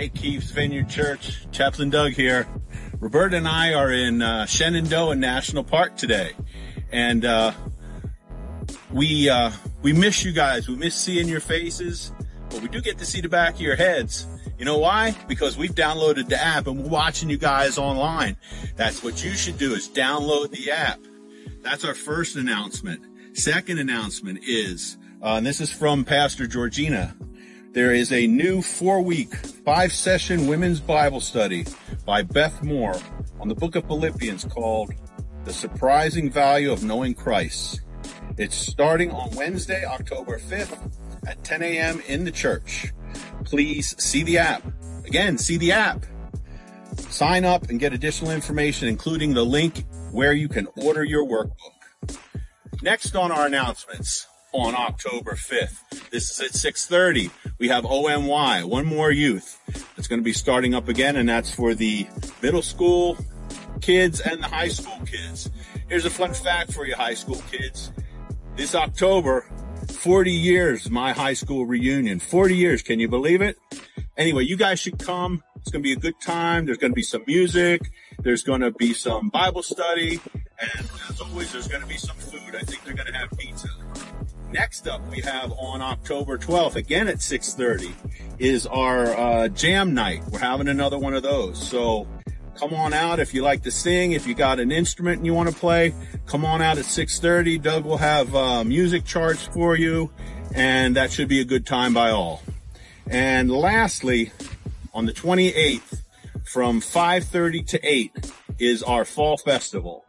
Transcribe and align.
Hey, 0.00 0.08
Keys 0.08 0.50
Vineyard 0.50 0.88
Church, 0.88 1.46
Chaplain 1.52 1.90
Doug 1.90 2.12
here. 2.12 2.46
Roberta 3.00 3.36
and 3.36 3.46
I 3.46 3.74
are 3.74 3.92
in 3.92 4.22
uh, 4.22 4.46
Shenandoah 4.46 5.14
National 5.14 5.62
Park 5.62 5.98
today, 5.98 6.32
and 6.90 7.22
uh, 7.22 7.52
we 8.90 9.28
uh, 9.28 9.50
we 9.82 9.92
miss 9.92 10.24
you 10.24 10.32
guys. 10.32 10.66
We 10.70 10.76
miss 10.76 10.94
seeing 10.94 11.28
your 11.28 11.40
faces, 11.40 12.12
but 12.48 12.62
we 12.62 12.68
do 12.68 12.80
get 12.80 12.96
to 12.96 13.04
see 13.04 13.20
the 13.20 13.28
back 13.28 13.56
of 13.56 13.60
your 13.60 13.76
heads. 13.76 14.26
You 14.58 14.64
know 14.64 14.78
why? 14.78 15.14
Because 15.28 15.58
we've 15.58 15.74
downloaded 15.74 16.30
the 16.30 16.42
app 16.42 16.66
and 16.66 16.82
we're 16.82 16.88
watching 16.88 17.28
you 17.28 17.36
guys 17.36 17.76
online. 17.76 18.38
That's 18.76 19.04
what 19.04 19.22
you 19.22 19.32
should 19.32 19.58
do 19.58 19.74
is 19.74 19.86
download 19.86 20.50
the 20.50 20.70
app. 20.70 21.00
That's 21.60 21.84
our 21.84 21.92
first 21.92 22.36
announcement. 22.36 23.36
Second 23.36 23.78
announcement 23.78 24.38
is, 24.44 24.96
uh, 25.22 25.34
and 25.34 25.44
this 25.44 25.60
is 25.60 25.70
from 25.70 26.06
Pastor 26.06 26.46
Georgina. 26.46 27.14
There 27.72 27.94
is 27.94 28.10
a 28.10 28.26
new 28.26 28.62
four 28.62 29.00
week, 29.00 29.32
five 29.64 29.92
session 29.92 30.48
women's 30.48 30.80
Bible 30.80 31.20
study 31.20 31.66
by 32.04 32.22
Beth 32.22 32.64
Moore 32.64 32.96
on 33.38 33.46
the 33.46 33.54
book 33.54 33.76
of 33.76 33.86
Philippians 33.86 34.42
called 34.42 34.92
The 35.44 35.52
Surprising 35.52 36.32
Value 36.32 36.72
of 36.72 36.82
Knowing 36.82 37.14
Christ. 37.14 37.82
It's 38.36 38.56
starting 38.56 39.12
on 39.12 39.30
Wednesday, 39.36 39.84
October 39.84 40.40
5th 40.40 40.92
at 41.28 41.44
10 41.44 41.62
a.m. 41.62 42.02
in 42.08 42.24
the 42.24 42.32
church. 42.32 42.92
Please 43.44 43.94
see 44.02 44.24
the 44.24 44.38
app. 44.38 44.64
Again, 45.06 45.38
see 45.38 45.56
the 45.56 45.70
app. 45.70 46.04
Sign 46.96 47.44
up 47.44 47.70
and 47.70 47.78
get 47.78 47.92
additional 47.92 48.32
information, 48.32 48.88
including 48.88 49.32
the 49.32 49.44
link 49.44 49.84
where 50.10 50.32
you 50.32 50.48
can 50.48 50.66
order 50.74 51.04
your 51.04 51.24
workbook. 51.24 52.18
Next 52.82 53.14
on 53.14 53.30
our 53.30 53.46
announcements, 53.46 54.26
on 54.52 54.74
October 54.74 55.32
5th. 55.32 56.10
This 56.10 56.30
is 56.30 56.40
at 56.40 56.52
6:30. 56.52 57.30
We 57.58 57.68
have 57.68 57.84
OMY, 57.84 58.64
One 58.64 58.86
More 58.86 59.10
Youth. 59.10 59.58
It's 59.96 60.08
going 60.08 60.20
to 60.20 60.24
be 60.24 60.32
starting 60.32 60.74
up 60.74 60.88
again 60.88 61.16
and 61.16 61.28
that's 61.28 61.54
for 61.54 61.74
the 61.74 62.06
middle 62.42 62.62
school 62.62 63.16
kids 63.80 64.20
and 64.20 64.42
the 64.42 64.48
high 64.48 64.68
school 64.68 64.98
kids. 65.06 65.50
Here's 65.88 66.04
a 66.04 66.10
fun 66.10 66.34
fact 66.34 66.72
for 66.72 66.86
you 66.86 66.94
high 66.94 67.14
school 67.14 67.42
kids. 67.50 67.92
This 68.56 68.74
October, 68.74 69.46
40 69.88 70.32
years 70.32 70.90
my 70.90 71.12
high 71.12 71.34
school 71.34 71.66
reunion. 71.66 72.18
40 72.18 72.56
years, 72.56 72.82
can 72.82 73.00
you 73.00 73.08
believe 73.08 73.42
it? 73.42 73.58
Anyway, 74.16 74.44
you 74.44 74.56
guys 74.56 74.80
should 74.80 74.98
come. 74.98 75.42
It's 75.56 75.70
going 75.70 75.82
to 75.82 75.86
be 75.86 75.92
a 75.92 75.96
good 75.96 76.20
time. 76.20 76.66
There's 76.66 76.78
going 76.78 76.92
to 76.92 76.96
be 76.96 77.02
some 77.02 77.22
music. 77.26 77.90
There's 78.22 78.42
going 78.42 78.60
to 78.60 78.70
be 78.70 78.92
some 78.92 79.28
Bible 79.28 79.62
study. 79.62 80.20
And 80.58 80.88
as 81.08 81.20
always, 81.20 81.52
there's 81.52 81.68
going 81.68 81.82
to 81.82 81.88
be 81.88 81.96
some 81.96 82.16
food. 82.16 82.54
I 82.54 82.60
think 82.60 82.84
they're 82.84 82.94
going 82.94 83.06
to 83.06 83.18
have 83.18 83.30
pizza. 83.38 83.68
Next 84.52 84.88
up, 84.88 85.06
we 85.08 85.20
have 85.20 85.52
on 85.52 85.80
October 85.80 86.36
12th, 86.36 86.74
again 86.74 87.06
at 87.06 87.18
6:30, 87.18 87.92
is 88.40 88.66
our 88.66 89.06
uh, 89.16 89.48
jam 89.48 89.94
night. 89.94 90.24
We're 90.28 90.40
having 90.40 90.66
another 90.66 90.98
one 90.98 91.14
of 91.14 91.22
those. 91.22 91.64
So 91.64 92.08
come 92.56 92.74
on 92.74 92.92
out 92.92 93.20
if 93.20 93.32
you 93.32 93.42
like 93.42 93.62
to 93.62 93.70
sing. 93.70 94.10
If 94.10 94.26
you 94.26 94.34
got 94.34 94.58
an 94.58 94.72
instrument 94.72 95.18
and 95.18 95.26
you 95.26 95.34
want 95.34 95.48
to 95.50 95.54
play, 95.54 95.94
come 96.26 96.44
on 96.44 96.62
out 96.62 96.78
at 96.78 96.84
6:30. 96.84 97.62
Doug 97.62 97.84
will 97.84 97.98
have 97.98 98.34
uh, 98.34 98.64
music 98.64 99.04
charts 99.04 99.46
for 99.46 99.76
you, 99.76 100.10
and 100.52 100.96
that 100.96 101.12
should 101.12 101.28
be 101.28 101.40
a 101.40 101.44
good 101.44 101.64
time 101.64 101.94
by 101.94 102.10
all. 102.10 102.42
And 103.06 103.52
lastly, 103.52 104.32
on 104.92 105.06
the 105.06 105.12
28th, 105.12 106.02
from 106.44 106.80
5:30 106.80 107.66
to 107.68 107.88
8 107.88 108.32
is 108.58 108.82
our 108.82 109.04
fall 109.04 109.36
festival. 109.36 110.04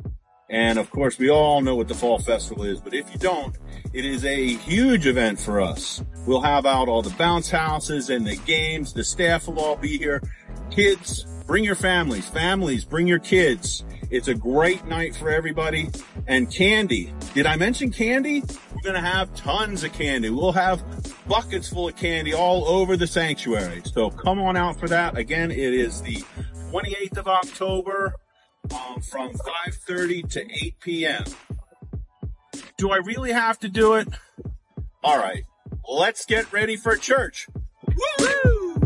And 0.49 0.79
of 0.79 0.89
course, 0.89 1.19
we 1.19 1.29
all 1.29 1.61
know 1.61 1.75
what 1.75 1.87
the 1.87 1.93
fall 1.93 2.19
festival 2.19 2.65
is, 2.65 2.81
but 2.81 2.93
if 2.93 3.11
you 3.13 3.19
don't, 3.19 3.55
it 3.93 4.05
is 4.05 4.25
a 4.25 4.55
huge 4.55 5.07
event 5.07 5.39
for 5.39 5.61
us. 5.61 6.03
We'll 6.25 6.41
have 6.41 6.65
out 6.65 6.87
all 6.87 7.01
the 7.01 7.09
bounce 7.11 7.49
houses 7.49 8.09
and 8.09 8.25
the 8.25 8.35
games. 8.37 8.93
The 8.93 9.03
staff 9.03 9.47
will 9.47 9.59
all 9.59 9.75
be 9.75 9.97
here. 9.97 10.21
Kids, 10.69 11.25
bring 11.47 11.63
your 11.63 11.75
families. 11.75 12.27
Families, 12.27 12.85
bring 12.85 13.07
your 13.07 13.19
kids. 13.19 13.83
It's 14.09 14.27
a 14.27 14.33
great 14.33 14.85
night 14.85 15.15
for 15.15 15.29
everybody. 15.29 15.89
And 16.27 16.51
candy. 16.51 17.13
Did 17.33 17.45
I 17.45 17.55
mention 17.55 17.91
candy? 17.91 18.41
We're 18.41 18.81
going 18.83 19.01
to 19.01 19.01
have 19.01 19.33
tons 19.35 19.83
of 19.83 19.93
candy. 19.93 20.29
We'll 20.29 20.51
have 20.51 20.83
buckets 21.27 21.69
full 21.69 21.87
of 21.87 21.95
candy 21.95 22.33
all 22.33 22.65
over 22.67 22.97
the 22.97 23.07
sanctuary. 23.07 23.81
So 23.85 24.09
come 24.09 24.39
on 24.39 24.55
out 24.57 24.79
for 24.79 24.87
that. 24.89 25.17
Again, 25.17 25.51
it 25.51 25.73
is 25.73 26.01
the 26.01 26.23
28th 26.71 27.17
of 27.17 27.27
October 27.27 28.13
um, 28.71 29.01
from 29.01 29.31
5.30 29.31 30.29
to 30.31 30.65
8 30.65 30.79
p.m. 30.79 31.23
Do 32.81 32.89
I 32.89 32.97
really 32.97 33.31
have 33.31 33.59
to 33.59 33.69
do 33.69 33.93
it? 33.93 34.07
All 35.03 35.19
right. 35.19 35.43
Let's 35.87 36.25
get 36.25 36.51
ready 36.51 36.75
for 36.75 36.95
church. 36.97 37.45
Woo! 37.85 38.81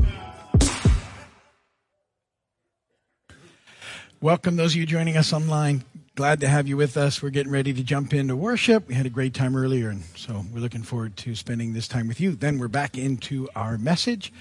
Welcome 4.19 4.57
those 4.57 4.73
of 4.73 4.75
you 4.75 4.85
joining 4.85 5.15
us 5.15 5.31
online. 5.31 5.85
Glad 6.15 6.41
to 6.41 6.49
have 6.49 6.67
you 6.67 6.75
with 6.75 6.97
us. 6.97 7.23
We're 7.23 7.29
getting 7.29 7.53
ready 7.53 7.71
to 7.71 7.83
jump 7.83 8.13
into 8.13 8.35
worship. 8.35 8.85
We 8.89 8.95
had 8.95 9.05
a 9.05 9.09
great 9.09 9.33
time 9.33 9.55
earlier, 9.55 9.87
and 9.87 10.03
so 10.17 10.43
we're 10.53 10.59
looking 10.59 10.83
forward 10.83 11.15
to 11.15 11.33
spending 11.33 11.71
this 11.71 11.87
time 11.87 12.09
with 12.09 12.19
you. 12.19 12.35
Then 12.35 12.59
we're 12.59 12.67
back 12.67 12.97
into 12.97 13.47
our 13.55 13.77
message 13.77 14.33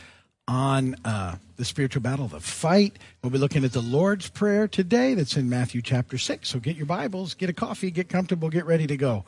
on 0.47 0.97
uh, 1.05 1.37
the 1.57 1.65
spiritual 1.65 2.03
battle, 2.03 2.29
the 2.29 2.41
fight. 2.41 2.97
We'll 3.23 3.31
be 3.31 3.39
looking 3.39 3.65
at 3.65 3.73
the 3.73 3.81
Lord's 3.81 4.29
Prayer 4.29 4.69
today 4.69 5.15
that's 5.15 5.37
in 5.37 5.49
Matthew 5.49 5.81
chapter 5.83 6.19
6. 6.19 6.49
So 6.49 6.59
get 6.59 6.77
your 6.77 6.87
Bibles, 6.87 7.35
get 7.35 7.51
a 7.51 7.53
coffee, 7.53 7.91
get 7.91 8.09
comfortable, 8.09 8.49
get 8.51 8.67
ready 8.67 8.87
to 8.87 8.97
go. 8.97 9.25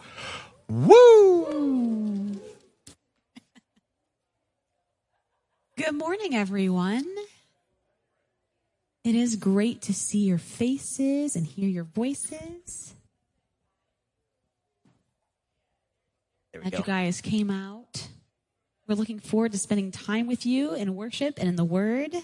Woo! 0.68 2.32
Good 5.76 5.94
morning, 5.94 6.34
everyone. 6.34 7.06
It 9.04 9.14
is 9.14 9.36
great 9.36 9.82
to 9.82 9.94
see 9.94 10.24
your 10.24 10.38
faces 10.38 11.36
and 11.36 11.46
hear 11.46 11.68
your 11.68 11.84
voices. 11.84 12.94
Glad 16.52 16.72
you 16.72 16.82
guys 16.82 17.20
came 17.20 17.50
out. 17.50 18.08
We're 18.88 18.94
looking 18.94 19.18
forward 19.18 19.50
to 19.50 19.58
spending 19.58 19.90
time 19.90 20.28
with 20.28 20.46
you 20.46 20.74
in 20.74 20.94
worship 20.94 21.38
and 21.38 21.48
in 21.48 21.56
the 21.56 21.64
Word. 21.64 22.14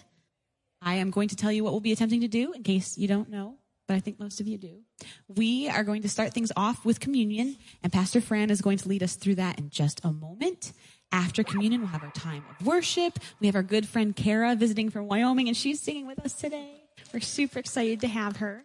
I 0.80 0.94
am 0.94 1.10
going 1.10 1.28
to 1.28 1.36
tell 1.36 1.50
you 1.50 1.64
what 1.64 1.72
we'll 1.72 1.80
be 1.80 1.90
attempting 1.90 2.20
to 2.20 2.28
do 2.28 2.52
in 2.52 2.62
case 2.62 2.96
you 2.96 3.08
don't 3.08 3.28
know, 3.28 3.56
but 3.88 3.94
I 3.94 4.00
think 4.00 4.20
most 4.20 4.40
of 4.40 4.46
you 4.46 4.58
do. 4.58 4.78
We 5.26 5.68
are 5.68 5.82
going 5.82 6.02
to 6.02 6.08
start 6.08 6.32
things 6.32 6.52
off 6.54 6.84
with 6.84 7.00
communion, 7.00 7.56
and 7.82 7.92
Pastor 7.92 8.20
Fran 8.20 8.48
is 8.48 8.60
going 8.60 8.78
to 8.78 8.88
lead 8.88 9.02
us 9.02 9.16
through 9.16 9.36
that 9.36 9.58
in 9.58 9.70
just 9.70 10.04
a 10.04 10.12
moment. 10.12 10.72
After 11.10 11.42
communion, 11.42 11.80
we'll 11.80 11.90
have 11.90 12.04
our 12.04 12.12
time 12.12 12.44
of 12.48 12.64
worship. 12.64 13.18
We 13.40 13.48
have 13.48 13.56
our 13.56 13.64
good 13.64 13.88
friend 13.88 14.14
Kara 14.14 14.54
visiting 14.54 14.88
from 14.88 15.08
Wyoming, 15.08 15.48
and 15.48 15.56
she's 15.56 15.80
singing 15.80 16.06
with 16.06 16.20
us 16.20 16.32
today. 16.32 16.84
We're 17.12 17.20
super 17.20 17.58
excited 17.58 18.00
to 18.02 18.08
have 18.08 18.36
her. 18.36 18.64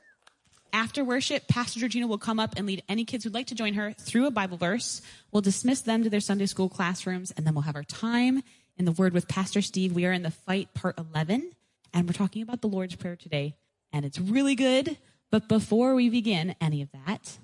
After 0.74 1.04
worship, 1.04 1.48
Pastor 1.48 1.80
Georgina 1.80 2.08
will 2.08 2.18
come 2.18 2.40
up 2.40 2.54
and 2.58 2.68
lead 2.68 2.84
any 2.88 3.06
kids 3.06 3.24
who'd 3.24 3.34
like 3.34 3.48
to 3.48 3.56
join 3.56 3.74
her 3.74 3.94
through 3.94 4.28
a 4.28 4.32
Bible 4.32 4.58
verse. 4.58 5.02
We'll 5.32 5.42
dismiss 5.42 5.82
them 5.82 6.04
to 6.04 6.10
their 6.10 6.20
Sunday 6.20 6.46
school 6.46 6.70
classrooms, 6.70 7.32
and 7.32 7.46
then 7.46 7.54
we'll 7.54 7.64
have 7.64 7.76
our 7.76 7.84
time 7.84 8.44
in 8.78 8.86
the 8.86 8.92
Word 8.92 9.14
with 9.14 9.28
Pastor 9.28 9.62
Steve. 9.62 9.94
We 9.94 10.06
are 10.06 10.12
in 10.12 10.24
the 10.24 10.32
fight 10.32 10.74
part 10.74 10.98
11, 10.98 11.52
and 11.94 12.08
we're 12.08 12.14
talking 12.14 12.42
about 12.42 12.62
the 12.62 12.68
Lord's 12.68 12.96
Prayer 12.96 13.16
today, 13.16 13.56
and 13.92 14.06
it's 14.06 14.20
really 14.20 14.56
good. 14.56 14.98
But 15.32 15.48
before 15.48 15.96
we 15.96 16.10
begin 16.10 16.56
any 16.62 16.82
of 16.82 16.90
that, 16.92 17.38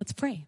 let's 0.00 0.12
pray. 0.12 0.46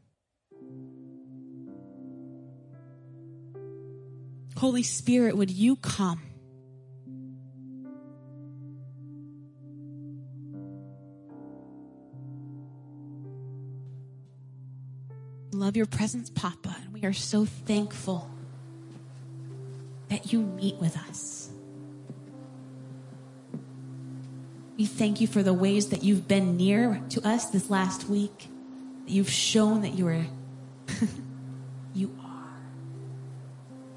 Holy 4.56 4.82
Spirit, 4.82 5.36
would 5.36 5.50
you 5.50 5.76
come? 5.76 6.22
Love 15.54 15.76
your 15.76 15.86
presence, 15.86 16.30
Papa, 16.30 16.76
and 16.82 16.92
we 16.92 17.04
are 17.04 17.12
so 17.12 17.44
thankful 17.44 18.30
that 20.08 20.32
you 20.32 20.40
meet 20.40 20.76
with 20.76 20.96
us. 20.96 21.50
We 24.76 24.86
thank 24.86 25.20
you 25.20 25.26
for 25.26 25.42
the 25.42 25.52
ways 25.52 25.90
that 25.90 26.02
you've 26.02 26.26
been 26.26 26.56
near 26.56 27.02
to 27.10 27.26
us 27.26 27.46
this 27.46 27.70
last 27.70 28.08
week, 28.08 28.48
that 29.04 29.12
you've 29.12 29.30
shown 29.30 29.82
that 29.82 29.94
you 29.94 30.08
are, 30.08 30.26
you 31.94 32.16
are 32.24 32.60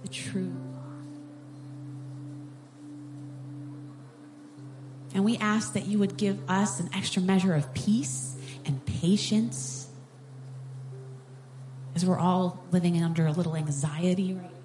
the 0.04 0.10
true 0.10 0.54
And 5.16 5.24
we 5.24 5.38
ask 5.38 5.74
that 5.74 5.88
you 5.88 5.98
would 6.00 6.18
give 6.18 6.38
us 6.50 6.81
an 6.81 6.90
extra 6.94 7.22
measure 7.22 7.56
of 7.56 7.74
peace 7.74 8.36
and 8.66 8.86
patience 8.86 9.85
as 11.95 12.06
we're 12.06 12.19
all 12.19 12.63
living 12.71 13.01
under 13.01 13.25
a 13.25 13.31
little 13.31 13.56
anxiety 13.56 14.33
right 14.33 14.44
now. 14.44 14.59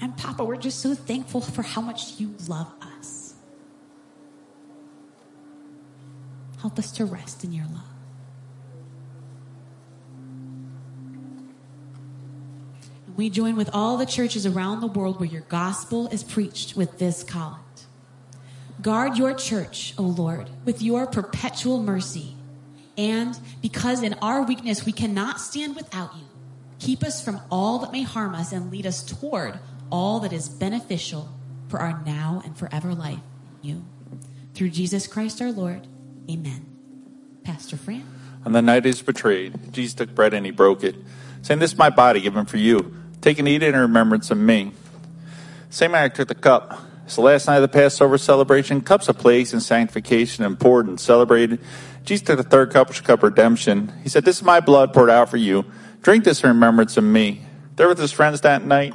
And 0.00 0.16
Papa, 0.16 0.44
we're 0.44 0.56
just 0.56 0.78
so 0.78 0.94
thankful 0.94 1.40
for 1.40 1.62
how 1.62 1.80
much 1.80 2.20
you 2.20 2.34
love 2.46 2.72
us. 2.80 3.34
Help 6.60 6.78
us 6.78 6.92
to 6.92 7.04
rest 7.04 7.42
in 7.42 7.52
your 7.52 7.66
love. 7.66 7.82
We 13.16 13.30
join 13.30 13.56
with 13.56 13.70
all 13.72 13.96
the 13.96 14.06
churches 14.06 14.46
around 14.46 14.80
the 14.80 14.86
world 14.86 15.18
where 15.18 15.28
your 15.28 15.42
gospel 15.42 16.06
is 16.08 16.22
preached 16.22 16.76
with 16.76 16.98
this 16.98 17.22
collect. 17.22 17.86
Guard 18.82 19.16
your 19.16 19.32
church, 19.32 19.94
O 19.96 20.02
Lord, 20.02 20.50
with 20.64 20.82
your 20.82 21.06
perpetual 21.06 21.82
mercy. 21.82 22.35
And 22.96 23.38
because 23.60 24.02
in 24.02 24.14
our 24.14 24.42
weakness 24.42 24.86
we 24.86 24.92
cannot 24.92 25.40
stand 25.40 25.76
without 25.76 26.14
you, 26.16 26.24
keep 26.78 27.02
us 27.02 27.22
from 27.22 27.40
all 27.50 27.78
that 27.80 27.92
may 27.92 28.02
harm 28.02 28.34
us 28.34 28.52
and 28.52 28.70
lead 28.70 28.86
us 28.86 29.02
toward 29.02 29.58
all 29.90 30.20
that 30.20 30.32
is 30.32 30.48
beneficial 30.48 31.28
for 31.68 31.80
our 31.80 32.02
now 32.04 32.42
and 32.44 32.56
forever 32.56 32.94
life 32.94 33.18
in 33.62 33.68
you. 33.68 33.84
Through 34.54 34.70
Jesus 34.70 35.06
Christ 35.06 35.42
our 35.42 35.52
Lord. 35.52 35.86
Amen. 36.30 36.66
Pastor 37.44 37.76
Fran. 37.76 38.04
On 38.44 38.52
the 38.52 38.62
night 38.62 38.84
he 38.84 38.90
was 38.90 39.02
betrayed, 39.02 39.72
Jesus 39.72 39.94
took 39.94 40.14
bread 40.14 40.32
and 40.32 40.46
he 40.46 40.52
broke 40.52 40.84
it, 40.84 40.94
saying, 41.42 41.60
This 41.60 41.72
is 41.72 41.78
my 41.78 41.90
body 41.90 42.20
given 42.20 42.46
for 42.46 42.56
you. 42.56 42.94
Take 43.20 43.38
and 43.38 43.48
eat 43.48 43.62
it 43.62 43.74
in 43.74 43.80
remembrance 43.80 44.30
of 44.30 44.38
me. 44.38 44.72
Same 45.68 45.94
I 45.94 46.08
took 46.08 46.28
the 46.28 46.34
cup. 46.34 46.80
So 47.08 47.22
last 47.22 47.46
night 47.46 47.56
of 47.56 47.62
the 47.62 47.68
Passover 47.68 48.18
celebration, 48.18 48.80
cups 48.80 49.08
of 49.08 49.18
place 49.18 49.52
and 49.52 49.62
sanctification 49.62 50.44
and 50.44 50.58
poured 50.58 50.88
and 50.88 50.98
celebrated. 50.98 51.60
Jesus 52.06 52.24
took 52.24 52.36
the 52.38 52.44
third 52.44 52.72
cup, 52.72 52.88
which 52.88 53.02
cup 53.02 53.18
of 53.18 53.24
redemption. 53.24 53.92
He 54.02 54.08
said, 54.08 54.24
This 54.24 54.36
is 54.36 54.42
my 54.42 54.60
blood 54.60 54.94
poured 54.94 55.10
out 55.10 55.28
for 55.28 55.36
you. 55.36 55.64
Drink 56.02 56.22
this 56.22 56.42
in 56.42 56.48
remembrance 56.48 56.96
of 56.96 57.04
me. 57.04 57.42
There 57.74 57.88
with 57.88 57.98
his 57.98 58.12
friends 58.12 58.40
that 58.42 58.64
night, 58.64 58.94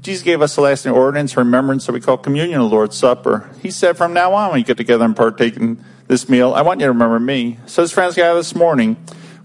Jesus 0.00 0.22
gave 0.22 0.40
us 0.40 0.56
a 0.56 0.62
lasting 0.62 0.92
ordinance, 0.92 1.36
remembrance 1.36 1.84
that 1.84 1.92
we 1.92 2.00
call 2.00 2.16
communion, 2.16 2.58
the 2.58 2.64
Lord's 2.64 2.96
Supper. 2.96 3.50
He 3.60 3.70
said, 3.70 3.98
From 3.98 4.14
now 4.14 4.32
on, 4.32 4.50
when 4.50 4.58
you 4.58 4.64
get 4.64 4.78
together 4.78 5.04
and 5.04 5.14
partake 5.14 5.56
in 5.56 5.84
this 6.08 6.30
meal, 6.30 6.54
I 6.54 6.62
want 6.62 6.80
you 6.80 6.86
to 6.86 6.92
remember 6.92 7.20
me. 7.20 7.58
So 7.66 7.82
his 7.82 7.92
friends 7.92 8.14
gathered 8.14 8.40
this 8.40 8.54
morning. 8.54 8.96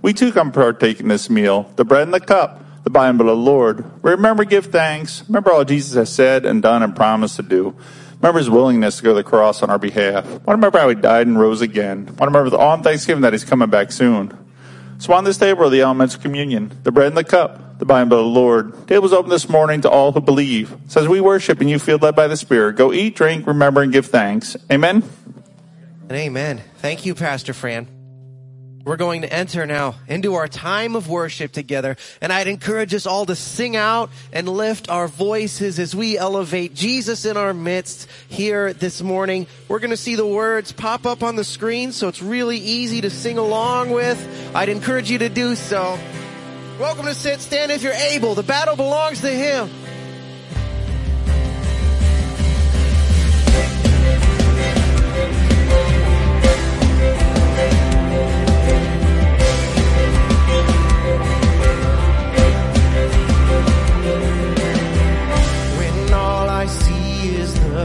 We 0.02 0.14
too 0.14 0.32
come 0.32 0.54
partaking 0.54 1.10
this 1.10 1.30
meal, 1.30 1.70
the 1.76 1.84
bread 1.84 2.04
and 2.04 2.14
the 2.14 2.22
cup, 2.22 2.64
the 2.86 2.90
Bible 2.90 3.30
of 3.30 3.38
the 3.38 3.44
Lord. 3.44 3.84
Remember, 4.04 4.46
give 4.46 4.68
thanks. 4.68 5.24
Remember 5.28 5.52
all 5.52 5.66
Jesus 5.66 5.96
has 5.96 6.14
said 6.14 6.46
and 6.46 6.62
done 6.62 6.82
and 6.82 6.96
promised 6.96 7.36
to 7.36 7.44
do. 7.44 7.76
Remember 8.26 8.40
his 8.40 8.50
willingness 8.50 8.98
to 8.98 9.04
go 9.04 9.10
to 9.12 9.18
the 9.18 9.24
cross 9.24 9.62
on 9.62 9.70
our 9.70 9.78
behalf. 9.78 10.26
Want 10.26 10.46
to 10.46 10.52
remember 10.54 10.80
how 10.80 10.90
he 10.90 10.96
died 10.96 11.28
and 11.28 11.40
rose 11.40 11.62
again. 11.62 12.08
Want 12.08 12.18
to 12.18 12.26
remember 12.26 12.50
the, 12.50 12.58
on 12.58 12.82
Thanksgiving 12.82 13.22
that 13.22 13.34
he's 13.34 13.44
coming 13.44 13.70
back 13.70 13.92
soon. 13.92 14.36
So 14.98 15.14
on 15.14 15.26
this 15.26 15.38
table 15.38 15.66
are 15.66 15.70
the 15.70 15.82
elements 15.82 16.16
of 16.16 16.24
communion, 16.24 16.76
the 16.82 16.92
bread 16.92 17.10
and 17.10 17.18
the 17.18 17.24
cup, 17.24 17.78
the 17.78 17.86
Bible 17.86 18.18
of 18.18 18.26
the 18.26 18.32
Lord. 18.32 18.88
Tables 18.88 19.14
open 19.14 19.30
this 19.30 19.48
morning 19.48 19.82
to 19.82 19.92
all 19.92 20.12
who 20.12 20.22
believe. 20.22 20.72
It 20.72 20.92
says 20.92 21.08
we 21.08 21.22
worship 21.22 21.62
and 21.62 21.70
you 21.70 21.78
feel 21.78 22.00
led 22.00 22.16
by 22.16 22.28
the 22.28 22.36
Spirit. 22.36 22.78
Go 22.78 22.92
eat, 22.92 23.16
drink, 23.16 23.46
remember, 23.46 23.84
and 23.84 23.94
give 23.94 24.08
thanks. 24.08 24.58
Amen. 24.72 25.04
And 26.10 26.12
amen. 26.14 26.64
Thank 26.78 27.06
you, 27.06 27.14
Pastor 27.14 27.54
Fran. 27.54 27.95
We're 28.86 28.98
going 28.98 29.24
to 29.24 29.34
enter 29.34 29.66
now 29.66 29.96
into 30.08 30.36
our 30.36 30.48
time 30.48 30.96
of 30.96 31.10
worship 31.10 31.52
together. 31.52 31.98
And 32.22 32.32
I'd 32.32 32.48
encourage 32.48 32.94
us 32.94 33.08
all 33.08 33.26
to 33.26 33.36
sing 33.36 33.76
out 33.76 34.12
and 34.32 34.48
lift 34.48 34.92
our 34.92 35.08
voices 35.08 35.80
as 35.80 35.96
we 35.96 36.20
elevate 36.20 36.76
Jesus 36.76 37.26
in 37.26 37.36
our 37.36 37.52
midst 37.52 38.08
here 38.30 38.74
this 38.74 39.02
morning. 39.02 39.48
We're 39.68 39.80
going 39.80 39.90
to 39.90 39.98
see 39.98 40.14
the 40.14 40.28
words 40.28 40.72
pop 40.72 41.08
up 41.08 41.24
on 41.24 41.36
the 41.36 41.44
screen, 41.44 41.94
so 41.94 42.08
it's 42.08 42.22
really 42.22 42.60
easy 42.60 43.02
to 43.02 43.10
sing 43.10 43.40
along 43.40 43.90
with. 43.90 44.24
I'd 44.54 44.70
encourage 44.70 45.10
you 45.10 45.18
to 45.18 45.30
do 45.30 45.56
so. 45.56 45.98
Welcome 46.80 47.06
to 47.06 47.16
sit, 47.16 47.42
stand 47.42 47.72
if 47.72 47.82
you're 47.82 47.94
able. 47.94 48.36
The 48.36 48.44
battle 48.44 48.76
belongs 48.76 49.22
to 49.22 49.32
Him. 49.32 49.68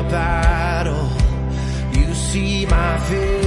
Battle. 0.02 1.10
You 1.92 2.14
see 2.14 2.66
my 2.66 2.98
victory. 3.08 3.39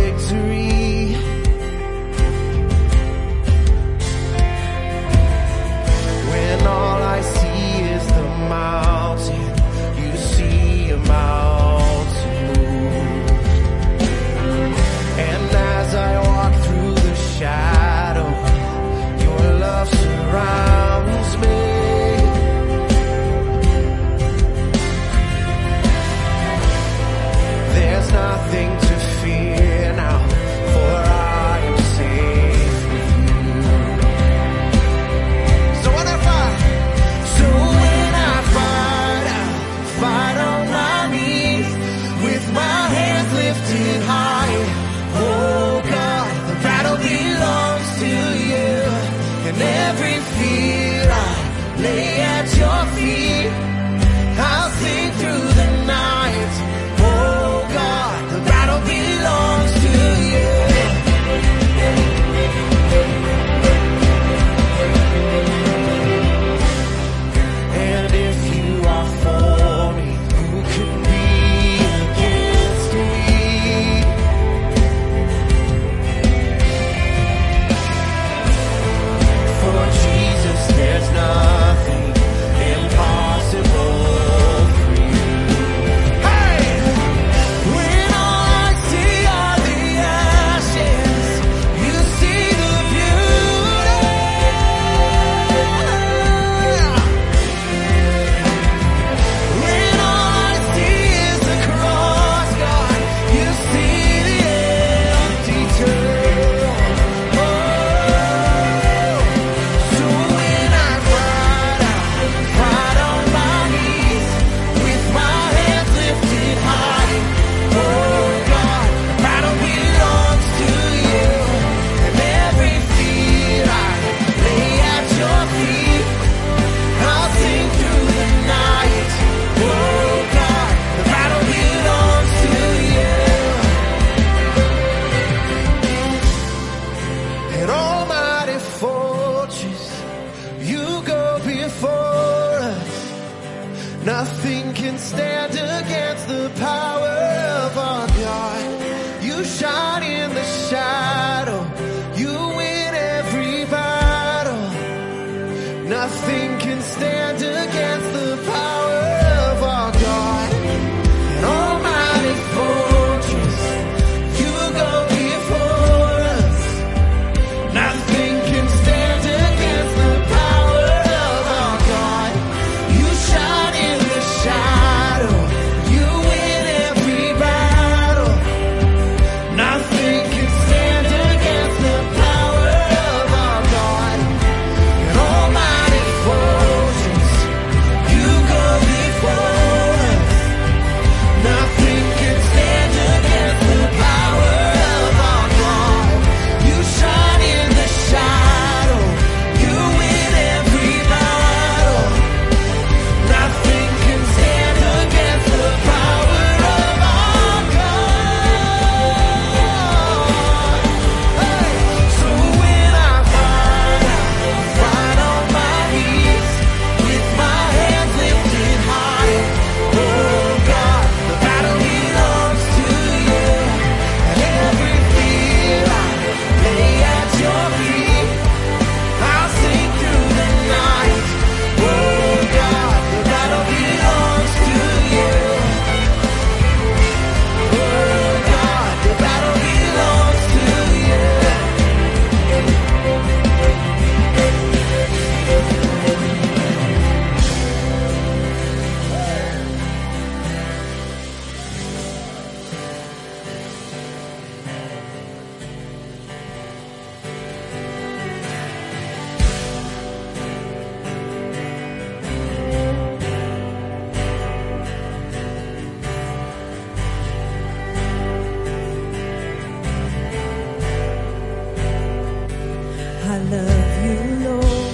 I 273.34 273.38
love 273.56 273.94
you, 274.06 274.20
Lord. 274.48 274.94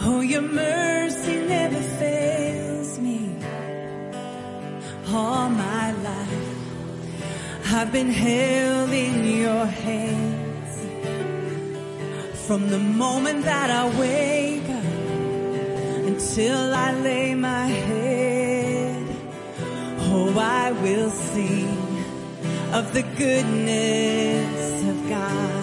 Oh, 0.00 0.20
your 0.22 0.40
mercy 0.40 1.36
never 1.36 1.82
fails 2.00 2.98
me. 2.98 3.36
All 5.06 5.50
my 5.50 5.92
life, 6.10 6.56
I've 7.66 7.92
been 7.92 8.08
held 8.08 8.88
in 8.88 9.22
your 9.42 9.66
hands. 9.66 10.72
From 12.46 12.70
the 12.70 12.78
moment 12.78 13.44
that 13.44 13.68
I 13.68 13.84
wake 14.00 14.70
up 14.80 16.06
until 16.10 16.74
I 16.74 16.88
lay 17.08 17.34
my 17.34 17.66
head, 17.66 19.06
oh, 20.08 20.32
I 20.38 20.72
will 20.72 21.10
sing 21.10 21.68
of 22.72 22.94
the 22.94 23.02
goodness 23.02 24.63
God. 25.08 25.53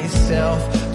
myself. 0.00 0.87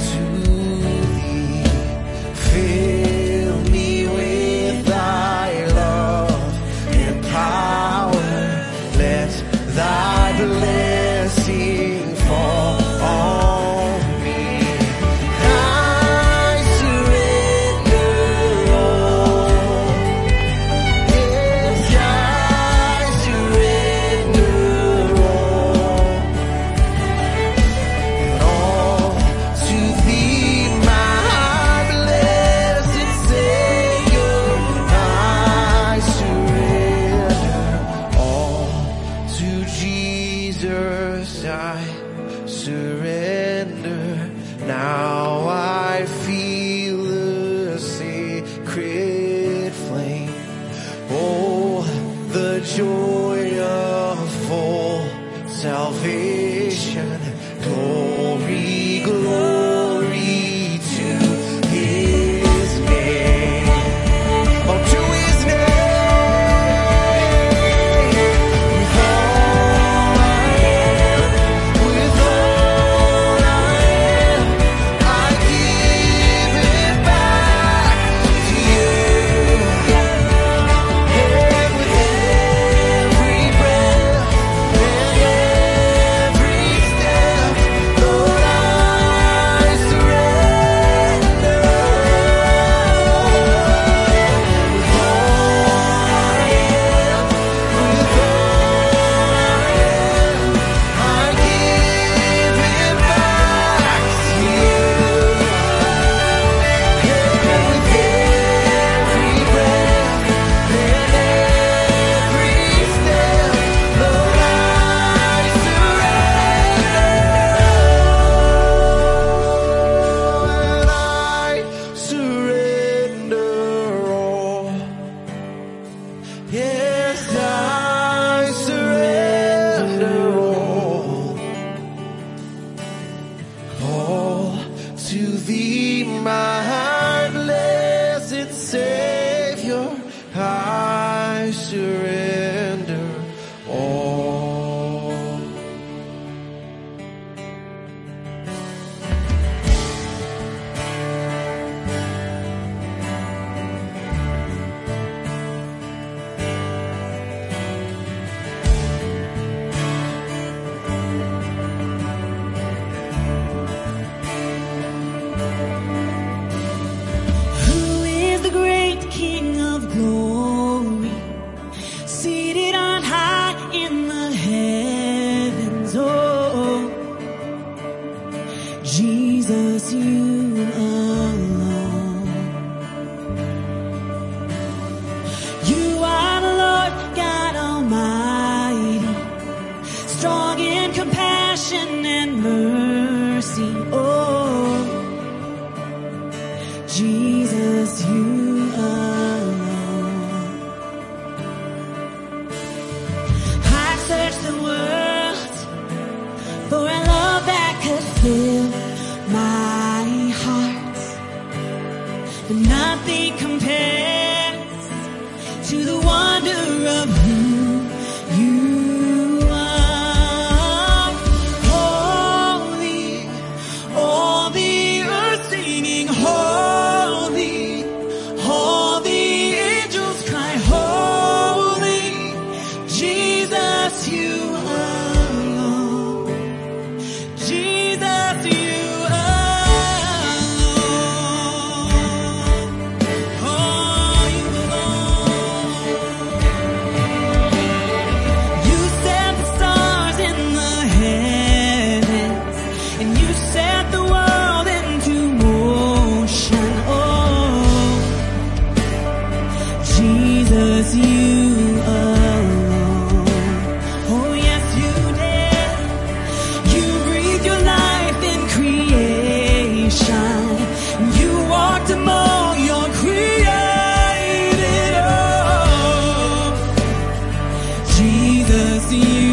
Jesus, 277.96 278.92
you 278.92 279.33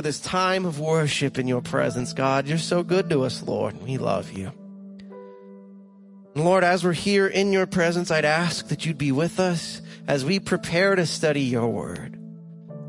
for 0.00 0.04
this 0.04 0.18
time 0.18 0.64
of 0.64 0.80
worship 0.80 1.38
in 1.38 1.46
your 1.46 1.60
presence, 1.60 2.14
God. 2.14 2.48
You're 2.48 2.56
so 2.56 2.82
good 2.82 3.10
to 3.10 3.24
us, 3.24 3.42
Lord. 3.42 3.82
We 3.82 3.98
love 3.98 4.32
you. 4.32 4.50
Lord, 6.34 6.64
as 6.64 6.82
we're 6.82 6.94
here 6.94 7.26
in 7.26 7.52
your 7.52 7.66
presence, 7.66 8.10
I'd 8.10 8.24
ask 8.24 8.68
that 8.68 8.86
you'd 8.86 8.96
be 8.96 9.12
with 9.12 9.38
us 9.38 9.82
as 10.08 10.24
we 10.24 10.40
prepare 10.40 10.94
to 10.94 11.04
study 11.04 11.42
your 11.42 11.68
word. 11.68 12.18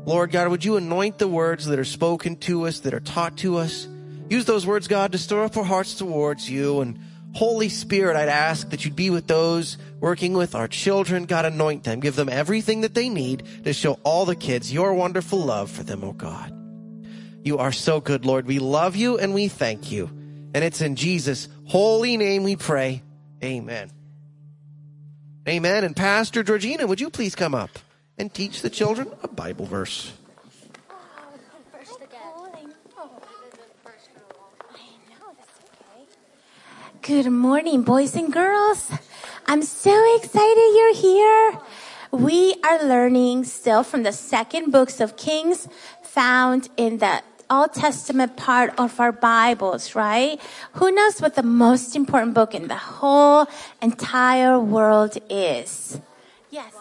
Lord 0.06 0.30
God, 0.30 0.48
would 0.48 0.64
you 0.64 0.78
anoint 0.78 1.18
the 1.18 1.28
words 1.28 1.66
that 1.66 1.78
are 1.78 1.84
spoken 1.84 2.36
to 2.36 2.66
us, 2.66 2.80
that 2.80 2.94
are 2.94 3.00
taught 3.00 3.36
to 3.38 3.58
us? 3.58 3.86
Use 4.30 4.46
those 4.46 4.66
words, 4.66 4.88
God, 4.88 5.12
to 5.12 5.18
stir 5.18 5.44
up 5.44 5.58
our 5.58 5.64
hearts 5.64 5.96
towards 5.96 6.48
you. 6.48 6.80
And 6.80 6.98
Holy 7.34 7.68
Spirit, 7.68 8.16
I'd 8.16 8.30
ask 8.30 8.70
that 8.70 8.86
you'd 8.86 8.96
be 8.96 9.10
with 9.10 9.26
those 9.26 9.76
working 10.00 10.32
with 10.32 10.54
our 10.54 10.66
children. 10.66 11.26
God, 11.26 11.44
anoint 11.44 11.84
them. 11.84 12.00
Give 12.00 12.16
them 12.16 12.30
everything 12.30 12.80
that 12.80 12.94
they 12.94 13.10
need 13.10 13.42
to 13.64 13.74
show 13.74 14.00
all 14.02 14.24
the 14.24 14.34
kids 14.34 14.72
your 14.72 14.94
wonderful 14.94 15.40
love 15.40 15.70
for 15.70 15.82
them, 15.82 16.02
oh 16.04 16.14
God. 16.14 16.60
You 17.44 17.58
are 17.58 17.72
so 17.72 18.00
good, 18.00 18.24
Lord. 18.24 18.46
We 18.46 18.58
love 18.58 18.94
you 18.94 19.18
and 19.18 19.34
we 19.34 19.48
thank 19.48 19.90
you. 19.90 20.06
And 20.54 20.62
it's 20.62 20.80
in 20.80 20.96
Jesus' 20.96 21.48
holy 21.64 22.16
name 22.16 22.44
we 22.44 22.56
pray. 22.56 23.02
Amen. 23.42 23.90
Amen. 25.48 25.82
And 25.82 25.96
Pastor 25.96 26.44
Georgina, 26.44 26.86
would 26.86 27.00
you 27.00 27.10
please 27.10 27.34
come 27.34 27.54
up 27.54 27.70
and 28.16 28.32
teach 28.32 28.62
the 28.62 28.70
children 28.70 29.10
a 29.22 29.28
Bible 29.28 29.66
verse? 29.66 30.12
Good 37.00 37.28
morning, 37.30 37.82
boys 37.82 38.14
and 38.14 38.32
girls. 38.32 38.88
I'm 39.48 39.62
so 39.62 40.16
excited 40.16 40.72
you're 40.76 40.94
here. 40.94 41.58
We 42.12 42.54
are 42.62 42.84
learning 42.84 43.44
still 43.44 43.82
from 43.82 44.04
the 44.04 44.12
second 44.12 44.70
books 44.70 45.00
of 45.00 45.16
Kings 45.16 45.66
found 46.02 46.68
in 46.76 46.98
the 46.98 47.22
Old 47.52 47.74
Testament 47.74 48.36
part 48.38 48.72
of 48.78 48.98
our 48.98 49.12
Bibles, 49.12 49.94
right? 49.94 50.40
Who 50.80 50.90
knows 50.90 51.20
what 51.20 51.34
the 51.34 51.42
most 51.42 51.94
important 51.94 52.32
book 52.32 52.54
in 52.54 52.68
the 52.68 52.76
whole 52.76 53.46
entire 53.82 54.58
world 54.58 55.18
is? 55.28 56.00
Yes. 56.50 56.72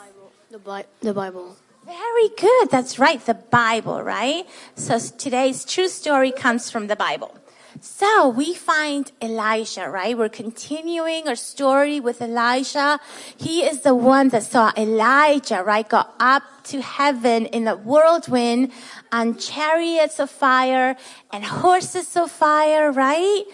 The, 0.50 0.60
Bi- 0.60 0.86
the 1.02 1.14
Bible. 1.14 1.58
Very 1.86 2.30
good. 2.38 2.70
That's 2.72 2.98
right. 2.98 3.20
The 3.26 3.34
Bible, 3.34 4.02
right? 4.02 4.48
So 4.76 4.98
today's 4.98 5.66
true 5.66 5.90
story 5.90 6.32
comes 6.32 6.72
from 6.72 6.88
the 6.88 6.96
Bible. 6.96 7.36
So 7.84 8.30
we 8.30 8.54
find 8.54 9.12
Elijah, 9.24 9.90
right? 9.90 10.16
We're 10.16 10.30
continuing 10.30 11.28
our 11.28 11.36
story 11.36 12.00
with 12.00 12.22
Elijah. 12.22 13.00
He 13.38 13.64
is 13.64 13.82
the 13.82 13.96
one 13.96 14.30
that 14.30 14.44
saw 14.44 14.72
Elijah, 14.78 15.64
right? 15.64 15.90
Go 15.90 16.04
up 16.20 16.44
to 16.66 16.80
heaven 16.80 17.48
in 17.48 17.68
a 17.68 17.76
whirlwind 17.76 18.72
on 19.12 19.36
chariots 19.36 20.20
of 20.20 20.30
fire 20.30 20.96
and 21.32 21.44
horses 21.44 22.16
of 22.16 22.30
fire, 22.30 22.92
right? 22.92 23.46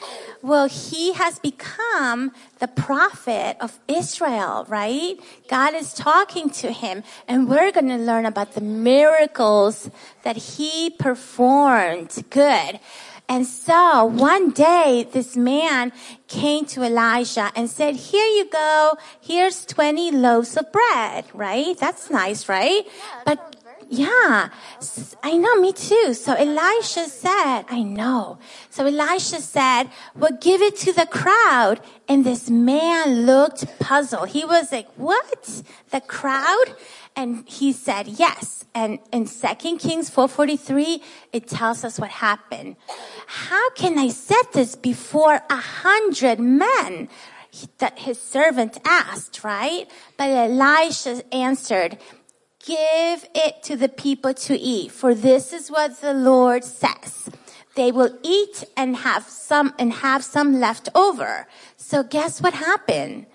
Well, 0.41 0.67
he 0.67 1.13
has 1.13 1.39
become 1.39 2.31
the 2.59 2.67
prophet 2.67 3.55
of 3.61 3.79
Israel, 3.87 4.65
right? 4.67 5.17
God 5.47 5.73
is 5.73 5.93
talking 5.93 6.49
to 6.61 6.73
him 6.73 7.03
and 7.29 7.47
we're 7.47 7.71
going 7.71 7.87
to 7.87 7.97
learn 7.97 8.25
about 8.25 8.55
the 8.55 8.61
miracles 8.61 9.89
that 10.23 10.35
he 10.35 10.89
performed. 10.89 12.25
Good. 12.29 12.81
And 13.29 13.45
so 13.45 14.05
one 14.05 14.51
day 14.51 15.07
this 15.11 15.35
man 15.35 15.91
came 16.27 16.65
to 16.67 16.83
Elijah 16.83 17.51
and 17.55 17.69
said, 17.69 17.95
here 17.95 18.25
you 18.25 18.49
go. 18.49 18.97
Here's 19.19 19.65
20 19.65 20.11
loaves 20.11 20.55
of 20.55 20.71
bread, 20.71 21.25
right? 21.33 21.77
That's 21.77 22.09
nice, 22.09 22.47
right? 22.47 22.87
but 23.25 23.55
yeah, 23.89 24.49
I 25.23 25.37
know, 25.37 25.55
me 25.55 25.71
too. 25.71 26.13
So 26.13 26.33
Elisha 26.33 27.05
said, 27.07 27.63
I 27.69 27.83
know. 27.83 28.37
So 28.69 28.85
Elisha 28.85 29.41
said, 29.41 29.89
well, 30.15 30.37
give 30.41 30.61
it 30.61 30.75
to 30.77 30.93
the 30.93 31.05
crowd. 31.05 31.79
And 32.09 32.25
this 32.25 32.49
man 32.49 33.25
looked 33.25 33.79
puzzled. 33.79 34.29
He 34.29 34.43
was 34.43 34.71
like, 34.71 34.89
what? 34.97 35.63
The 35.91 36.01
crowd? 36.01 36.75
And 37.17 37.49
he 37.49 37.73
said, 37.73 38.07
yes. 38.07 38.63
And 38.75 38.99
in 39.11 39.25
2 39.25 39.77
Kings 39.79 40.11
4.43, 40.11 41.01
it 41.33 41.47
tells 41.47 41.83
us 41.83 41.99
what 41.99 42.11
happened. 42.11 42.75
How 43.25 43.71
can 43.71 43.97
I 43.97 44.09
set 44.09 44.53
this 44.53 44.75
before 44.75 45.41
a 45.49 45.55
hundred 45.55 46.39
men? 46.39 47.09
That 47.79 47.97
his 47.97 48.21
servant 48.21 48.77
asked, 48.85 49.43
right? 49.43 49.89
But 50.15 50.29
Elisha 50.29 51.23
answered, 51.33 51.97
Give 52.63 53.25
it 53.33 53.63
to 53.63 53.75
the 53.75 53.89
people 53.89 54.35
to 54.35 54.55
eat, 54.55 54.91
for 54.91 55.15
this 55.15 55.53
is 55.53 55.71
what 55.71 55.99
the 56.01 56.13
Lord 56.13 56.63
says. 56.63 57.29
They 57.73 57.91
will 57.91 58.15
eat 58.21 58.63
and 58.75 58.97
have 58.97 59.23
some 59.23 59.73
and 59.79 59.91
have 59.91 60.23
some 60.23 60.59
left 60.59 60.89
over. 60.93 61.47
So 61.77 62.03
guess 62.03 62.41
what 62.41 62.53
happened? 62.53 63.25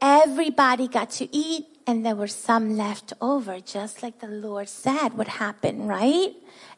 Everybody 0.00 0.88
got 0.88 1.10
to 1.18 1.28
eat 1.36 1.66
and 1.88 2.04
there 2.04 2.14
were 2.14 2.28
some 2.28 2.76
left 2.76 3.14
over, 3.18 3.60
just 3.60 4.02
like 4.02 4.20
the 4.20 4.28
Lord 4.28 4.68
said 4.68 5.16
would 5.16 5.40
happen, 5.40 5.86
right? 5.88 6.34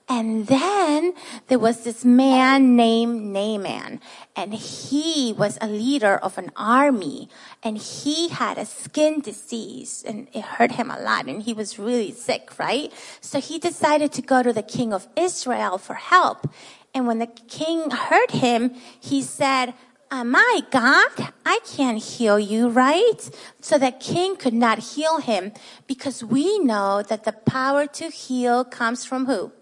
And 0.08 0.46
then 0.46 1.14
there 1.48 1.58
was 1.58 1.82
this 1.82 2.04
man 2.04 2.76
named 2.76 3.20
Naaman, 3.32 4.00
and 4.36 4.54
he 4.54 5.34
was 5.36 5.58
a 5.60 5.66
leader 5.66 6.16
of 6.16 6.38
an 6.38 6.52
army, 6.56 7.28
and 7.60 7.76
he 7.76 8.28
had 8.28 8.56
a 8.56 8.64
skin 8.64 9.20
disease, 9.20 10.04
and 10.06 10.28
it 10.32 10.42
hurt 10.42 10.72
him 10.72 10.92
a 10.92 11.00
lot, 11.00 11.26
and 11.26 11.42
he 11.42 11.54
was 11.54 11.76
really 11.76 12.12
sick, 12.12 12.56
right? 12.56 12.92
So 13.20 13.40
he 13.40 13.58
decided 13.58 14.12
to 14.12 14.22
go 14.22 14.44
to 14.44 14.52
the 14.52 14.62
king 14.62 14.92
of 14.92 15.08
Israel 15.16 15.76
for 15.76 15.94
help. 15.94 16.48
And 16.94 17.08
when 17.08 17.18
the 17.18 17.26
king 17.48 17.90
heard 17.90 18.30
him, 18.30 18.74
he 19.00 19.22
said, 19.22 19.74
uh, 20.10 20.24
my 20.24 20.62
God, 20.70 21.32
I 21.46 21.60
can't 21.64 22.02
heal 22.02 22.38
you, 22.38 22.68
right? 22.68 23.30
So 23.60 23.78
the 23.78 23.92
king 23.92 24.36
could 24.36 24.54
not 24.54 24.78
heal 24.78 25.18
him 25.18 25.52
because 25.86 26.24
we 26.24 26.58
know 26.58 27.02
that 27.02 27.24
the 27.24 27.32
power 27.32 27.86
to 27.86 28.08
heal 28.08 28.64
comes 28.64 29.04
from 29.04 29.26
who? 29.26 29.52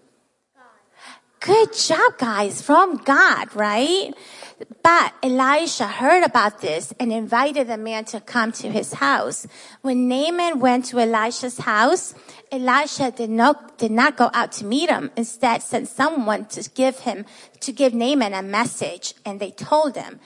Good 1.39 1.73
job, 1.73 2.17
guys, 2.17 2.61
from 2.61 2.97
God, 2.97 3.55
right? 3.55 4.13
But 4.83 5.13
Elisha 5.23 5.87
heard 5.87 6.23
about 6.23 6.59
this 6.59 6.93
and 6.99 7.13
invited 7.13 7.67
the 7.67 7.77
man 7.77 8.03
to 8.05 8.19
come 8.19 8.51
to 8.53 8.69
his 8.69 8.93
house. 8.93 9.47
When 9.81 10.09
Naaman 10.09 10.59
went 10.59 10.85
to 10.85 10.99
Elisha's 10.99 11.59
house, 11.59 12.13
Elisha 12.51 13.11
did 13.11 13.29
not, 13.29 13.77
did 13.77 13.91
not 13.91 14.17
go 14.17 14.29
out 14.33 14.51
to 14.53 14.65
meet 14.65 14.89
him. 14.89 15.11
Instead, 15.15 15.63
sent 15.63 15.87
someone 15.87 16.43
to 16.47 16.69
give 16.71 16.99
him, 16.99 17.25
to 17.61 17.71
give 17.71 17.93
Naaman 17.93 18.33
a 18.33 18.41
message. 18.41 19.13
And 19.25 19.39
they 19.39 19.51
told 19.51 19.95
him, 19.95 20.19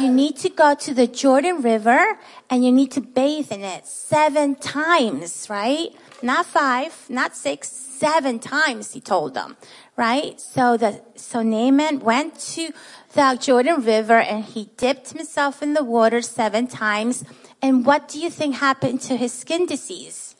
you 0.00 0.10
need 0.10 0.38
to 0.38 0.48
go 0.48 0.74
to 0.74 0.94
the 0.94 1.06
Jordan 1.06 1.60
River 1.60 2.18
and 2.48 2.64
you 2.64 2.72
need 2.72 2.90
to 2.92 3.02
bathe 3.02 3.52
in 3.52 3.60
it 3.60 3.86
seven 3.86 4.54
times, 4.54 5.48
right? 5.50 5.90
Not 6.24 6.46
five, 6.46 7.04
not 7.10 7.36
six, 7.36 7.68
seven 7.68 8.38
times, 8.38 8.94
he 8.94 9.00
told 9.02 9.34
them, 9.34 9.58
right? 9.94 10.40
So 10.40 10.78
the, 10.78 11.02
so 11.16 11.42
Naaman 11.42 12.00
went 12.00 12.38
to 12.56 12.72
the 13.12 13.36
Jordan 13.38 13.84
River 13.84 14.20
and 14.20 14.42
he 14.42 14.70
dipped 14.78 15.10
himself 15.10 15.62
in 15.62 15.74
the 15.74 15.84
water 15.84 16.22
seven 16.22 16.66
times. 16.66 17.24
And 17.60 17.84
what 17.84 18.08
do 18.08 18.18
you 18.18 18.30
think 18.30 18.56
happened 18.56 19.02
to 19.02 19.18
his 19.18 19.34
skin 19.34 19.66
disease? 19.66 20.34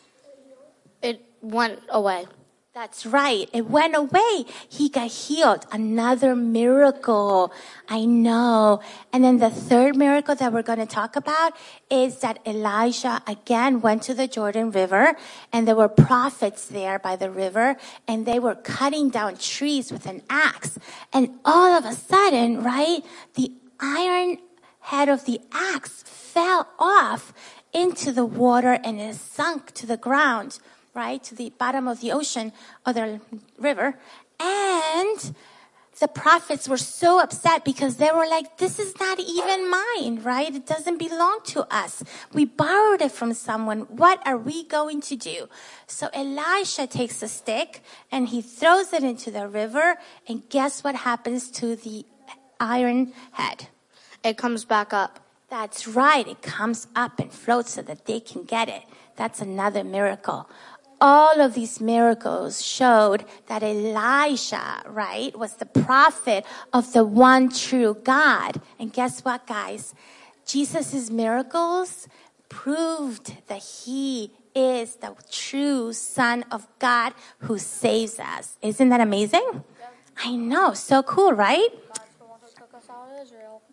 It 1.03 1.21
went 1.43 1.81
away. 1.91 2.29
That's 2.75 3.07
right. 3.07 3.49
It 3.53 3.71
went 3.71 3.95
away. 3.95 4.47
He 4.69 4.89
got 4.89 5.09
healed. 5.09 5.65
Another 5.71 6.35
miracle. 6.35 7.53
I 7.89 8.05
know. 8.05 8.81
And 9.13 9.23
then 9.23 9.39
the 9.39 9.49
third 9.49 9.95
miracle 9.95 10.35
that 10.35 10.53
we're 10.53 10.63
going 10.63 10.81
to 10.81 10.87
talk 10.87 11.15
about 11.15 11.53
is 11.89 12.19
that 12.19 12.41
Elijah 12.45 13.23
again 13.29 13.81
went 13.81 14.03
to 14.03 14.15
the 14.15 14.27
Jordan 14.27 14.73
River 14.73 15.15
and 15.53 15.69
there 15.69 15.77
were 15.77 15.89
prophets 15.89 16.67
there 16.67 16.99
by 16.99 17.15
the 17.15 17.31
river 17.31 17.77
and 18.09 18.27
they 18.27 18.41
were 18.41 18.57
cutting 18.57 19.09
down 19.09 19.37
trees 19.37 19.93
with 19.93 20.07
an 20.07 20.23
axe. 20.29 20.77
And 21.13 21.39
all 21.45 21.79
of 21.79 21.85
a 21.85 21.95
sudden, 21.95 22.65
right, 22.65 23.05
the 23.35 23.53
iron 23.79 24.39
head 24.81 25.09
of 25.09 25.27
the 25.27 25.41
axe 25.53 26.03
fell 26.03 26.67
off 26.81 27.33
into 27.73 28.11
the 28.11 28.25
water 28.27 28.81
and 28.83 29.01
it 29.01 29.15
sunk 29.15 29.71
to 29.75 29.87
the 29.87 29.97
ground 29.97 30.59
right, 30.95 31.23
to 31.25 31.35
the 31.35 31.51
bottom 31.59 31.89
of 31.89 32.01
the 32.01 32.13
ocean 32.13 32.53
or 32.87 32.93
the 32.93 33.21
river. 33.59 33.99
And 34.41 35.35
the 36.01 36.09
prophets 36.09 36.69
were 36.69 36.77
so 36.77 37.21
upset 37.21 37.65
because 37.65 37.97
they 37.97 38.11
were 38.13 38.27
like, 38.27 38.59
this 38.59 38.79
is 38.79 38.99
not 38.99 39.21
even 39.21 39.71
mine, 39.71 40.23
right? 40.23 40.55
It 40.55 40.67
doesn't 40.67 40.99
belong 40.99 41.41
to 41.47 41.63
us. 41.73 42.03
We 42.33 42.45
borrowed 42.45 43.01
it 43.01 43.13
from 43.13 43.33
someone. 43.35 43.81
What 43.83 44.25
are 44.27 44.37
we 44.37 44.65
going 44.65 45.01
to 45.03 45.17
do? 45.17 45.49
So 45.87 46.09
Elisha 46.13 46.87
takes 46.87 47.23
a 47.23 47.29
stick 47.29 47.83
and 48.11 48.29
he 48.29 48.43
throws 48.43 48.93
it 48.93 49.05
into 49.05 49.31
the 49.31 49.47
river. 49.47 49.97
And 50.29 50.49
guess 50.49 50.83
what 50.83 50.97
happens 50.97 51.51
to 51.53 51.77
the 51.77 52.05
iron 52.59 53.13
head? 53.33 53.69
It 54.25 54.37
comes 54.37 54.65
back 54.65 54.93
up. 54.93 55.21
That's 55.49 55.87
right. 55.87 56.27
It 56.27 56.43
comes 56.43 56.89
up 56.97 57.21
and 57.21 57.33
floats 57.33 57.75
so 57.75 57.83
that 57.83 58.07
they 58.07 58.19
can 58.19 58.43
get 58.43 58.69
it. 58.69 58.83
That's 59.17 59.41
another 59.41 59.85
miracle 59.85 60.49
all 61.05 61.39
of 61.43 61.53
these 61.53 61.83
miracles 61.83 62.65
showed 62.65 63.27
that 63.49 63.63
Elijah, 63.63 64.81
right, 64.87 65.39
was 65.39 65.57
the 65.57 65.67
prophet 65.67 66.47
of 66.73 66.95
the 66.95 67.05
one 67.05 67.51
true 67.51 67.93
God. 68.03 68.63
And 68.79 68.91
guess 68.91 69.23
what, 69.23 69.47
guys? 69.47 69.95
Jesus' 70.47 71.11
miracles 71.11 72.09
proved 72.49 73.37
that 73.49 73.63
he 73.85 74.33
is 74.55 74.97
the 74.97 75.15
true 75.31 75.93
son 75.93 76.43
of 76.51 76.67
God 76.79 77.13
who 77.41 77.59
saves 77.59 78.19
us. 78.19 78.57
Isn't 78.63 78.89
that 78.89 79.03
amazing? 79.03 79.63
I 80.17 80.37
know. 80.37 80.73
So 80.73 81.03
cool, 81.03 81.35
right? 81.35 81.69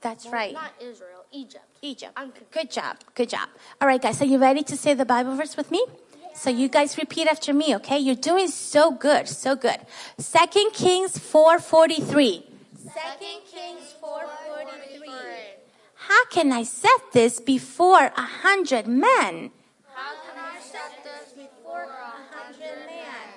That's 0.01 0.27
right. 0.27 0.53
Not 0.53 0.73
Israel, 0.81 1.23
Egypt. 1.31 1.63
Egypt. 1.81 2.11
Good 2.51 2.71
job. 2.71 2.97
Good 3.15 3.29
job. 3.29 3.47
All 3.79 3.87
right, 3.87 4.01
guys. 4.01 4.19
Are 4.21 4.25
you 4.25 4.37
ready 4.37 4.63
to 4.63 4.75
say 4.75 4.93
the 4.93 5.05
Bible 5.05 5.35
verse 5.37 5.55
with 5.55 5.71
me? 5.71 5.85
So 6.33 6.49
you 6.49 6.67
guys 6.69 6.97
repeat 6.97 7.27
after 7.27 7.53
me, 7.53 7.75
okay? 7.75 7.99
You're 7.99 8.15
doing 8.15 8.47
so 8.47 8.91
good, 8.91 9.27
so 9.27 9.55
good. 9.55 9.79
Second 10.17 10.71
Kings 10.73 11.17
4:43. 11.17 12.43
Second 12.75 13.41
Kings 13.51 13.93
4:43. 14.01 15.61
How 16.09 16.25
can 16.25 16.51
I 16.51 16.63
set 16.63 17.01
this 17.13 17.39
before 17.39 18.11
a 18.17 18.27
hundred 18.43 18.87
men? 18.87 19.51
How 19.93 20.13
can 20.25 20.37
I 20.37 20.59
set 20.59 21.03
this 21.03 21.33
before 21.33 21.83
a 21.83 22.35
hundred 22.35 22.85
men? 22.85 23.27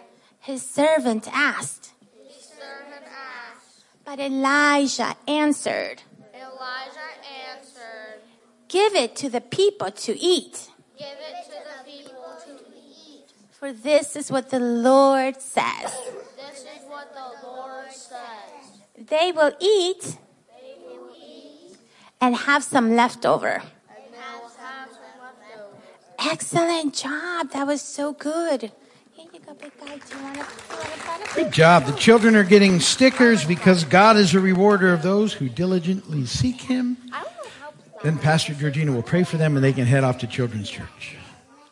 His 0.41 0.63
servant 0.63 1.29
asked. 1.33 1.93
The 2.01 2.43
servant 2.43 3.07
asked. 3.07 3.85
But 4.05 4.19
Elijah 4.21 5.15
answered, 5.29 6.03
Elijah 6.35 7.11
answered, 7.49 8.21
Give 8.69 8.95
it 8.95 9.15
to 9.17 9.29
the 9.29 9.41
people 9.41 9.91
to 9.91 10.19
eat. 10.19 10.69
Give 10.99 11.07
it 11.31 11.45
to 11.47 11.59
the 11.71 11.91
people 11.91 12.25
to 12.47 12.53
eat. 12.75 13.29
For 13.65 13.73
this 13.73 14.15
is 14.15 14.31
what 14.31 14.51
the 14.51 14.61
Lord 14.61 15.41
says. 15.41 15.91
This 16.37 16.67
is 16.69 16.85
what 16.87 17.15
the 17.15 17.47
Lord 17.49 17.91
says. 17.91 19.09
They 19.09 19.33
will 19.33 19.53
eat 19.59 20.19
They 20.61 20.75
will 20.87 21.09
eat 21.19 21.79
and 22.21 22.37
have 22.37 22.63
some 22.63 22.95
leftover. 22.95 23.63
have 23.63 24.91
some 24.91 24.91
leftover. 25.19 26.31
Excellent 26.31 26.95
job. 26.95 27.53
That 27.53 27.67
was 27.67 27.81
so 27.81 28.13
good. 28.13 28.71
Here 29.13 29.29
you 29.33 29.41
go, 29.41 29.55
big 29.55 29.73
guy. 29.81 29.97
Do 29.97 30.15
you 30.15 30.23
want 30.23 30.35
to, 30.35 30.41
you 30.41 30.77
want 30.77 30.85
to 30.85 31.01
try 31.01 31.25
to 31.25 31.35
Good 31.35 31.51
job. 31.51 31.87
The 31.87 31.93
children 31.93 32.37
are 32.37 32.45
getting 32.45 32.81
stickers 32.81 33.47
because 33.47 33.85
God 33.85 34.19
is 34.19 34.35
a 34.35 34.41
rewarder 34.41 34.93
of 34.93 35.01
those 35.01 35.33
who 35.33 35.49
diligently 35.49 36.27
seek 36.27 36.61
Him. 36.61 36.99
I 37.11 37.23
don't 37.23 37.33
know 37.33 38.03
Then 38.03 38.19
Pastor 38.19 38.53
Georgina 38.53 38.93
will 38.93 39.03
pray 39.03 39.25
for 39.25 39.39
them 39.39 39.57
and 39.57 39.65
they 39.65 39.73
can 39.73 39.87
head 39.87 40.05
off 40.05 40.19
to 40.19 40.27
Children's 40.27 40.69
Church. 40.69 41.17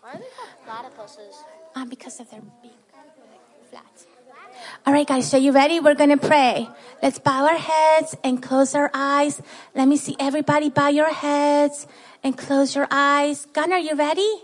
Why 0.01 0.13
are 0.13 0.17
they 0.17 0.25
called 0.35 0.49
because 1.89 2.21
of 2.21 2.31
their 2.31 2.41
beak. 2.63 2.73
Flat. 3.71 3.85
All 4.87 4.93
right, 4.93 5.07
guys, 5.07 5.31
so 5.31 5.37
you 5.37 5.53
ready? 5.53 5.81
We're 5.81 5.95
going 5.95 6.11
to 6.11 6.17
pray. 6.17 6.69
Let's 7.03 7.19
bow 7.19 7.47
our 7.47 7.57
heads 7.57 8.17
and 8.23 8.43
close 8.43 8.75
our 8.75 8.91
eyes. 8.93 9.41
Let 9.75 9.89
me 9.89 9.97
see 9.97 10.17
everybody 10.19 10.71
bow 10.71 10.89
your 10.89 11.13
heads 11.13 11.87
and 12.23 12.37
close 12.37 12.75
your 12.75 12.89
eyes. 12.91 13.47
Gunnar, 13.53 13.79
you 13.79 13.95
ready? 13.95 14.43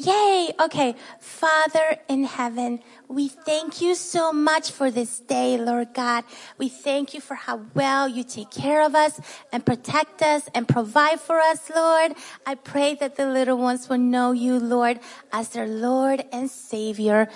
Yay! 0.00 0.50
Okay. 0.58 0.94
Father 1.18 1.98
in 2.08 2.24
heaven, 2.24 2.80
we 3.06 3.28
thank 3.28 3.82
you 3.82 3.94
so 3.94 4.32
much 4.32 4.70
for 4.70 4.90
this 4.90 5.20
day, 5.20 5.58
Lord 5.58 5.92
God. 5.92 6.24
We 6.56 6.70
thank 6.70 7.12
you 7.12 7.20
for 7.20 7.34
how 7.34 7.66
well 7.74 8.08
you 8.08 8.24
take 8.24 8.50
care 8.50 8.80
of 8.80 8.94
us 8.94 9.20
and 9.52 9.60
protect 9.64 10.22
us 10.22 10.48
and 10.54 10.66
provide 10.66 11.20
for 11.20 11.38
us, 11.38 11.68
Lord. 11.68 12.14
I 12.46 12.54
pray 12.54 12.94
that 12.94 13.16
the 13.16 13.26
little 13.26 13.58
ones 13.58 13.90
will 13.90 13.98
know 13.98 14.32
you, 14.32 14.58
Lord, 14.58 15.00
as 15.34 15.50
their 15.50 15.68
Lord 15.68 16.24
and 16.32 16.50
Savior 16.50 17.28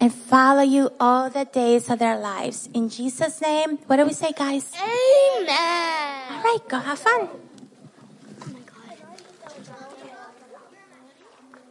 and 0.00 0.12
follow 0.12 0.62
you 0.62 0.90
all 0.98 1.30
the 1.30 1.44
days 1.44 1.88
of 1.88 2.00
their 2.00 2.18
lives. 2.18 2.68
In 2.74 2.88
Jesus' 2.88 3.40
name, 3.40 3.78
what 3.86 3.98
do 3.98 4.04
we 4.04 4.12
say, 4.12 4.32
guys? 4.32 4.74
Amen. 4.74 6.32
All 6.34 6.42
right, 6.42 6.62
go 6.66 6.78
have 6.78 6.98
fun. 6.98 7.47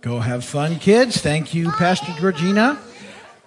Go 0.07 0.21
have 0.21 0.45
fun, 0.45 0.79
kids. 0.79 1.17
Thank 1.17 1.53
you, 1.53 1.69
Pastor 1.69 2.13
Georgina. 2.17 2.79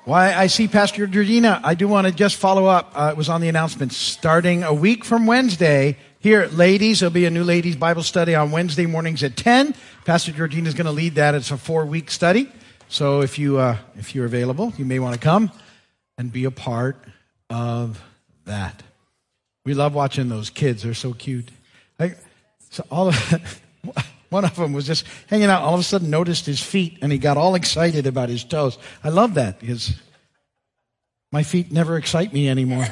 Why 0.05 0.35
I 0.35 0.49
see 0.49 0.69
Pastor 0.69 1.07
Georgina, 1.07 1.59
I 1.65 1.73
do 1.73 1.89
want 1.89 2.07
to 2.07 2.13
just 2.13 2.37
follow 2.37 2.67
up. 2.67 2.93
Uh, 2.95 3.09
it 3.13 3.17
was 3.17 3.31
on 3.31 3.41
the 3.41 3.49
announcement. 3.49 3.95
Starting 3.95 4.63
a 4.63 4.75
week 4.75 5.03
from 5.03 5.27
Wednesday, 5.27 5.97
here, 6.19 6.51
ladies, 6.53 7.01
there'll 7.01 7.15
be 7.15 7.25
a 7.25 7.31
new 7.31 7.45
ladies 7.45 7.77
Bible 7.77 8.03
study 8.03 8.35
on 8.35 8.51
Wednesday 8.51 8.85
mornings 8.85 9.23
at 9.23 9.39
10. 9.39 9.75
Pastor 10.05 10.33
Georgina 10.33 10.69
is 10.69 10.75
going 10.75 10.85
to 10.85 10.93
lead 10.93 11.15
that. 11.15 11.35
It's 11.35 11.51
a 11.51 11.57
four 11.57 11.87
week 11.87 12.11
study. 12.11 12.53
So 12.89 13.23
if 13.23 13.39
you, 13.39 13.57
uh, 13.57 13.79
if 13.97 14.15
you're 14.15 14.27
available, 14.27 14.75
you 14.77 14.85
may 14.85 14.99
want 14.99 15.15
to 15.15 15.21
come 15.21 15.51
and 16.19 16.31
be 16.31 16.45
a 16.45 16.51
part 16.51 17.03
of 17.49 18.05
that. 18.45 18.83
We 19.65 19.73
love 19.73 19.95
watching 19.95 20.29
those 20.29 20.51
kids. 20.51 20.83
They're 20.83 20.93
so 20.93 21.15
cute. 21.15 21.51
I, 21.99 22.17
so 22.69 22.85
all 22.91 23.09
of 23.09 23.51
one 24.31 24.45
of 24.45 24.57
them 24.57 24.73
was 24.73 24.87
just 24.87 25.05
hanging 25.27 25.49
out. 25.49 25.63
All 25.63 25.75
of 25.75 25.81
a 25.81 25.85
sudden, 25.85 26.09
noticed 26.09 26.47
his 26.47 26.63
feet, 26.63 26.99
and 27.03 27.13
he 27.13 27.19
got 27.19 27.37
all 27.37 27.55
excited 27.55 28.07
about 28.07 28.29
his 28.29 28.45
toes. 28.45 28.79
I 29.05 29.11
love 29.11 29.35
that 29.35 29.61
because 29.61 29.95
my 31.33 31.43
feet 31.43 31.71
never 31.71 31.97
excite 31.97 32.33
me 32.33 32.49
anymore. 32.49 32.87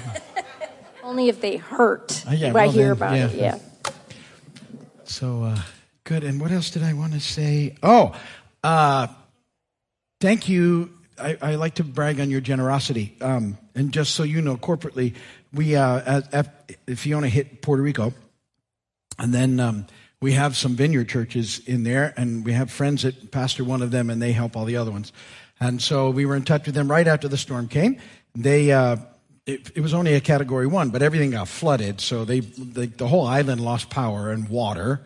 Only 1.02 1.28
if 1.28 1.40
they 1.40 1.56
hurt. 1.56 2.24
Oh, 2.28 2.32
yeah, 2.32 2.54
I 2.54 2.68
hear 2.68 2.88
then, 2.88 2.92
about 2.92 3.14
it. 3.14 3.34
yeah. 3.34 3.58
Yeah. 3.84 3.92
So 5.04 5.44
uh, 5.44 5.58
good. 6.04 6.22
And 6.22 6.40
what 6.40 6.50
else 6.50 6.70
did 6.70 6.82
I 6.82 6.92
want 6.92 7.14
to 7.14 7.20
say? 7.20 7.76
Oh, 7.82 8.14
uh, 8.62 9.06
thank 10.20 10.48
you. 10.48 10.90
I, 11.18 11.38
I 11.40 11.54
like 11.54 11.76
to 11.76 11.84
brag 11.84 12.20
on 12.20 12.30
your 12.30 12.40
generosity. 12.40 13.16
Um, 13.20 13.58
and 13.74 13.92
just 13.92 14.14
so 14.14 14.22
you 14.22 14.42
know, 14.42 14.56
corporately, 14.56 15.14
we 15.52 15.76
uh, 15.76 16.20
at, 16.20 16.34
at, 16.34 16.98
Fiona 16.98 17.28
hit 17.28 17.62
Puerto 17.62 17.82
Rico, 17.82 18.12
and 19.18 19.32
then 19.32 19.58
um, 19.60 19.86
we 20.20 20.32
have 20.32 20.56
some 20.56 20.74
vineyard 20.74 21.08
churches 21.08 21.60
in 21.66 21.84
there, 21.84 22.12
and 22.16 22.44
we 22.44 22.52
have 22.52 22.70
friends 22.70 23.02
that 23.02 23.30
pastor 23.30 23.64
one 23.64 23.82
of 23.82 23.90
them, 23.90 24.10
and 24.10 24.20
they 24.20 24.32
help 24.32 24.56
all 24.56 24.64
the 24.64 24.76
other 24.76 24.90
ones. 24.90 25.12
And 25.60 25.80
so 25.80 26.10
we 26.10 26.26
were 26.26 26.36
in 26.36 26.44
touch 26.44 26.66
with 26.66 26.74
them 26.74 26.90
right 26.90 27.06
after 27.06 27.28
the 27.28 27.36
storm 27.36 27.68
came. 27.68 28.00
They 28.34 28.72
uh, 28.72 28.96
it, 29.46 29.72
it 29.76 29.80
was 29.80 29.94
only 29.94 30.14
a 30.14 30.20
category 30.20 30.66
one, 30.66 30.90
but 30.90 31.02
everything 31.02 31.30
got 31.30 31.48
flooded, 31.48 32.00
so 32.00 32.24
they, 32.24 32.40
they 32.40 32.86
the 32.86 33.08
whole 33.08 33.26
island 33.26 33.60
lost 33.62 33.88
power 33.88 34.30
and 34.30 34.48
water. 34.48 35.00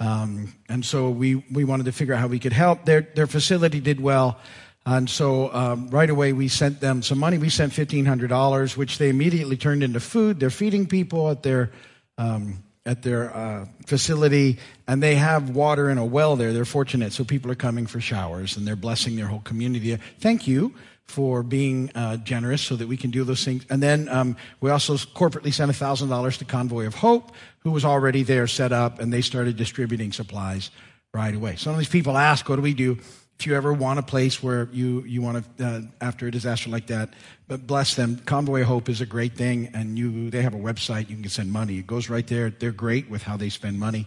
Um, 0.00 0.52
and 0.68 0.84
so 0.84 1.08
we, 1.10 1.36
we 1.50 1.64
wanted 1.64 1.86
to 1.86 1.92
figure 1.92 2.12
out 2.12 2.20
how 2.20 2.26
we 2.26 2.38
could 2.38 2.52
help. 2.52 2.84
Their, 2.84 3.02
their 3.14 3.26
facility 3.26 3.80
did 3.80 4.00
well. 4.00 4.38
And 4.84 5.08
so 5.08 5.52
um, 5.54 5.88
right 5.88 6.10
away 6.10 6.32
we 6.32 6.48
sent 6.48 6.80
them 6.80 7.02
some 7.02 7.18
money. 7.18 7.38
We 7.38 7.48
sent 7.48 7.72
$1,500, 7.72 8.76
which 8.76 8.98
they 8.98 9.08
immediately 9.08 9.56
turned 9.56 9.82
into 9.82 10.00
food. 10.00 10.38
They're 10.38 10.50
feeding 10.50 10.86
people 10.86 11.30
at 11.30 11.42
their, 11.42 11.72
um, 12.18 12.62
at 12.86 13.02
their 13.02 13.34
uh, 13.34 13.66
facility, 13.84 14.58
and 14.86 15.02
they 15.02 15.16
have 15.16 15.50
water 15.50 15.90
in 15.90 15.98
a 15.98 16.04
well 16.04 16.36
there. 16.36 16.52
They're 16.52 16.64
fortunate. 16.64 17.12
So 17.12 17.24
people 17.24 17.50
are 17.50 17.56
coming 17.56 17.86
for 17.86 18.00
showers, 18.00 18.56
and 18.56 18.66
they're 18.66 18.76
blessing 18.76 19.16
their 19.16 19.26
whole 19.26 19.40
community. 19.40 19.96
Thank 20.20 20.46
you 20.46 20.74
for 21.04 21.42
being 21.42 21.90
uh, 21.94 22.16
generous 22.18 22.62
so 22.62 22.76
that 22.76 22.88
we 22.88 22.96
can 22.96 23.10
do 23.10 23.24
those 23.24 23.44
things. 23.44 23.64
And 23.70 23.82
then 23.82 24.08
um, 24.08 24.36
we 24.60 24.70
also 24.70 24.94
corporately 24.96 25.52
sent 25.52 25.70
$1,000 25.70 26.38
to 26.38 26.44
Convoy 26.44 26.86
of 26.86 26.94
Hope, 26.94 27.32
who 27.60 27.70
was 27.70 27.84
already 27.84 28.22
there 28.22 28.46
set 28.46 28.72
up, 28.72 28.98
and 28.98 29.12
they 29.12 29.20
started 29.20 29.56
distributing 29.56 30.12
supplies 30.12 30.70
right 31.14 31.34
away. 31.34 31.56
Some 31.56 31.72
of 31.72 31.78
these 31.78 31.88
people 31.88 32.16
ask, 32.16 32.48
what 32.48 32.56
do 32.56 32.62
we 32.62 32.74
do? 32.74 32.98
If 33.38 33.46
you 33.46 33.54
ever 33.54 33.72
want 33.72 33.98
a 33.98 34.02
place 34.02 34.42
where 34.42 34.68
you, 34.72 35.02
you 35.02 35.20
want 35.20 35.44
to, 35.58 35.66
uh, 35.66 35.80
after 36.00 36.26
a 36.26 36.30
disaster 36.30 36.70
like 36.70 36.86
that, 36.86 37.10
but 37.48 37.66
bless 37.66 37.94
them. 37.94 38.18
Convoy 38.24 38.62
Hope 38.62 38.88
is 38.88 39.02
a 39.02 39.06
great 39.06 39.34
thing, 39.34 39.70
and 39.74 39.98
you, 39.98 40.30
they 40.30 40.42
have 40.42 40.54
a 40.54 40.58
website. 40.58 41.10
You 41.10 41.16
can 41.16 41.28
send 41.28 41.52
money. 41.52 41.78
It 41.78 41.86
goes 41.86 42.08
right 42.08 42.26
there. 42.26 42.50
They're 42.50 42.72
great 42.72 43.10
with 43.10 43.22
how 43.22 43.36
they 43.36 43.50
spend 43.50 43.78
money. 43.78 44.06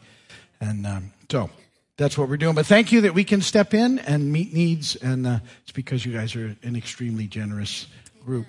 And 0.60 0.88
um, 0.88 1.14
so 1.30 1.52
that's 1.96 2.18
what 2.18 2.28
we're 2.28 2.38
doing. 2.38 2.56
But 2.56 2.66
thank 2.66 2.92
you 2.92 3.02
that 3.02 3.14
we 3.14 3.24
can 3.24 3.42
step 3.42 3.74
in 3.76 4.00
and 4.00 4.32
meet 4.32 4.52
needs, 4.52 4.96
and 4.96 5.28
uh, 5.28 5.40
it's 5.62 5.72
because 5.72 6.06
you 6.06 6.14
guys 6.14 6.36
are 6.36 6.56
an 6.64 6.76
extremely 6.76 7.28
generous 7.28 7.86
group. 8.26 8.48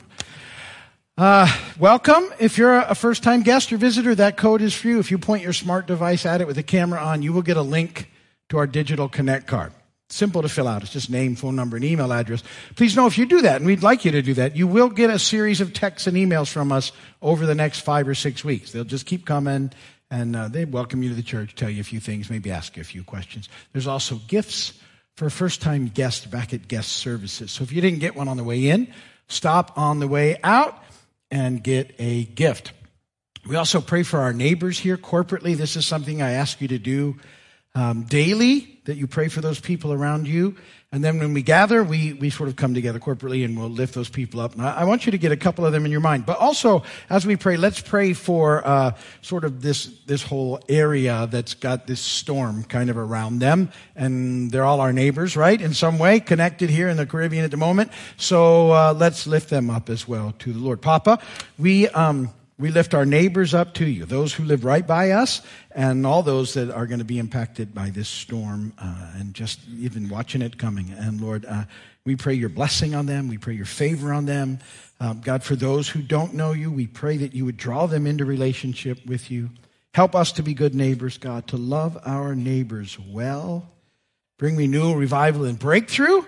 Uh, 1.19 1.47
welcome. 1.79 2.25
If 2.39 2.57
you're 2.57 2.79
a 2.79 2.95
first 2.95 3.23
time 3.23 3.43
guest 3.43 3.71
or 3.71 3.77
visitor, 3.77 4.15
that 4.15 4.39
code 4.39 4.63
is 4.63 4.75
for 4.75 4.89
you. 4.89 4.99
If 4.99 5.11
you 5.11 5.19
point 5.19 5.43
your 5.43 5.53
smart 5.53 5.87
device 5.87 6.25
at 6.25 6.41
it 6.41 6.47
with 6.47 6.57
a 6.57 6.63
camera 6.63 7.01
on, 7.01 7.23
you 7.23 7.35
will 7.35 7.43
get 7.43 7.59
a 7.59 7.63
link 7.63 8.11
to 8.49 8.57
our 8.57 8.67
digital 8.67 9.09
connect 9.09 9.47
card. 9.47 9.73
Simple 10.13 10.43
to 10.43 10.49
fill 10.49 10.67
out. 10.67 10.83
It's 10.83 10.93
just 10.93 11.09
name, 11.09 11.37
phone 11.37 11.55
number, 11.55 11.77
and 11.77 11.85
email 11.85 12.13
address. 12.13 12.43
Please 12.75 12.97
know 12.97 13.07
if 13.07 13.17
you 13.17 13.27
do 13.27 13.43
that, 13.43 13.57
and 13.57 13.67
we'd 13.67 13.85
like 13.85 14.05
you 14.05 14.11
to 14.11 14.23
do 14.23 14.35
that, 14.35 14.57
you 14.57 14.67
will 14.67 14.89
get 14.89 15.09
a 15.09 15.21
series 15.21 15.61
of 15.61 15.73
texts 15.73 16.09
and 16.09 16.17
emails 16.17 16.51
from 16.51 16.73
us 16.73 16.91
over 17.23 17.47
the 17.47 17.55
next 17.55 17.81
five 17.81 18.09
or 18.09 18.15
six 18.15 18.45
weeks. 18.45 18.73
They'll 18.73 18.83
just 18.83 19.07
keep 19.07 19.25
coming, 19.25 19.71
and 20.11 20.35
uh, 20.35 20.49
they 20.49 20.65
welcome 20.65 21.05
you 21.05 21.11
to 21.11 21.15
the 21.15 21.23
church, 21.23 21.55
tell 21.55 21.71
you 21.71 21.81
a 21.81 21.85
few 21.85 22.01
things, 22.01 22.29
maybe 22.29 22.51
ask 22.51 22.77
you 22.77 22.81
a 22.81 22.85
few 22.85 23.05
questions. 23.05 23.49
There's 23.73 23.87
also 23.87 24.17
gifts 24.27 24.73
for 25.17 25.31
first 25.31 25.63
time 25.63 25.87
guests 25.87 26.27
back 26.27 26.53
at 26.53 26.67
guest 26.67 26.91
services. 26.93 27.53
So 27.53 27.63
if 27.63 27.71
you 27.71 27.81
didn't 27.81 28.01
get 28.01 28.17
one 28.17 28.27
on 28.27 28.37
the 28.37 28.45
way 28.45 28.69
in, 28.69 28.93
stop 29.29 29.79
on 29.79 30.01
the 30.01 30.09
way 30.09 30.39
out 30.43 30.83
and 31.31 31.63
get 31.63 31.95
a 32.01 32.25
gift. 32.25 32.73
We 33.47 33.55
also 33.55 33.81
pray 33.81 34.03
for 34.03 34.21
our 34.21 34.33
neighbors 34.33 34.79
here 34.79 34.97
corporately. 34.97 35.57
This 35.57 35.77
is 35.77 35.87
something 35.87 36.21
I 36.21 36.33
ask 36.33 36.61
you 36.61 36.69
to 36.69 36.79
do 36.79 37.17
um, 37.75 38.03
daily, 38.03 38.80
that 38.91 38.97
you 38.97 39.07
pray 39.07 39.29
for 39.29 39.41
those 39.41 39.61
people 39.61 39.93
around 39.93 40.27
you. 40.27 40.57
And 40.91 41.05
then 41.05 41.21
when 41.21 41.33
we 41.33 41.43
gather, 41.43 41.85
we, 41.85 42.15
we 42.15 42.29
sort 42.29 42.49
of 42.49 42.57
come 42.57 42.75
together 42.75 42.99
corporately 42.99 43.45
and 43.45 43.57
we'll 43.57 43.71
lift 43.71 43.95
those 43.95 44.09
people 44.09 44.41
up. 44.41 44.55
And 44.55 44.63
I, 44.63 44.79
I 44.79 44.85
want 44.85 45.07
you 45.07 45.13
to 45.13 45.19
get 45.19 45.31
a 45.31 45.37
couple 45.37 45.65
of 45.65 45.71
them 45.71 45.85
in 45.85 45.93
your 45.93 46.01
mind. 46.01 46.27
But 46.27 46.39
also, 46.39 46.83
as 47.09 47.25
we 47.25 47.37
pray, 47.37 47.57
let's 47.57 47.81
pray 47.81 48.13
for 48.13 48.67
uh, 48.67 48.97
sort 49.23 49.45
of 49.45 49.63
this, 49.63 49.87
this 50.07 50.25
whole 50.25 50.61
area 50.69 51.29
that's 51.31 51.55
got 51.55 51.87
this 51.87 52.01
storm 52.01 52.65
kind 52.65 52.91
of 52.91 52.97
around 52.97 53.39
them. 53.39 53.71
And 53.95 54.51
they're 54.51 54.65
all 54.65 54.81
our 54.81 54.93
neighbors, 54.93 55.37
right? 55.37 55.61
In 55.61 55.73
some 55.73 55.97
way, 55.97 56.19
connected 56.19 56.69
here 56.69 56.89
in 56.89 56.97
the 56.97 57.07
Caribbean 57.07 57.45
at 57.45 57.53
the 57.53 57.57
moment. 57.57 57.93
So 58.17 58.73
uh, 58.73 58.93
let's 58.93 59.29
lift 59.29 59.51
them 59.51 59.71
up 59.71 59.89
as 59.89 60.09
well 60.09 60.35
to 60.41 60.53
the 60.53 60.59
Lord. 60.59 60.83
Papa, 60.83 61.21
we. 61.57 61.89
Um, 61.91 62.33
we 62.61 62.71
lift 62.71 62.95
our 62.95 63.07
neighbors 63.07 63.55
up 63.55 63.75
to 63.75 63.87
you, 63.87 64.05
those 64.05 64.35
who 64.35 64.45
live 64.45 64.65
right 64.65 64.87
by 64.87 65.13
us, 65.13 65.43
and 65.73 66.07
all 66.07 66.23
those 66.23 66.55
that 66.55 66.71
are 66.71 66.87
going 66.87 66.99
to 66.99 67.05
be 67.05 67.19
impacted 67.19 67.75
by 67.75 67.91
this 67.91 68.09
storm 68.09 68.73
uh, 68.79 69.13
and 69.17 69.35
just 69.35 69.61
even 69.79 70.09
watching 70.09 70.43
it 70.43 70.59
coming. 70.59 70.91
And 70.97 71.21
Lord, 71.21 71.47
uh, 71.47 71.65
We 72.05 72.17
pray 72.17 72.35
your 72.35 72.49
blessing 72.49 72.95
on 72.95 73.07
them. 73.07 73.29
We 73.29 73.39
pray 73.39 73.55
your 73.55 73.67
favor 73.67 74.13
on 74.13 74.25
them. 74.25 74.59
Um, 75.01 75.21
God, 75.21 75.43
for 75.43 75.55
those 75.55 75.89
who 75.89 76.01
don't 76.01 76.35
know 76.35 76.53
you, 76.53 76.71
we 76.71 76.87
pray 76.87 77.19
that 77.19 77.35
you 77.35 77.45
would 77.45 77.57
draw 77.57 77.87
them 77.87 78.07
into 78.07 78.25
relationship 78.25 79.05
with 79.07 79.31
you. 79.31 79.51
Help 79.93 80.15
us 80.15 80.33
to 80.33 80.43
be 80.43 80.55
good 80.55 80.75
neighbors, 80.75 81.19
God, 81.19 81.47
to 81.49 81.57
love 81.57 81.99
our 82.05 82.35
neighbors 82.35 82.99
well. 82.99 83.71
Bring 84.39 84.57
renewal, 84.57 84.97
revival, 84.97 85.45
and 85.45 85.59
breakthrough 85.59 86.23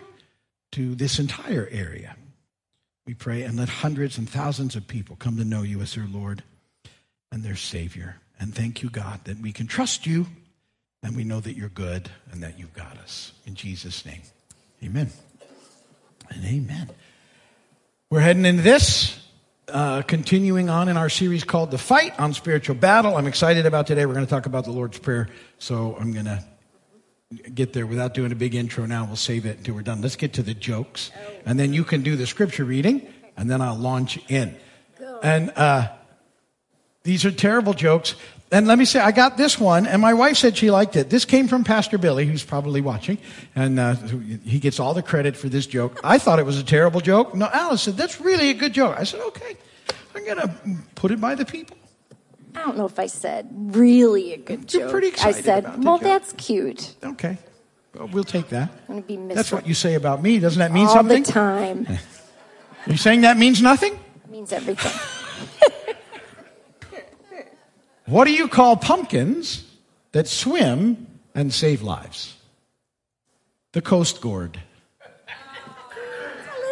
to 0.72 0.94
this 0.94 1.18
entire 1.18 1.68
area. 1.70 2.16
We 3.06 3.14
pray 3.14 3.42
and 3.42 3.58
let 3.58 3.68
hundreds 3.68 4.16
and 4.16 4.28
thousands 4.28 4.76
of 4.76 4.86
people 4.86 5.16
come 5.16 5.36
to 5.36 5.44
know 5.44 5.62
you 5.62 5.80
as 5.80 5.94
their 5.94 6.06
Lord 6.06 6.42
and 7.32 7.42
their 7.42 7.56
Savior. 7.56 8.16
And 8.38 8.54
thank 8.54 8.82
you, 8.82 8.90
God, 8.90 9.24
that 9.24 9.38
we 9.38 9.52
can 9.52 9.66
trust 9.66 10.06
you 10.06 10.26
and 11.02 11.16
we 11.16 11.24
know 11.24 11.40
that 11.40 11.56
you're 11.56 11.68
good 11.68 12.08
and 12.30 12.42
that 12.42 12.58
you've 12.58 12.74
got 12.74 12.96
us. 12.98 13.32
In 13.44 13.54
Jesus' 13.54 14.06
name, 14.06 14.22
amen. 14.84 15.10
And 16.30 16.44
amen. 16.44 16.90
We're 18.08 18.20
heading 18.20 18.44
into 18.44 18.62
this, 18.62 19.18
uh, 19.68 20.02
continuing 20.02 20.70
on 20.70 20.88
in 20.88 20.96
our 20.96 21.08
series 21.08 21.44
called 21.44 21.70
The 21.70 21.78
Fight 21.78 22.18
on 22.20 22.34
Spiritual 22.34 22.76
Battle. 22.76 23.16
I'm 23.16 23.26
excited 23.26 23.66
about 23.66 23.86
today. 23.86 24.06
We're 24.06 24.14
going 24.14 24.26
to 24.26 24.30
talk 24.30 24.46
about 24.46 24.64
the 24.64 24.70
Lord's 24.70 24.98
Prayer. 24.98 25.28
So 25.58 25.96
I'm 25.98 26.12
going 26.12 26.26
to 26.26 26.44
get 27.54 27.72
there 27.72 27.86
without 27.86 28.14
doing 28.14 28.32
a 28.32 28.34
big 28.34 28.54
intro 28.54 28.86
now. 28.86 29.04
We'll 29.04 29.16
save 29.16 29.46
it 29.46 29.58
until 29.58 29.74
we're 29.74 29.82
done. 29.82 30.00
Let's 30.02 30.16
get 30.16 30.32
to 30.34 30.42
the 30.42 30.54
jokes. 30.54 31.10
And 31.46 31.58
then 31.58 31.72
you 31.72 31.84
can 31.84 32.02
do 32.02 32.16
the 32.16 32.26
scripture 32.26 32.64
reading, 32.64 33.06
and 33.36 33.50
then 33.50 33.60
I'll 33.60 33.78
launch 33.78 34.18
in. 34.28 34.56
And 35.22 35.52
uh, 35.56 35.88
these 37.02 37.24
are 37.24 37.30
terrible 37.30 37.74
jokes. 37.74 38.14
And 38.50 38.66
let 38.66 38.78
me 38.78 38.84
say, 38.84 39.00
I 39.00 39.12
got 39.12 39.38
this 39.38 39.58
one, 39.58 39.86
and 39.86 40.02
my 40.02 40.12
wife 40.12 40.36
said 40.36 40.58
she 40.58 40.70
liked 40.70 40.94
it. 40.96 41.08
This 41.08 41.24
came 41.24 41.48
from 41.48 41.64
Pastor 41.64 41.96
Billy, 41.96 42.26
who's 42.26 42.44
probably 42.44 42.82
watching, 42.82 43.16
and 43.56 43.80
uh, 43.80 43.94
he 44.44 44.58
gets 44.58 44.78
all 44.78 44.92
the 44.92 45.02
credit 45.02 45.38
for 45.38 45.48
this 45.48 45.66
joke. 45.66 45.98
I 46.04 46.18
thought 46.18 46.38
it 46.38 46.44
was 46.44 46.58
a 46.58 46.64
terrible 46.64 47.00
joke. 47.00 47.34
No, 47.34 47.48
Alice 47.50 47.82
said, 47.82 47.96
that's 47.96 48.20
really 48.20 48.50
a 48.50 48.54
good 48.54 48.74
joke. 48.74 48.94
I 48.98 49.04
said, 49.04 49.20
okay, 49.20 49.56
I'm 50.14 50.24
going 50.26 50.36
to 50.36 50.54
put 50.94 51.12
it 51.12 51.20
by 51.20 51.34
the 51.34 51.46
people. 51.46 51.78
I 52.54 52.60
don't 52.60 52.76
know 52.76 52.86
if 52.86 52.98
I 52.98 53.06
said 53.06 53.48
really 53.52 54.34
a 54.34 54.36
good 54.36 54.72
You're 54.72 54.82
joke. 54.82 54.90
pretty 54.90 55.12
I 55.22 55.32
said, 55.32 55.64
about 55.64 55.80
the 55.80 55.86
well, 55.86 55.98
joke." 55.98 56.04
that's 56.04 56.32
cute. 56.34 56.94
Okay, 57.02 57.38
well, 57.94 58.08
we'll 58.08 58.24
take 58.24 58.48
that. 58.50 58.70
I'm 58.88 59.00
going 59.00 59.02
to 59.02 59.28
be 59.28 59.34
That's 59.34 59.52
what 59.52 59.66
you 59.66 59.74
say 59.74 59.94
about 59.94 60.22
me. 60.22 60.38
Doesn't 60.38 60.58
that 60.60 60.72
mean 60.72 60.86
all 60.86 60.94
something? 60.94 61.22
the 61.22 61.32
time. 61.32 61.86
You're 62.86 62.96
saying 62.96 63.22
that 63.22 63.38
means 63.38 63.62
nothing? 63.62 63.94
It 64.24 64.30
means 64.30 64.52
everything. 64.52 64.92
What 68.06 68.24
do 68.24 68.32
you 68.32 68.48
call 68.48 68.76
pumpkins 68.76 69.64
that 70.10 70.26
swim 70.26 71.06
and 71.34 71.54
save 71.54 71.82
lives? 71.82 72.36
The 73.72 73.80
Coast 73.80 74.20
Guard. 74.20 74.60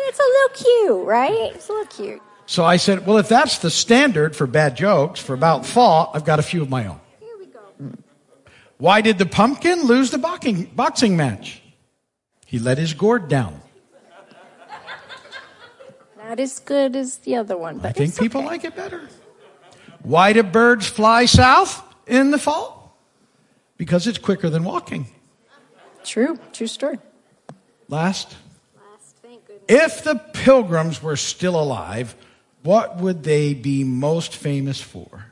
It's 0.08 0.18
a 0.18 0.22
little 0.22 0.96
cute, 0.96 1.06
right? 1.06 1.52
It's 1.54 1.68
a 1.68 1.72
little 1.72 1.86
cute. 1.86 2.22
So 2.50 2.64
I 2.64 2.78
said, 2.78 3.06
well, 3.06 3.18
if 3.18 3.28
that's 3.28 3.58
the 3.58 3.70
standard 3.70 4.34
for 4.34 4.44
bad 4.44 4.76
jokes 4.76 5.20
for 5.20 5.34
about 5.34 5.64
fall, 5.64 6.10
I've 6.12 6.24
got 6.24 6.40
a 6.40 6.42
few 6.42 6.62
of 6.62 6.68
my 6.68 6.84
own. 6.84 6.98
Here 7.20 7.28
we 7.38 7.46
go. 7.46 7.60
Why 8.76 9.02
did 9.02 9.18
the 9.18 9.24
pumpkin 9.24 9.84
lose 9.84 10.10
the 10.10 10.18
boxing, 10.18 10.64
boxing 10.64 11.16
match? 11.16 11.62
He 12.46 12.58
let 12.58 12.76
his 12.76 12.92
gourd 12.92 13.28
down. 13.28 13.60
Not 16.18 16.40
as 16.40 16.58
good 16.58 16.96
as 16.96 17.18
the 17.18 17.36
other 17.36 17.56
one, 17.56 17.78
but 17.78 17.90
I 17.90 17.92
think 17.92 18.18
people 18.18 18.40
okay. 18.40 18.48
like 18.48 18.64
it 18.64 18.74
better. 18.74 19.08
Why 20.02 20.32
do 20.32 20.42
birds 20.42 20.88
fly 20.88 21.26
south 21.26 21.80
in 22.08 22.32
the 22.32 22.38
fall? 22.38 22.98
Because 23.76 24.08
it's 24.08 24.18
quicker 24.18 24.50
than 24.50 24.64
walking. 24.64 25.06
True, 26.02 26.36
true 26.52 26.66
story. 26.66 26.98
Last, 27.86 28.34
Last, 28.74 29.16
thank 29.22 29.46
goodness. 29.46 29.66
if 29.68 30.02
the 30.02 30.16
pilgrims 30.16 31.00
were 31.00 31.14
still 31.14 31.54
alive, 31.54 32.16
what 32.62 32.96
would 32.98 33.22
they 33.22 33.54
be 33.54 33.84
most 33.84 34.34
famous 34.36 34.80
for? 34.80 35.26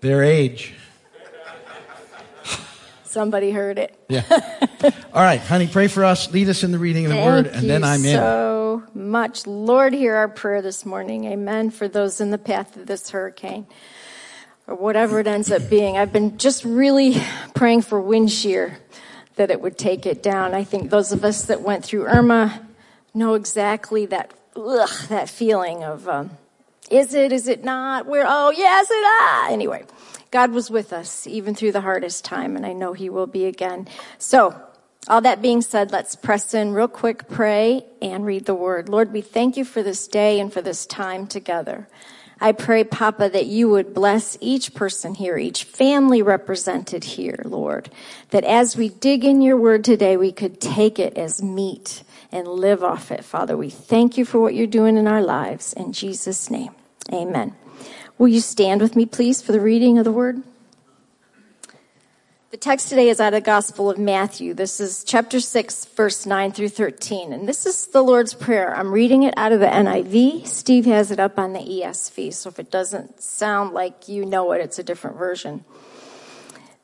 Their 0.00 0.22
age. 0.22 0.74
Somebody 3.04 3.50
heard 3.50 3.78
it. 3.78 3.94
Yeah. 4.08 4.22
All 5.12 5.22
right, 5.22 5.40
honey, 5.40 5.68
pray 5.68 5.86
for 5.86 6.02
us. 6.02 6.32
Lead 6.32 6.48
us 6.48 6.64
in 6.64 6.72
the 6.72 6.78
reading 6.78 7.04
of 7.04 7.10
the 7.10 7.16
Thank 7.16 7.26
word, 7.26 7.46
and 7.46 7.68
then 7.68 7.84
I'm 7.84 8.04
in. 8.04 8.16
so 8.16 8.82
much. 8.94 9.46
Lord, 9.46 9.92
hear 9.92 10.14
our 10.14 10.28
prayer 10.28 10.62
this 10.62 10.86
morning. 10.86 11.26
Amen. 11.26 11.70
For 11.70 11.88
those 11.88 12.22
in 12.22 12.30
the 12.30 12.38
path 12.38 12.74
of 12.76 12.86
this 12.86 13.10
hurricane 13.10 13.66
or 14.66 14.74
whatever 14.74 15.20
it 15.20 15.26
ends 15.26 15.52
up 15.52 15.68
being. 15.68 15.98
I've 15.98 16.12
been 16.12 16.38
just 16.38 16.64
really 16.64 17.16
praying 17.54 17.82
for 17.82 18.00
wind 18.00 18.30
shear 18.30 18.78
that 19.36 19.50
it 19.50 19.60
would 19.60 19.78
take 19.78 20.06
it 20.06 20.22
down. 20.22 20.54
I 20.54 20.64
think 20.64 20.90
those 20.90 21.12
of 21.12 21.24
us 21.24 21.44
that 21.46 21.60
went 21.62 21.84
through 21.84 22.06
Irma 22.06 22.66
know 23.14 23.34
exactly 23.34 24.06
that, 24.06 24.32
ugh, 24.56 25.08
that 25.08 25.28
feeling 25.28 25.84
of, 25.84 26.08
um, 26.08 26.30
is 26.90 27.14
it, 27.14 27.32
is 27.32 27.48
it 27.48 27.64
not? 27.64 28.06
We're, 28.06 28.26
oh, 28.26 28.50
yes, 28.50 28.88
it, 28.90 28.94
ah. 28.94 29.48
Anyway, 29.50 29.84
God 30.30 30.52
was 30.52 30.70
with 30.70 30.92
us 30.92 31.26
even 31.26 31.54
through 31.54 31.72
the 31.72 31.80
hardest 31.80 32.24
time, 32.24 32.56
and 32.56 32.66
I 32.66 32.72
know 32.72 32.92
He 32.92 33.10
will 33.10 33.26
be 33.26 33.46
again. 33.46 33.88
So, 34.18 34.60
all 35.08 35.20
that 35.22 35.42
being 35.42 35.62
said, 35.62 35.90
let's 35.90 36.14
press 36.14 36.54
in 36.54 36.72
real 36.72 36.86
quick, 36.86 37.28
pray, 37.28 37.84
and 38.00 38.24
read 38.24 38.46
the 38.46 38.54
word. 38.54 38.88
Lord, 38.88 39.12
we 39.12 39.20
thank 39.20 39.56
you 39.56 39.64
for 39.64 39.82
this 39.82 40.06
day 40.06 40.38
and 40.38 40.52
for 40.52 40.62
this 40.62 40.86
time 40.86 41.26
together. 41.26 41.88
I 42.40 42.52
pray, 42.52 42.84
Papa, 42.84 43.28
that 43.28 43.46
you 43.46 43.68
would 43.68 43.94
bless 43.94 44.36
each 44.40 44.74
person 44.74 45.14
here, 45.14 45.38
each 45.38 45.64
family 45.64 46.22
represented 46.22 47.04
here, 47.04 47.40
Lord. 47.44 47.90
That 48.30 48.44
as 48.44 48.76
we 48.76 48.88
dig 48.88 49.24
in 49.24 49.42
your 49.42 49.56
word 49.56 49.84
today, 49.84 50.16
we 50.16 50.32
could 50.32 50.60
take 50.60 50.98
it 50.98 51.16
as 51.16 51.42
meat 51.42 52.02
and 52.32 52.48
live 52.48 52.82
off 52.82 53.12
it. 53.12 53.24
Father, 53.24 53.56
we 53.56 53.70
thank 53.70 54.16
you 54.16 54.24
for 54.24 54.40
what 54.40 54.54
you're 54.54 54.66
doing 54.66 54.96
in 54.96 55.06
our 55.06 55.22
lives. 55.22 55.72
In 55.74 55.92
Jesus' 55.92 56.50
name, 56.50 56.74
amen. 57.12 57.54
Will 58.18 58.28
you 58.28 58.40
stand 58.40 58.80
with 58.80 58.96
me, 58.96 59.06
please, 59.06 59.42
for 59.42 59.52
the 59.52 59.60
reading 59.60 59.98
of 59.98 60.04
the 60.04 60.12
word? 60.12 60.42
The 62.52 62.58
text 62.58 62.90
today 62.90 63.08
is 63.08 63.18
out 63.18 63.32
of 63.32 63.42
the 63.42 63.46
Gospel 63.46 63.88
of 63.88 63.96
Matthew. 63.96 64.52
This 64.52 64.78
is 64.78 65.04
chapter 65.04 65.40
6, 65.40 65.86
verse 65.86 66.26
9 66.26 66.52
through 66.52 66.68
13. 66.68 67.32
And 67.32 67.48
this 67.48 67.64
is 67.64 67.86
the 67.86 68.02
Lord's 68.02 68.34
Prayer. 68.34 68.76
I'm 68.76 68.92
reading 68.92 69.22
it 69.22 69.32
out 69.38 69.52
of 69.52 69.60
the 69.60 69.66
NIV. 69.66 70.46
Steve 70.46 70.84
has 70.84 71.10
it 71.10 71.18
up 71.18 71.38
on 71.38 71.54
the 71.54 71.60
ESV. 71.60 72.34
So 72.34 72.50
if 72.50 72.58
it 72.58 72.70
doesn't 72.70 73.22
sound 73.22 73.72
like 73.72 74.06
you 74.06 74.26
know 74.26 74.52
it, 74.52 74.60
it's 74.60 74.78
a 74.78 74.82
different 74.82 75.16
version. 75.16 75.64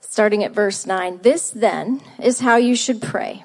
Starting 0.01 0.43
at 0.43 0.53
verse 0.53 0.87
9. 0.87 1.19
This 1.21 1.51
then 1.51 2.01
is 2.19 2.41
how 2.41 2.57
you 2.57 2.75
should 2.75 3.03
pray. 3.03 3.45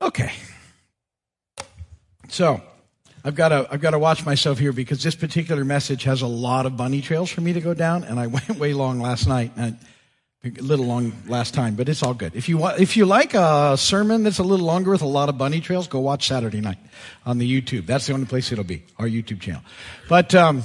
Okay. 0.00 0.32
So, 2.28 2.60
I've 3.24 3.34
got 3.34 3.48
to 3.48 3.66
I've 3.70 3.80
got 3.80 3.90
to 3.90 3.98
watch 3.98 4.24
myself 4.24 4.58
here 4.58 4.72
because 4.72 5.02
this 5.02 5.16
particular 5.16 5.64
message 5.64 6.04
has 6.04 6.22
a 6.22 6.26
lot 6.26 6.66
of 6.66 6.76
bunny 6.76 7.00
trails 7.00 7.30
for 7.30 7.40
me 7.40 7.52
to 7.54 7.60
go 7.60 7.74
down, 7.74 8.04
and 8.04 8.20
I 8.20 8.26
went 8.28 8.50
way 8.50 8.72
long 8.72 9.00
last 9.00 9.26
night. 9.26 9.52
And 9.56 9.78
a 10.44 10.62
little 10.62 10.86
long 10.86 11.12
last 11.26 11.54
time, 11.54 11.74
but 11.74 11.88
it's 11.88 12.02
all 12.02 12.14
good. 12.14 12.36
If 12.36 12.48
you 12.48 12.58
want, 12.58 12.80
if 12.80 12.96
you 12.96 13.04
like 13.04 13.34
a 13.34 13.76
sermon 13.76 14.22
that's 14.22 14.38
a 14.38 14.44
little 14.44 14.66
longer 14.66 14.92
with 14.92 15.02
a 15.02 15.06
lot 15.06 15.28
of 15.28 15.36
bunny 15.36 15.60
trails, 15.60 15.88
go 15.88 15.98
watch 16.00 16.28
Saturday 16.28 16.60
night 16.60 16.78
on 17.24 17.38
the 17.38 17.62
YouTube. 17.62 17.86
That's 17.86 18.06
the 18.06 18.12
only 18.12 18.26
place 18.26 18.52
it'll 18.52 18.64
be, 18.64 18.84
our 18.98 19.06
YouTube 19.06 19.40
channel. 19.40 19.62
But 20.08 20.34
um, 20.34 20.62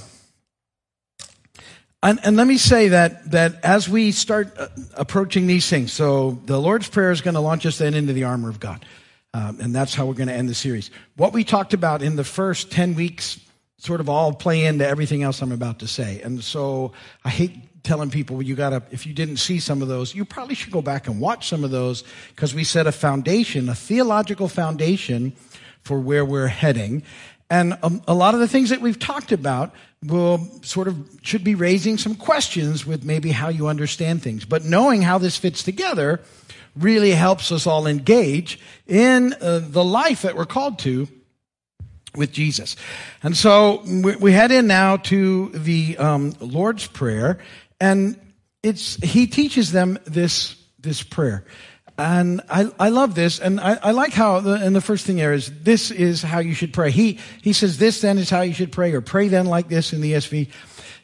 and, 2.03 2.19
and 2.23 2.37
let 2.37 2.47
me 2.47 2.57
say 2.57 2.89
that 2.89 3.31
that 3.31 3.63
as 3.63 3.89
we 3.89 4.11
start 4.11 4.53
uh, 4.57 4.67
approaching 4.95 5.47
these 5.47 5.67
things, 5.67 5.91
so 5.91 6.39
the 6.45 6.59
Lord's 6.59 6.87
Prayer 6.87 7.11
is 7.11 7.21
going 7.21 7.35
to 7.35 7.41
launch 7.41 7.65
us 7.65 7.77
then 7.77 7.93
into 7.93 8.13
the 8.13 8.25
armor 8.25 8.49
of 8.49 8.59
God. 8.59 8.85
Um, 9.33 9.59
and 9.61 9.73
that's 9.73 9.93
how 9.93 10.05
we're 10.05 10.13
going 10.13 10.27
to 10.27 10.33
end 10.33 10.49
the 10.49 10.53
series. 10.53 10.91
What 11.15 11.31
we 11.31 11.43
talked 11.43 11.73
about 11.73 12.01
in 12.01 12.15
the 12.17 12.23
first 12.23 12.71
10 12.71 12.95
weeks 12.95 13.39
sort 13.77 13.99
of 13.99 14.09
all 14.09 14.33
play 14.33 14.65
into 14.65 14.87
everything 14.87 15.23
else 15.23 15.41
I'm 15.41 15.51
about 15.51 15.79
to 15.79 15.87
say. 15.87 16.21
And 16.21 16.43
so 16.43 16.91
I 17.25 17.29
hate 17.29 17.83
telling 17.83 18.11
people 18.11 18.41
you 18.41 18.55
gotta, 18.55 18.83
if 18.91 19.07
you 19.07 19.13
didn't 19.13 19.37
see 19.37 19.59
some 19.59 19.81
of 19.81 19.87
those, 19.87 20.13
you 20.13 20.23
probably 20.23 20.53
should 20.53 20.71
go 20.71 20.81
back 20.81 21.07
and 21.07 21.19
watch 21.19 21.47
some 21.47 21.63
of 21.63 21.71
those 21.71 22.03
because 22.29 22.53
we 22.53 22.63
set 22.63 22.85
a 22.85 22.91
foundation, 22.91 23.69
a 23.69 23.75
theological 23.75 24.47
foundation 24.47 25.33
for 25.81 25.99
where 25.99 26.23
we're 26.23 26.47
heading. 26.47 27.01
And 27.49 27.77
um, 27.81 28.01
a 28.07 28.13
lot 28.13 28.33
of 28.33 28.39
the 28.39 28.47
things 28.47 28.69
that 28.69 28.81
we've 28.81 28.99
talked 28.99 29.31
about 29.31 29.73
will 30.03 30.47
sort 30.61 30.87
of 30.87 30.97
should 31.21 31.43
be 31.43 31.55
raising 31.55 31.97
some 31.97 32.15
questions 32.15 32.85
with 32.85 33.03
maybe 33.03 33.31
how 33.31 33.49
you 33.49 33.67
understand 33.67 34.21
things. 34.21 34.45
But 34.45 34.63
knowing 34.63 35.01
how 35.01 35.17
this 35.17 35.37
fits 35.37 35.63
together 35.63 36.21
really 36.75 37.11
helps 37.11 37.51
us 37.51 37.67
all 37.67 37.87
engage 37.87 38.59
in 38.87 39.33
uh, 39.41 39.59
the 39.63 39.83
life 39.83 40.23
that 40.23 40.35
we're 40.35 40.45
called 40.45 40.79
to 40.79 41.07
with 42.15 42.31
Jesus. 42.31 42.75
And 43.23 43.35
so 43.35 43.83
we, 44.19 44.31
head 44.31 44.51
in 44.51 44.67
now 44.67 44.97
to 44.97 45.49
the 45.49 45.97
um, 45.97 46.33
Lord's 46.39 46.87
Prayer, 46.87 47.39
and 47.79 48.19
it's 48.63 48.95
he 48.95 49.27
teaches 49.27 49.71
them 49.71 49.97
this 50.05 50.55
this 50.79 51.03
prayer. 51.03 51.45
And 51.97 52.41
I, 52.49 52.71
I 52.79 52.89
love 52.89 53.13
this, 53.13 53.39
and 53.39 53.59
I, 53.59 53.77
I 53.83 53.91
like 53.91 54.13
how, 54.13 54.39
the, 54.39 54.53
and 54.53 54.75
the 54.75 54.81
first 54.81 55.05
thing 55.05 55.17
there 55.17 55.33
is, 55.33 55.51
this 55.61 55.91
is 55.91 56.23
how 56.23 56.39
you 56.39 56.55
should 56.55 56.73
pray. 56.73 56.89
He, 56.89 57.19
he 57.43 57.53
says, 57.53 57.77
this 57.77 58.01
then 58.01 58.17
is 58.17 58.29
how 58.29 58.41
you 58.41 58.53
should 58.53 58.71
pray, 58.71 58.93
or 58.93 59.01
pray 59.01 59.27
then 59.27 59.45
like 59.45 59.67
this 59.67 59.93
in 59.93 60.01
the 60.01 60.13
ESV. 60.13 60.49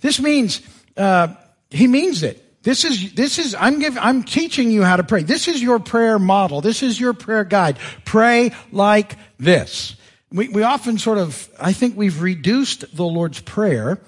This 0.02 0.20
means, 0.20 0.62
uh, 0.96 1.36
he 1.70 1.86
means 1.86 2.24
it. 2.24 2.44
This 2.64 2.84
is, 2.84 3.14
this 3.14 3.40
is, 3.40 3.56
I'm 3.56 3.80
giving, 3.80 4.00
I'm 4.00 4.24
teaching 4.24 4.72
you 4.72 4.84
how 4.84 4.98
to 4.98 5.04
pray. 5.04 5.24
This 5.24 5.48
is 5.48 5.62
your 5.62 5.80
prayer 5.80 6.20
model. 6.20 6.60
This 6.62 6.84
is 6.84 7.00
your 7.00 7.14
prayer 7.14 7.44
guide. 7.44 7.78
Pray 8.04 8.52
like 8.72 9.16
this. 9.38 9.96
We, 10.32 10.50
we 10.50 10.64
often 10.64 10.98
sort 10.98 11.18
of, 11.18 11.50
I 11.60 11.72
think 11.72 11.96
we've 11.96 12.22
reduced 12.22 12.96
the 12.96 13.06
Lord's 13.06 13.40
Prayer 13.40 14.00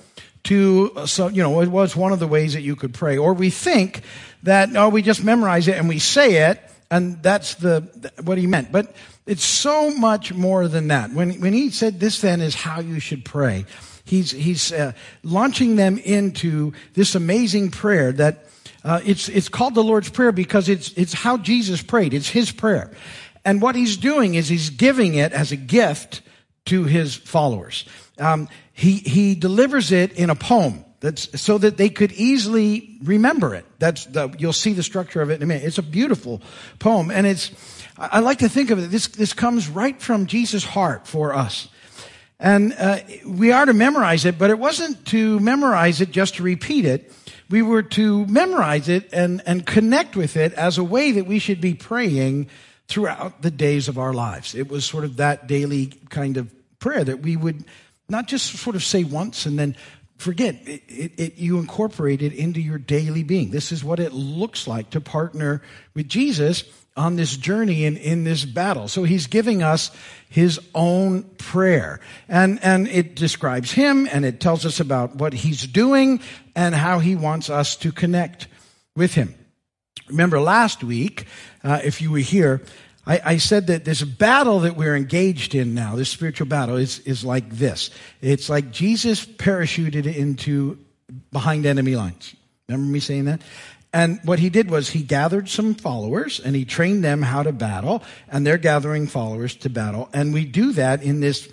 to, 0.43 0.91
uh, 0.95 1.05
so, 1.05 1.27
you 1.27 1.41
know, 1.41 1.61
it 1.61 1.69
was 1.69 1.95
one 1.95 2.11
of 2.11 2.19
the 2.19 2.27
ways 2.27 2.53
that 2.53 2.61
you 2.61 2.75
could 2.75 2.93
pray. 2.93 3.17
Or 3.17 3.33
we 3.33 3.49
think 3.49 4.01
that, 4.43 4.75
oh, 4.75 4.89
we 4.89 5.01
just 5.01 5.23
memorize 5.23 5.67
it 5.67 5.77
and 5.77 5.87
we 5.87 5.99
say 5.99 6.49
it, 6.49 6.61
and 6.91 7.21
that's 7.23 7.55
the, 7.55 7.81
what 8.23 8.37
he 8.37 8.47
meant. 8.47 8.71
But 8.71 8.93
it's 9.25 9.45
so 9.45 9.91
much 9.91 10.33
more 10.33 10.67
than 10.67 10.87
that. 10.87 11.11
When, 11.11 11.39
when 11.39 11.53
he 11.53 11.69
said 11.69 11.99
this 11.99 12.19
then 12.19 12.41
is 12.41 12.55
how 12.55 12.81
you 12.81 12.99
should 12.99 13.23
pray, 13.23 13.65
he's, 14.09 14.31
he's 14.31 14.71
uh, 14.71 14.93
launching 15.23 15.75
them 15.75 15.97
into 15.97 16.73
this 16.93 17.15
amazing 17.15 17.71
prayer 17.71 18.11
that 18.13 18.45
uh, 18.83 19.01
it's, 19.05 19.29
it's 19.29 19.49
called 19.49 19.75
the 19.75 19.83
Lord's 19.83 20.09
Prayer 20.09 20.31
because 20.31 20.69
it's, 20.69 20.93
it's 20.93 21.13
how 21.13 21.37
Jesus 21.37 21.81
prayed. 21.81 22.13
It's 22.13 22.29
his 22.29 22.51
prayer. 22.51 22.91
And 23.45 23.61
what 23.61 23.75
he's 23.75 23.97
doing 23.97 24.35
is 24.35 24.47
he's 24.47 24.69
giving 24.69 25.15
it 25.15 25.31
as 25.31 25.51
a 25.51 25.55
gift 25.55 26.21
to 26.65 26.83
his 26.83 27.15
followers. 27.15 27.85
Um, 28.17 28.47
he, 28.73 28.93
he 28.97 29.35
delivers 29.35 29.91
it 29.91 30.13
in 30.13 30.29
a 30.29 30.35
poem. 30.35 30.85
That's 31.01 31.41
so 31.41 31.57
that 31.57 31.77
they 31.77 31.89
could 31.89 32.11
easily 32.11 32.97
remember 33.03 33.55
it. 33.55 33.65
That's 33.79 34.05
the, 34.05 34.35
you'll 34.37 34.51
see 34.51 34.73
the 34.73 34.83
structure 34.83 35.21
of 35.21 35.29
it 35.29 35.35
in 35.35 35.43
a 35.43 35.45
minute. 35.45 35.63
It's 35.63 35.77
a 35.77 35.83
beautiful 35.83 36.41
poem, 36.77 37.09
and 37.09 37.25
it's. 37.25 37.51
I 37.97 38.19
like 38.19 38.39
to 38.39 38.49
think 38.49 38.69
of 38.69 38.79
it. 38.79 38.91
This 38.91 39.07
this 39.07 39.31
comes 39.31 39.69
right 39.69 40.01
from 40.01 40.25
Jesus' 40.25 40.65
heart 40.65 41.07
for 41.07 41.33
us, 41.33 41.69
and 42.39 42.73
uh, 42.77 42.99
we 43.25 43.51
are 43.51 43.65
to 43.65 43.73
memorize 43.73 44.25
it. 44.25 44.37
But 44.37 44.49
it 44.49 44.59
wasn't 44.59 45.05
to 45.07 45.39
memorize 45.39 46.01
it 46.01 46.11
just 46.11 46.35
to 46.35 46.43
repeat 46.43 46.85
it. 46.85 47.11
We 47.49 47.61
were 47.61 47.83
to 47.83 48.25
memorize 48.27 48.89
it 48.89 49.09
and 49.11 49.41
and 49.45 49.65
connect 49.65 50.15
with 50.15 50.37
it 50.37 50.53
as 50.53 50.77
a 50.77 50.83
way 50.83 51.11
that 51.13 51.25
we 51.25 51.39
should 51.39 51.61
be 51.61 51.73
praying 51.73 52.49
throughout 52.87 53.41
the 53.41 53.51
days 53.51 53.87
of 53.87 53.97
our 53.97 54.13
lives. 54.13 54.55
It 54.55 54.69
was 54.69 54.85
sort 54.85 55.03
of 55.03 55.17
that 55.17 55.47
daily 55.47 55.87
kind 56.09 56.37
of 56.37 56.51
prayer 56.79 57.03
that 57.03 57.19
we 57.19 57.35
would 57.35 57.65
not 58.07 58.27
just 58.27 58.57
sort 58.57 58.75
of 58.75 58.83
say 58.83 59.03
once 59.03 59.45
and 59.45 59.59
then 59.59 59.75
forget 60.17 60.55
it, 60.67 60.83
it, 60.87 61.11
it, 61.17 61.37
you 61.37 61.59
incorporate 61.59 62.21
it 62.21 62.33
into 62.33 62.59
your 62.59 62.77
daily 62.77 63.23
being 63.23 63.51
this 63.51 63.71
is 63.71 63.85
what 63.85 64.01
it 64.01 64.11
looks 64.11 64.67
like 64.67 64.89
to 64.89 64.99
partner 64.99 65.61
with 65.93 66.09
jesus 66.09 66.63
on 66.97 67.15
this 67.15 67.35
journey 67.35 67.85
and 67.85 67.97
in 67.97 68.23
this 68.23 68.45
battle 68.45 68.87
so 68.87 69.03
he's 69.03 69.27
giving 69.27 69.63
us 69.63 69.91
his 70.27 70.59
own 70.75 71.23
prayer 71.37 71.99
and 72.27 72.59
and 72.63 72.87
it 72.87 73.15
describes 73.15 73.71
him 73.71 74.07
and 74.11 74.25
it 74.25 74.39
tells 74.39 74.65
us 74.65 74.79
about 74.79 75.15
what 75.15 75.33
he's 75.33 75.65
doing 75.65 76.19
and 76.55 76.75
how 76.75 76.99
he 76.99 77.15
wants 77.15 77.49
us 77.49 77.75
to 77.75 77.91
connect 77.91 78.47
with 78.95 79.13
him 79.13 79.33
remember 80.07 80.39
last 80.39 80.83
week 80.83 81.25
uh, 81.63 81.79
if 81.83 82.01
you 82.01 82.11
were 82.11 82.19
here 82.19 82.61
I, 83.07 83.21
I, 83.25 83.37
said 83.37 83.67
that 83.67 83.85
this 83.85 84.03
battle 84.03 84.59
that 84.59 84.75
we're 84.75 84.95
engaged 84.95 85.55
in 85.55 85.73
now, 85.73 85.95
this 85.95 86.09
spiritual 86.09 86.45
battle, 86.45 86.75
is, 86.75 86.99
is 86.99 87.25
like 87.25 87.49
this. 87.49 87.89
It's 88.21 88.49
like 88.49 88.69
Jesus 88.69 89.25
parachuted 89.25 90.05
into 90.05 90.77
behind 91.31 91.65
enemy 91.65 91.95
lines. 91.95 92.35
Remember 92.67 92.91
me 92.91 92.99
saying 92.99 93.25
that? 93.25 93.41
And 93.91 94.19
what 94.23 94.39
he 94.39 94.49
did 94.49 94.69
was 94.69 94.89
he 94.89 95.01
gathered 95.01 95.49
some 95.49 95.73
followers 95.73 96.39
and 96.39 96.55
he 96.55 96.63
trained 96.63 97.03
them 97.03 97.21
how 97.21 97.43
to 97.43 97.51
battle, 97.51 98.03
and 98.27 98.45
they're 98.45 98.57
gathering 98.57 99.07
followers 99.07 99.55
to 99.57 99.69
battle. 99.69 100.09
And 100.13 100.33
we 100.33 100.45
do 100.45 100.73
that 100.73 101.01
in 101.01 101.21
this 101.21 101.49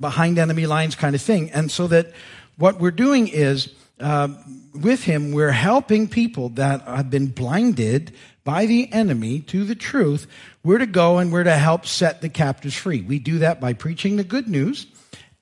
behind 0.00 0.38
enemy 0.38 0.66
lines 0.66 0.94
kind 0.94 1.14
of 1.14 1.22
thing. 1.22 1.50
And 1.52 1.70
so 1.70 1.86
that 1.86 2.12
what 2.56 2.80
we're 2.80 2.90
doing 2.90 3.28
is, 3.28 3.72
uh, 4.00 4.28
with 4.74 5.04
him, 5.04 5.32
we're 5.32 5.52
helping 5.52 6.08
people 6.08 6.50
that 6.50 6.82
have 6.82 7.08
been 7.08 7.28
blinded 7.28 8.12
by 8.44 8.66
the 8.66 8.92
enemy 8.92 9.40
to 9.40 9.64
the 9.64 9.74
truth, 9.74 10.26
we're 10.62 10.78
to 10.78 10.86
go 10.86 11.18
and 11.18 11.32
we're 11.32 11.44
to 11.44 11.56
help 11.56 11.86
set 11.86 12.20
the 12.20 12.28
captives 12.28 12.76
free. 12.76 13.00
We 13.00 13.18
do 13.18 13.40
that 13.40 13.60
by 13.60 13.72
preaching 13.72 14.16
the 14.16 14.24
good 14.24 14.48
news 14.48 14.86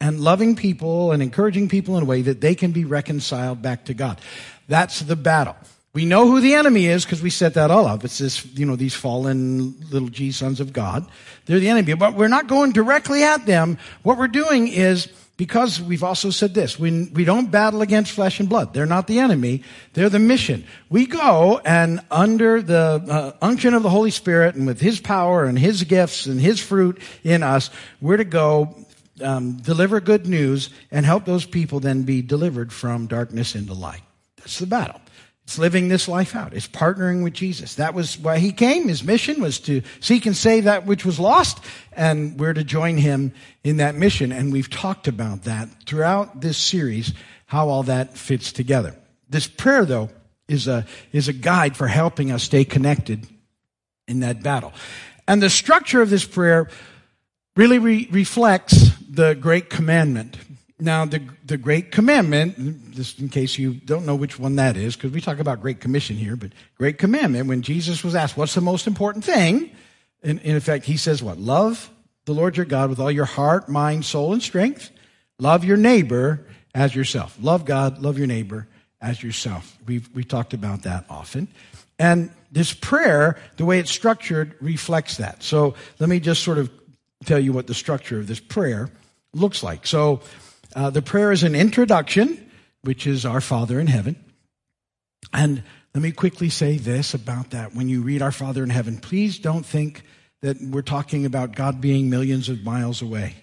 and 0.01 0.21
loving 0.21 0.57
people 0.57 1.13
and 1.13 1.23
encouraging 1.23 1.69
people 1.69 1.97
in 1.97 2.05
a 2.05 2.07
way 2.07 2.23
that 2.23 2.41
they 2.41 2.55
can 2.55 2.73
be 2.73 2.85
reconciled 2.85 3.61
back 3.61 3.87
to 3.87 3.95
God. 3.95 4.21
That's 4.69 5.01
the 5.01 5.17
battle. 5.17 5.57
We 5.95 6.05
know 6.05 6.29
who 6.29 6.41
the 6.41 6.55
enemy 6.55 6.87
is 6.87 7.05
because 7.05 7.23
we 7.23 7.31
set 7.31 7.55
that 7.55 7.71
all 7.71 7.87
up. 7.87 8.05
It's 8.05 8.19
this, 8.19 8.45
you 8.47 8.67
know, 8.67 8.75
these 8.75 8.95
fallen 8.95 9.81
little 9.91 10.09
g 10.09 10.33
sons 10.33 10.59
of 10.59 10.73
God. 10.73 11.07
They're 11.47 11.61
the 11.61 11.69
enemy, 11.69 11.95
but 11.95 12.15
we're 12.15 12.27
not 12.27 12.49
going 12.49 12.73
directly 12.73 13.23
at 13.23 13.47
them. 13.47 13.79
What 14.03 14.19
we're 14.19 14.27
doing 14.27 14.67
is 14.67 15.07
because 15.37 15.81
we've 15.81 16.03
also 16.03 16.31
said 16.31 16.53
this, 16.53 16.79
we, 16.79 17.09
we 17.13 17.25
don't 17.25 17.51
battle 17.51 17.81
against 17.81 18.11
flesh 18.11 18.41
and 18.41 18.49
blood. 18.49 18.75
They're 18.75 18.87
not 18.87 19.07
the 19.07 19.21
enemy. 19.21 19.63
They're 19.93 20.09
the 20.09 20.19
mission. 20.19 20.65
We 20.91 21.07
go 21.07 21.61
and 21.65 22.01
under 22.11 22.61
the 22.61 23.05
uh, 23.09 23.33
unction 23.41 23.75
of 23.75 23.85
the 23.85 23.91
Holy 23.91 24.11
Spirit 24.11 24.57
and 24.57 24.67
with 24.67 24.81
His 24.81 25.01
power 25.01 25.45
and 25.45 25.57
His 25.57 25.85
gifts 25.85 26.27
and 26.27 26.41
His 26.41 26.59
fruit 26.59 27.01
in 27.23 27.45
us, 27.45 27.71
we're 28.01 28.17
to 28.17 28.25
go 28.25 28.77
um, 29.23 29.59
deliver 29.59 30.01
good 30.01 30.27
news 30.27 30.71
and 30.91 31.07
help 31.07 31.25
those 31.25 31.47
people 31.47 31.79
then 31.79 32.03
be 32.03 32.21
delivered 32.21 32.73
from 32.73 33.07
darkness 33.07 33.55
into 33.55 33.75
light. 33.75 34.03
That's 34.39 34.59
the 34.59 34.67
battle. 34.67 35.01
It's 35.45 35.59
living 35.59 35.89
this 35.89 36.09
life 36.09 36.35
out. 36.35 36.55
It's 36.55 36.67
partnering 36.67 37.23
with 37.23 37.35
Jesus. 37.35 37.75
That 37.75 37.93
was 37.93 38.19
why 38.19 38.39
he 38.39 38.51
came. 38.51 38.89
His 38.89 39.05
mission 39.05 39.43
was 39.43 39.61
to 39.61 39.83
seek 40.01 40.25
and 40.25 40.35
save 40.35 40.65
that 40.65 40.87
which 40.87 41.05
was 41.05 41.21
lost, 41.21 41.61
and 41.93 42.39
we're 42.39 42.55
to 42.55 42.65
join 42.65 42.97
him 42.97 43.33
in 43.63 43.77
that 43.77 43.95
mission. 43.95 44.33
And 44.33 44.53
we've 44.53 44.71
talked 44.71 45.07
about 45.07 45.45
that 45.45 45.69
throughout 45.85 46.41
this 46.41 46.57
series, 46.57 47.13
how 47.47 47.69
all 47.69 47.83
that 47.85 48.17
fits 48.17 48.53
together. 48.53 48.97
This 49.29 49.47
prayer, 49.47 49.85
though, 49.85 50.09
is 50.49 50.67
a, 50.67 50.87
is 51.13 51.29
a 51.29 51.35
guide 51.35 51.77
for 51.77 51.89
helping 51.89 52.31
us 52.31 52.43
stay 52.43 52.65
connected 52.65 53.27
in 54.09 54.21
that 54.21 54.43
battle. 54.43 54.73
And 55.29 55.43
the 55.43 55.51
structure 55.51 56.01
of 56.01 56.09
this 56.09 56.25
prayer 56.25 56.69
really 57.55 57.79
re- 57.79 58.09
reflects 58.11 58.91
the 59.09 59.35
great 59.35 59.69
commandment 59.69 60.39
now, 60.81 61.05
the, 61.05 61.23
the 61.45 61.57
Great 61.57 61.93
Commandment, 61.93 62.93
just 62.93 63.21
in 63.21 63.29
case 63.29 63.59
you 63.59 63.75
don't 63.75 64.05
know 64.05 64.17
which 64.17 64.41
one 64.41 64.57
that 64.57 64.77
is, 64.77 64.97
because 64.97 65.13
we 65.13 65.21
talk 65.21 65.39
about 65.39 65.61
Great 65.61 65.81
Commission 65.81 66.17
here, 66.17 66.35
but 66.35 66.51
Great 66.77 66.99
Commandment, 66.99 67.47
when 67.47 67.63
Jesus 67.63 68.03
was 68.03 68.17
asked, 68.17 68.37
what's 68.37 68.55
the 68.55 68.61
most 68.61 68.89
important 68.89 69.25
thing? 69.25 69.71
In, 70.23 70.41
in 70.41 70.57
effect, 70.57 70.85
he 70.85 70.97
says 70.97 71.23
what? 71.23 71.39
Love 71.39 71.91
the 72.25 72.33
Lord 72.33 72.57
your 72.57 72.67
God 72.67 72.91
with 72.91 72.99
all 72.99 73.11
your 73.11 73.25
heart, 73.25 73.69
mind, 73.69 74.05
soul, 74.05 74.33
and 74.33 74.43
strength. 74.43 74.91
Love 75.39 75.65
your 75.65 75.77
neighbor 75.77 76.47
as 76.75 76.95
yourself. 76.95 77.37
Love 77.41 77.65
God, 77.65 77.99
love 77.99 78.19
your 78.19 78.27
neighbor 78.27 78.67
as 79.01 79.23
yourself. 79.23 79.79
We've, 79.87 80.09
we 80.15 80.25
talked 80.25 80.55
about 80.55 80.83
that 80.83 81.05
often. 81.09 81.49
And 81.99 82.31
this 82.51 82.73
prayer, 82.73 83.39
the 83.59 83.65
way 83.65 83.79
it's 83.79 83.91
structured, 83.91 84.57
reflects 84.61 85.19
that. 85.19 85.43
So 85.43 85.75
let 86.01 86.09
me 86.09 86.19
just 86.19 86.43
sort 86.43 86.59
of 86.59 86.71
tell 87.25 87.39
you 87.39 87.53
what 87.53 87.67
the 87.67 87.75
structure 87.75 88.19
of 88.19 88.27
this 88.27 88.41
prayer 88.41 88.91
looks 89.33 89.63
like. 89.63 89.87
So 89.87 90.21
uh, 90.75 90.91
the 90.91 91.03
prayer 91.03 91.33
is 91.33 91.43
an 91.43 91.55
introduction, 91.55 92.51
which 92.83 93.07
is 93.07 93.25
our 93.25 93.41
Father 93.41 93.79
in 93.81 93.87
heaven. 93.87 94.17
And 95.33 95.63
let 95.95 96.03
me 96.03 96.13
quickly 96.13 96.49
say 96.49 96.77
this 96.77 97.15
about 97.15 97.51
that. 97.51 97.75
When 97.75 97.89
you 97.89 98.03
read 98.03 98.23
Our 98.23 98.33
Father 98.33 98.63
in 98.63 98.71
heaven, 98.71 98.99
please 98.99 99.39
don't 99.39 99.65
think 99.65 100.03
that 100.43 100.61
we're 100.61 100.83
talking 100.83 101.25
about 101.25 101.55
God 101.55 101.81
being 101.81 102.11
millions 102.11 102.49
of 102.49 102.65
miles 102.65 103.01
away. 103.01 103.37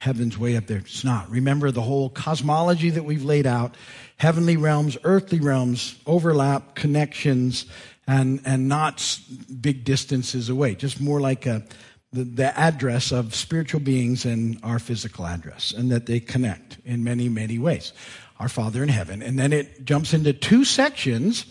Heaven's 0.00 0.38
way 0.38 0.56
up 0.56 0.66
there. 0.66 0.78
It's 0.78 1.04
not. 1.04 1.30
Remember 1.30 1.70
the 1.70 1.82
whole 1.82 2.08
cosmology 2.08 2.90
that 2.90 3.04
we've 3.04 3.24
laid 3.24 3.46
out. 3.46 3.74
Heavenly 4.16 4.56
realms, 4.56 4.96
earthly 5.04 5.40
realms, 5.40 5.96
overlap, 6.06 6.74
connections, 6.74 7.66
and, 8.06 8.40
and 8.44 8.68
not 8.68 9.18
big 9.60 9.84
distances 9.84 10.48
away. 10.48 10.74
Just 10.76 11.00
more 11.00 11.20
like 11.20 11.46
a, 11.46 11.64
the, 12.12 12.24
the 12.24 12.58
address 12.58 13.12
of 13.12 13.34
spiritual 13.34 13.80
beings 13.80 14.24
and 14.24 14.58
our 14.62 14.78
physical 14.78 15.26
address, 15.26 15.72
and 15.72 15.90
that 15.90 16.06
they 16.06 16.20
connect 16.20 16.78
in 16.84 17.04
many, 17.04 17.28
many 17.28 17.58
ways. 17.58 17.92
Our 18.38 18.48
Father 18.48 18.82
in 18.82 18.88
heaven. 18.88 19.20
And 19.20 19.38
then 19.38 19.52
it 19.52 19.84
jumps 19.84 20.14
into 20.14 20.32
two 20.32 20.64
sections 20.64 21.44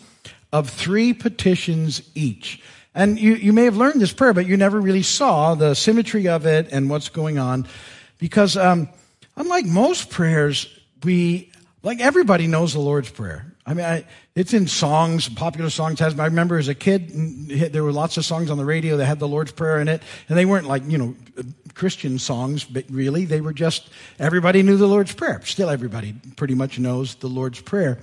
of 0.52 0.70
three 0.70 1.12
petitions 1.12 2.02
each. 2.14 2.62
And 2.94 3.18
you, 3.18 3.34
you 3.34 3.52
may 3.52 3.64
have 3.64 3.76
learned 3.76 4.00
this 4.00 4.12
prayer, 4.12 4.32
but 4.32 4.46
you 4.46 4.56
never 4.56 4.80
really 4.80 5.02
saw 5.02 5.54
the 5.54 5.74
symmetry 5.74 6.26
of 6.28 6.46
it 6.46 6.68
and 6.72 6.88
what's 6.88 7.10
going 7.10 7.38
on. 7.38 7.68
Because 8.18 8.56
um, 8.56 8.88
unlike 9.36 9.66
most 9.66 10.10
prayers, 10.10 10.66
we, 11.04 11.52
like 11.82 12.00
everybody 12.00 12.46
knows 12.46 12.72
the 12.72 12.80
Lord's 12.80 13.10
Prayer. 13.10 13.54
I 13.68 13.74
mean, 13.74 13.84
I, 13.84 14.06
it's 14.34 14.54
in 14.54 14.66
songs, 14.66 15.28
popular 15.28 15.68
songs. 15.68 16.00
I 16.00 16.24
remember 16.24 16.56
as 16.56 16.68
a 16.68 16.74
kid, 16.74 17.10
there 17.70 17.84
were 17.84 17.92
lots 17.92 18.16
of 18.16 18.24
songs 18.24 18.50
on 18.50 18.56
the 18.56 18.64
radio 18.64 18.96
that 18.96 19.04
had 19.04 19.18
the 19.18 19.28
Lord's 19.28 19.52
Prayer 19.52 19.78
in 19.78 19.88
it, 19.88 20.02
and 20.26 20.38
they 20.38 20.46
weren't 20.46 20.66
like 20.66 20.84
you 20.86 20.96
know 20.96 21.14
uh, 21.38 21.42
Christian 21.74 22.18
songs, 22.18 22.64
but 22.64 22.86
really 22.88 23.26
they 23.26 23.42
were 23.42 23.52
just 23.52 23.90
everybody 24.18 24.62
knew 24.62 24.78
the 24.78 24.86
Lord's 24.86 25.14
Prayer. 25.14 25.42
Still, 25.44 25.68
everybody 25.68 26.14
pretty 26.36 26.54
much 26.54 26.78
knows 26.78 27.16
the 27.16 27.26
Lord's 27.26 27.60
Prayer, 27.60 27.98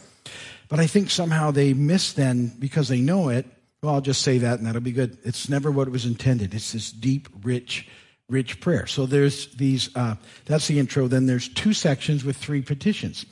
but 0.70 0.80
I 0.80 0.86
think 0.86 1.09
somehow 1.09 1.49
they 1.49 1.74
miss 1.74 2.13
then 2.13 2.53
because 2.59 2.88
they 2.88 3.01
know 3.01 3.30
it. 3.30 3.47
Well, 3.82 3.95
I'll 3.95 4.01
just 4.01 4.22
say 4.22 4.38
that, 4.38 4.59
and 4.59 4.68
that'll 4.68 4.82
be 4.82 4.91
good. 4.91 5.18
It's 5.24 5.49
never 5.49 5.72
what 5.72 5.88
it 5.88 5.91
was 5.91 6.05
intended. 6.05 6.53
It's 6.53 6.74
this 6.74 6.91
deep, 6.91 7.28
rich 7.41 7.88
rich 8.30 8.59
prayer. 8.59 8.88
So 8.88 9.05
there's 9.05 9.47
these, 9.55 9.95
uh, 9.95 10.15
that's 10.45 10.67
the 10.67 10.80
intro. 10.80 11.07
Then 11.07 11.26
there's 11.26 11.47
two 11.47 11.73
sections 11.73 12.23
with 12.23 12.38
three 12.38 12.61
petitions. 12.61 13.26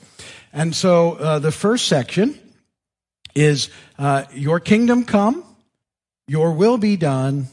And 0.52 0.74
so 0.74 1.12
uh, 1.14 1.38
the 1.40 1.52
first 1.52 1.88
section 1.88 2.38
is 3.34 3.70
uh, 3.98 4.24
Your 4.32 4.60
kingdom 4.60 5.04
come, 5.04 5.44
your 6.28 6.52
will 6.52 6.78
be 6.78 6.96
done. 6.96 7.48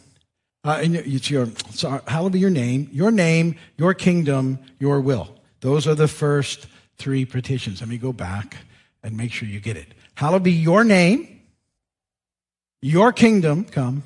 Uh, 0.64 0.80
and 0.84 0.96
it's 0.96 1.32
your, 1.32 1.48
so 1.72 2.00
hallowed 2.08 2.34
be 2.34 2.40
your 2.40 2.52
name, 2.52 2.88
your 2.92 3.10
name, 3.10 3.56
your 3.78 3.96
kingdom, 3.96 4.60
your 4.80 5.02
will. 5.02 5.36
Those 5.62 5.88
are 5.88 5.96
the 5.96 6.08
first 6.08 6.68
three 6.98 7.26
petitions. 7.26 7.82
Let 7.82 7.90
me 7.90 7.98
go 7.98 8.14
back 8.14 8.58
and 9.02 9.18
make 9.18 9.32
sure 9.32 9.48
you 9.48 9.60
get 9.60 9.76
it. 9.76 9.88
Hallowed 10.14 10.44
be 10.44 10.52
your 10.52 10.84
name, 10.84 11.42
your 12.84 13.12
kingdom 13.12 13.64
come, 13.64 14.04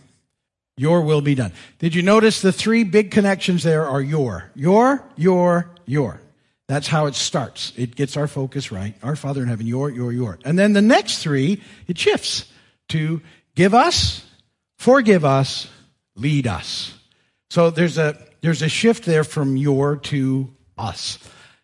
your 0.78 1.01
will 1.01 1.21
be 1.21 1.36
done. 1.36 1.53
Did 1.80 1.95
you 1.95 2.01
notice 2.01 2.41
the 2.41 2.51
three 2.51 2.84
big 2.84 3.11
connections 3.11 3.63
there 3.63 3.88
are 3.88 4.01
your, 4.01 4.51
your, 4.55 5.03
your, 5.15 5.71
your. 5.86 6.21
That's 6.67 6.88
how 6.88 7.05
it 7.05 7.15
starts. 7.15 7.71
It 7.78 7.95
gets 7.95 8.17
our 8.17 8.28
focus 8.28 8.71
right. 8.71 8.95
Our 9.03 9.15
Father 9.15 9.43
in 9.43 9.47
heaven, 9.47 9.67
your, 9.67 9.89
your, 9.89 10.11
your. 10.11 10.39
And 10.43 10.57
then 10.57 10.73
the 10.73 10.82
next 10.82 11.19
three, 11.19 11.61
it 11.88 11.97
shifts 11.97 12.51
to 12.89 13.21
give 13.55 13.73
us, 13.73 14.26
forgive 14.78 15.23
us, 15.23 15.69
lead 16.15 16.47
us. 16.47 16.93
So 17.49 17.69
there's 17.69 17.97
a, 17.97 18.17
there's 18.41 18.61
a 18.61 18.69
shift 18.69 19.05
there 19.05 19.23
from 19.23 19.57
your 19.57 19.97
to 19.97 20.53
us. 20.78 21.19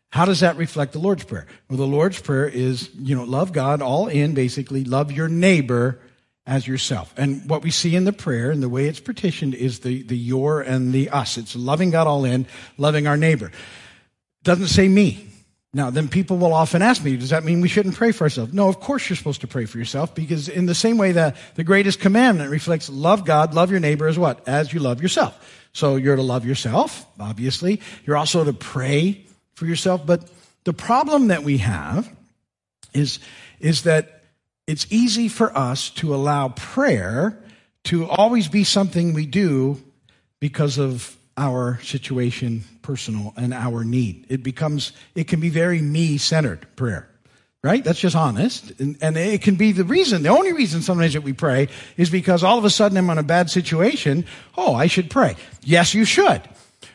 How 0.09 0.25
does 0.25 0.41
that 0.41 0.57
reflect 0.57 0.93
the 0.93 0.99
Lord's 0.99 1.23
Prayer? 1.23 1.47
Well, 1.69 1.77
the 1.77 1.87
Lord's 1.87 2.21
Prayer 2.21 2.47
is, 2.47 2.89
you 2.95 3.15
know, 3.15 3.23
love 3.23 3.53
God 3.53 3.81
all 3.81 4.07
in, 4.07 4.33
basically, 4.33 4.83
love 4.83 5.11
your 5.11 5.27
neighbor 5.27 5.99
as 6.51 6.67
yourself. 6.67 7.13
And 7.15 7.49
what 7.49 7.63
we 7.63 7.71
see 7.71 7.95
in 7.95 8.03
the 8.03 8.11
prayer 8.11 8.51
and 8.51 8.61
the 8.61 8.67
way 8.67 8.87
it's 8.87 8.99
petitioned 8.99 9.55
is 9.55 9.79
the, 9.79 10.03
the 10.03 10.17
your 10.17 10.59
and 10.59 10.91
the 10.91 11.09
us. 11.09 11.37
It's 11.37 11.55
loving 11.55 11.91
God 11.91 12.07
all 12.07 12.25
in, 12.25 12.45
loving 12.77 13.07
our 13.07 13.15
neighbor. 13.15 13.53
Doesn't 14.43 14.67
say 14.67 14.89
me. 14.89 15.29
Now, 15.73 15.91
then 15.91 16.09
people 16.09 16.35
will 16.35 16.53
often 16.53 16.81
ask 16.81 17.01
me, 17.05 17.15
does 17.15 17.29
that 17.29 17.45
mean 17.45 17.61
we 17.61 17.69
shouldn't 17.69 17.95
pray 17.95 18.11
for 18.11 18.25
ourselves? 18.25 18.53
No, 18.53 18.67
of 18.67 18.81
course 18.81 19.09
you're 19.09 19.15
supposed 19.15 19.39
to 19.41 19.47
pray 19.47 19.63
for 19.63 19.77
yourself 19.77 20.13
because 20.13 20.49
in 20.49 20.65
the 20.65 20.75
same 20.75 20.97
way 20.97 21.13
that 21.13 21.37
the 21.55 21.63
greatest 21.63 22.01
commandment 22.01 22.51
reflects 22.51 22.89
love 22.89 23.23
God, 23.23 23.53
love 23.53 23.71
your 23.71 23.79
neighbor 23.79 24.09
as 24.09 24.19
what? 24.19 24.45
As 24.45 24.73
you 24.73 24.81
love 24.81 25.01
yourself. 25.01 25.69
So 25.71 25.95
you're 25.95 26.17
to 26.17 26.21
love 26.21 26.45
yourself, 26.45 27.05
obviously. 27.17 27.79
You're 28.05 28.17
also 28.17 28.43
to 28.43 28.51
pray 28.51 29.25
for 29.53 29.65
yourself. 29.65 30.05
But 30.05 30.29
the 30.65 30.73
problem 30.73 31.29
that 31.29 31.43
we 31.43 31.59
have 31.59 32.13
is, 32.93 33.19
is 33.61 33.83
that 33.83 34.20
it's 34.71 34.87
easy 34.89 35.27
for 35.27 35.55
us 35.55 35.89
to 35.89 36.15
allow 36.15 36.47
prayer 36.47 37.37
to 37.83 38.07
always 38.07 38.47
be 38.47 38.63
something 38.63 39.13
we 39.13 39.25
do 39.25 39.77
because 40.39 40.77
of 40.77 41.17
our 41.35 41.77
situation, 41.81 42.63
personal, 42.81 43.33
and 43.35 43.53
our 43.53 43.83
need. 43.83 44.25
It 44.29 44.43
becomes, 44.43 44.93
it 45.13 45.27
can 45.27 45.41
be 45.41 45.49
very 45.49 45.81
me 45.81 46.17
centered 46.17 46.65
prayer, 46.77 47.09
right? 47.61 47.83
That's 47.83 47.99
just 47.99 48.15
honest. 48.15 48.71
And, 48.79 48.97
and, 49.01 49.17
it 49.17 49.41
can 49.41 49.55
be 49.55 49.73
the 49.73 49.83
reason, 49.83 50.23
the 50.23 50.29
only 50.29 50.53
reason 50.53 50.81
sometimes 50.81 51.13
that 51.13 51.23
we 51.23 51.33
pray 51.33 51.67
is 51.97 52.09
because 52.09 52.41
all 52.41 52.57
of 52.57 52.63
a 52.63 52.69
sudden 52.69 52.97
I'm 52.97 53.09
in 53.09 53.17
a 53.17 53.23
bad 53.23 53.49
situation. 53.49 54.25
Oh, 54.57 54.73
I 54.73 54.87
should 54.87 55.09
pray. 55.09 55.35
Yes, 55.63 55.93
you 55.93 56.05
should. 56.05 56.41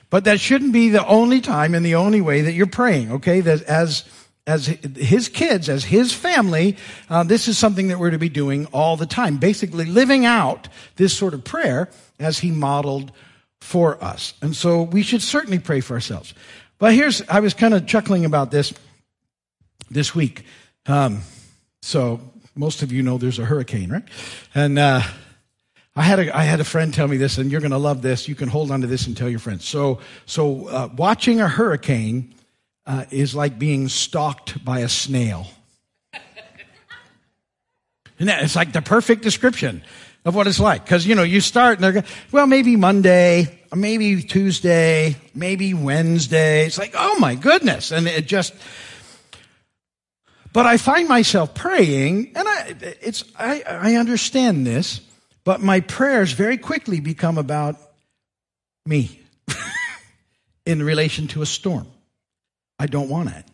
But 0.08 0.24
that 0.24 0.40
shouldn't 0.40 0.72
be 0.72 0.88
the 0.88 1.06
only 1.06 1.42
time 1.42 1.74
and 1.74 1.84
the 1.84 1.96
only 1.96 2.22
way 2.22 2.40
that 2.40 2.52
you're 2.52 2.66
praying, 2.68 3.12
okay? 3.12 3.40
That 3.40 3.62
as, 3.64 4.04
as 4.46 4.66
his 4.66 5.28
kids, 5.28 5.68
as 5.68 5.84
his 5.84 6.12
family, 6.12 6.76
uh, 7.10 7.24
this 7.24 7.48
is 7.48 7.58
something 7.58 7.88
that 7.88 7.98
we're 7.98 8.10
to 8.10 8.18
be 8.18 8.28
doing 8.28 8.66
all 8.66 8.96
the 8.96 9.06
time. 9.06 9.38
Basically 9.38 9.84
living 9.84 10.24
out 10.24 10.68
this 10.96 11.16
sort 11.16 11.34
of 11.34 11.42
prayer 11.42 11.88
as 12.20 12.38
he 12.38 12.50
modeled 12.50 13.10
for 13.60 14.02
us. 14.02 14.34
And 14.40 14.54
so 14.54 14.82
we 14.82 15.02
should 15.02 15.22
certainly 15.22 15.58
pray 15.58 15.80
for 15.80 15.94
ourselves. 15.94 16.32
But 16.78 16.94
here's, 16.94 17.22
I 17.28 17.40
was 17.40 17.54
kind 17.54 17.74
of 17.74 17.86
chuckling 17.86 18.24
about 18.24 18.50
this 18.50 18.72
this 19.90 20.14
week. 20.14 20.44
Um, 20.86 21.22
so 21.82 22.20
most 22.54 22.82
of 22.82 22.92
you 22.92 23.02
know 23.02 23.18
there's 23.18 23.38
a 23.38 23.44
hurricane, 23.44 23.90
right? 23.90 24.04
And, 24.54 24.78
uh, 24.78 25.02
I 25.98 26.02
had 26.02 26.18
a, 26.18 26.36
I 26.36 26.42
had 26.42 26.60
a 26.60 26.64
friend 26.64 26.92
tell 26.92 27.08
me 27.08 27.16
this, 27.16 27.38
and 27.38 27.50
you're 27.50 27.62
going 27.62 27.70
to 27.70 27.78
love 27.78 28.02
this. 28.02 28.28
You 28.28 28.34
can 28.34 28.50
hold 28.50 28.70
on 28.70 28.82
to 28.82 28.86
this 28.86 29.06
and 29.06 29.16
tell 29.16 29.30
your 29.30 29.38
friends. 29.38 29.64
So, 29.64 30.00
so 30.26 30.68
uh, 30.68 30.90
watching 30.94 31.40
a 31.40 31.48
hurricane 31.48 32.34
uh, 32.86 33.04
is 33.10 33.34
like 33.34 33.58
being 33.58 33.88
stalked 33.88 34.64
by 34.64 34.80
a 34.80 34.88
snail. 34.88 35.46
And 38.18 38.30
it's 38.30 38.56
like 38.56 38.72
the 38.72 38.80
perfect 38.80 39.22
description 39.22 39.82
of 40.24 40.34
what 40.34 40.46
it's 40.46 40.58
like. 40.58 40.82
Because, 40.82 41.06
you 41.06 41.14
know, 41.14 41.22
you 41.22 41.42
start 41.42 41.76
and 41.76 41.84
they're 41.84 41.92
going, 41.92 42.06
well, 42.32 42.46
maybe 42.46 42.74
Monday, 42.74 43.60
maybe 43.74 44.22
Tuesday, 44.22 45.16
maybe 45.34 45.74
Wednesday. 45.74 46.64
It's 46.64 46.78
like, 46.78 46.94
oh 46.96 47.18
my 47.18 47.34
goodness. 47.34 47.92
And 47.92 48.06
it 48.06 48.26
just, 48.26 48.54
but 50.52 50.64
I 50.64 50.78
find 50.78 51.06
myself 51.08 51.54
praying, 51.54 52.32
and 52.34 52.48
I, 52.48 52.74
it's, 53.02 53.24
I, 53.38 53.62
I 53.68 53.94
understand 53.96 54.66
this, 54.66 55.02
but 55.44 55.60
my 55.60 55.80
prayers 55.80 56.32
very 56.32 56.56
quickly 56.56 57.00
become 57.00 57.36
about 57.36 57.76
me 58.86 59.20
in 60.64 60.82
relation 60.82 61.28
to 61.28 61.42
a 61.42 61.46
storm. 61.46 61.86
I 62.78 62.86
don't 62.86 63.08
want 63.08 63.30
it. 63.30 63.44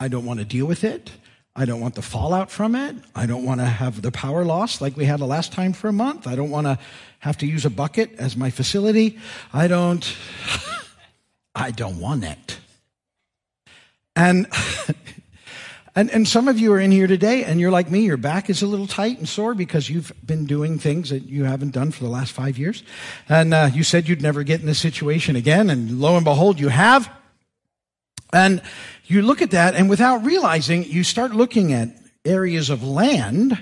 I 0.00 0.08
don't 0.08 0.24
want 0.24 0.40
to 0.40 0.44
deal 0.44 0.66
with 0.66 0.84
it. 0.84 1.10
I 1.58 1.64
don't 1.64 1.80
want 1.80 1.96
the 1.96 2.02
fallout 2.02 2.52
from 2.52 2.76
it. 2.76 2.94
I 3.16 3.26
don't 3.26 3.44
want 3.44 3.60
to 3.60 3.66
have 3.66 4.00
the 4.00 4.12
power 4.12 4.44
loss 4.44 4.80
like 4.80 4.96
we 4.96 5.06
had 5.06 5.18
the 5.18 5.26
last 5.26 5.52
time 5.52 5.72
for 5.72 5.88
a 5.88 5.92
month. 5.92 6.28
I 6.28 6.36
don't 6.36 6.50
want 6.50 6.68
to 6.68 6.78
have 7.18 7.36
to 7.38 7.46
use 7.46 7.64
a 7.64 7.70
bucket 7.70 8.14
as 8.16 8.36
my 8.36 8.50
facility. 8.50 9.18
I 9.52 9.66
don't, 9.66 10.16
I 11.56 11.72
don't 11.72 11.98
want 11.98 12.22
it. 12.22 12.58
And, 14.14 14.46
and, 15.96 16.10
and 16.10 16.28
some 16.28 16.46
of 16.46 16.60
you 16.60 16.72
are 16.74 16.78
in 16.78 16.92
here 16.92 17.08
today 17.08 17.42
and 17.42 17.58
you're 17.58 17.72
like 17.72 17.90
me, 17.90 18.00
your 18.00 18.16
back 18.16 18.48
is 18.50 18.62
a 18.62 18.66
little 18.68 18.86
tight 18.86 19.18
and 19.18 19.28
sore 19.28 19.54
because 19.54 19.90
you've 19.90 20.12
been 20.24 20.46
doing 20.46 20.78
things 20.78 21.10
that 21.10 21.24
you 21.24 21.42
haven't 21.42 21.72
done 21.72 21.90
for 21.90 22.04
the 22.04 22.10
last 22.10 22.30
five 22.30 22.56
years. 22.56 22.84
And 23.28 23.52
uh, 23.52 23.70
you 23.72 23.82
said 23.82 24.08
you'd 24.08 24.22
never 24.22 24.44
get 24.44 24.60
in 24.60 24.66
this 24.66 24.78
situation 24.78 25.34
again. 25.34 25.70
And 25.70 26.00
lo 26.00 26.14
and 26.14 26.24
behold, 26.24 26.60
you 26.60 26.68
have. 26.68 27.10
And 28.32 28.62
you 29.06 29.22
look 29.22 29.42
at 29.42 29.52
that 29.52 29.74
and 29.74 29.88
without 29.88 30.24
realizing, 30.24 30.84
you 30.84 31.02
start 31.02 31.32
looking 31.32 31.72
at 31.72 31.96
areas 32.24 32.70
of 32.70 32.82
land 32.82 33.58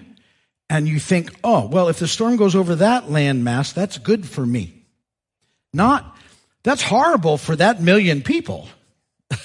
and 0.69 0.89
you 0.89 0.99
think, 0.99 1.33
oh, 1.45 1.67
well, 1.67 1.89
if 1.89 1.99
the 1.99 2.09
storm 2.09 2.37
goes 2.37 2.57
over 2.57 2.77
that 2.77 3.11
land 3.11 3.45
mass, 3.45 3.73
that's 3.73 3.99
good 3.99 4.27
for 4.27 4.45
me. 4.45 4.85
Not, 5.73 6.17
that's 6.63 6.83
horrible 6.83 7.39
for 7.39 7.55
that 7.57 7.81
million 7.81 8.23
people, 8.23 8.69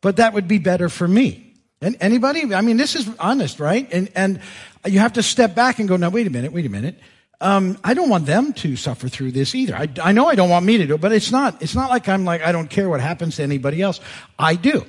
but 0.00 0.16
that 0.16 0.34
would 0.34 0.48
be 0.48 0.58
better 0.58 0.88
for 0.88 1.08
me. 1.08 1.54
And 1.80 1.96
anybody? 2.00 2.54
I 2.54 2.60
mean, 2.60 2.76
this 2.76 2.94
is 2.94 3.08
honest, 3.18 3.58
right? 3.58 3.88
And, 3.90 4.10
and 4.14 4.40
you 4.84 4.98
have 4.98 5.14
to 5.14 5.22
step 5.22 5.54
back 5.54 5.78
and 5.78 5.88
go, 5.88 5.96
now, 5.96 6.10
wait 6.10 6.26
a 6.26 6.30
minute, 6.30 6.52
wait 6.52 6.66
a 6.66 6.70
minute. 6.70 6.98
Um, 7.42 7.78
I 7.82 7.94
don't 7.94 8.10
want 8.10 8.26
them 8.26 8.52
to 8.54 8.76
suffer 8.76 9.08
through 9.08 9.32
this 9.32 9.54
either. 9.54 9.74
I, 9.74 9.88
I 10.02 10.12
know 10.12 10.26
I 10.28 10.34
don't 10.34 10.50
want 10.50 10.66
me 10.66 10.76
to 10.76 10.86
do 10.86 10.94
it, 10.94 11.00
but 11.00 11.12
it's 11.12 11.30
not, 11.30 11.62
it's 11.62 11.74
not 11.74 11.88
like 11.88 12.06
I'm 12.08 12.24
like, 12.24 12.42
I 12.42 12.52
don't 12.52 12.68
care 12.68 12.88
what 12.88 13.00
happens 13.00 13.36
to 13.36 13.42
anybody 13.42 13.80
else. 13.80 13.98
I 14.38 14.56
do. 14.56 14.84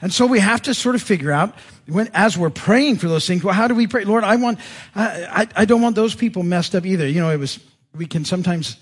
And 0.00 0.12
so 0.12 0.26
we 0.26 0.38
have 0.38 0.62
to 0.62 0.74
sort 0.74 0.94
of 0.94 1.02
figure 1.02 1.30
out 1.30 1.54
when, 1.86 2.08
as 2.14 2.38
we're 2.38 2.50
praying 2.50 2.96
for 2.96 3.08
those 3.08 3.26
things, 3.26 3.44
well, 3.44 3.54
how 3.54 3.68
do 3.68 3.74
we 3.74 3.86
pray? 3.86 4.04
Lord, 4.04 4.24
I 4.24 4.36
want, 4.36 4.58
I, 4.94 5.44
I, 5.56 5.62
I 5.62 5.64
don't 5.66 5.82
want 5.82 5.94
those 5.94 6.14
people 6.14 6.42
messed 6.42 6.74
up 6.74 6.86
either. 6.86 7.06
You 7.06 7.20
know, 7.20 7.30
it 7.30 7.38
was, 7.38 7.58
we 7.94 8.06
can 8.06 8.24
sometimes, 8.24 8.78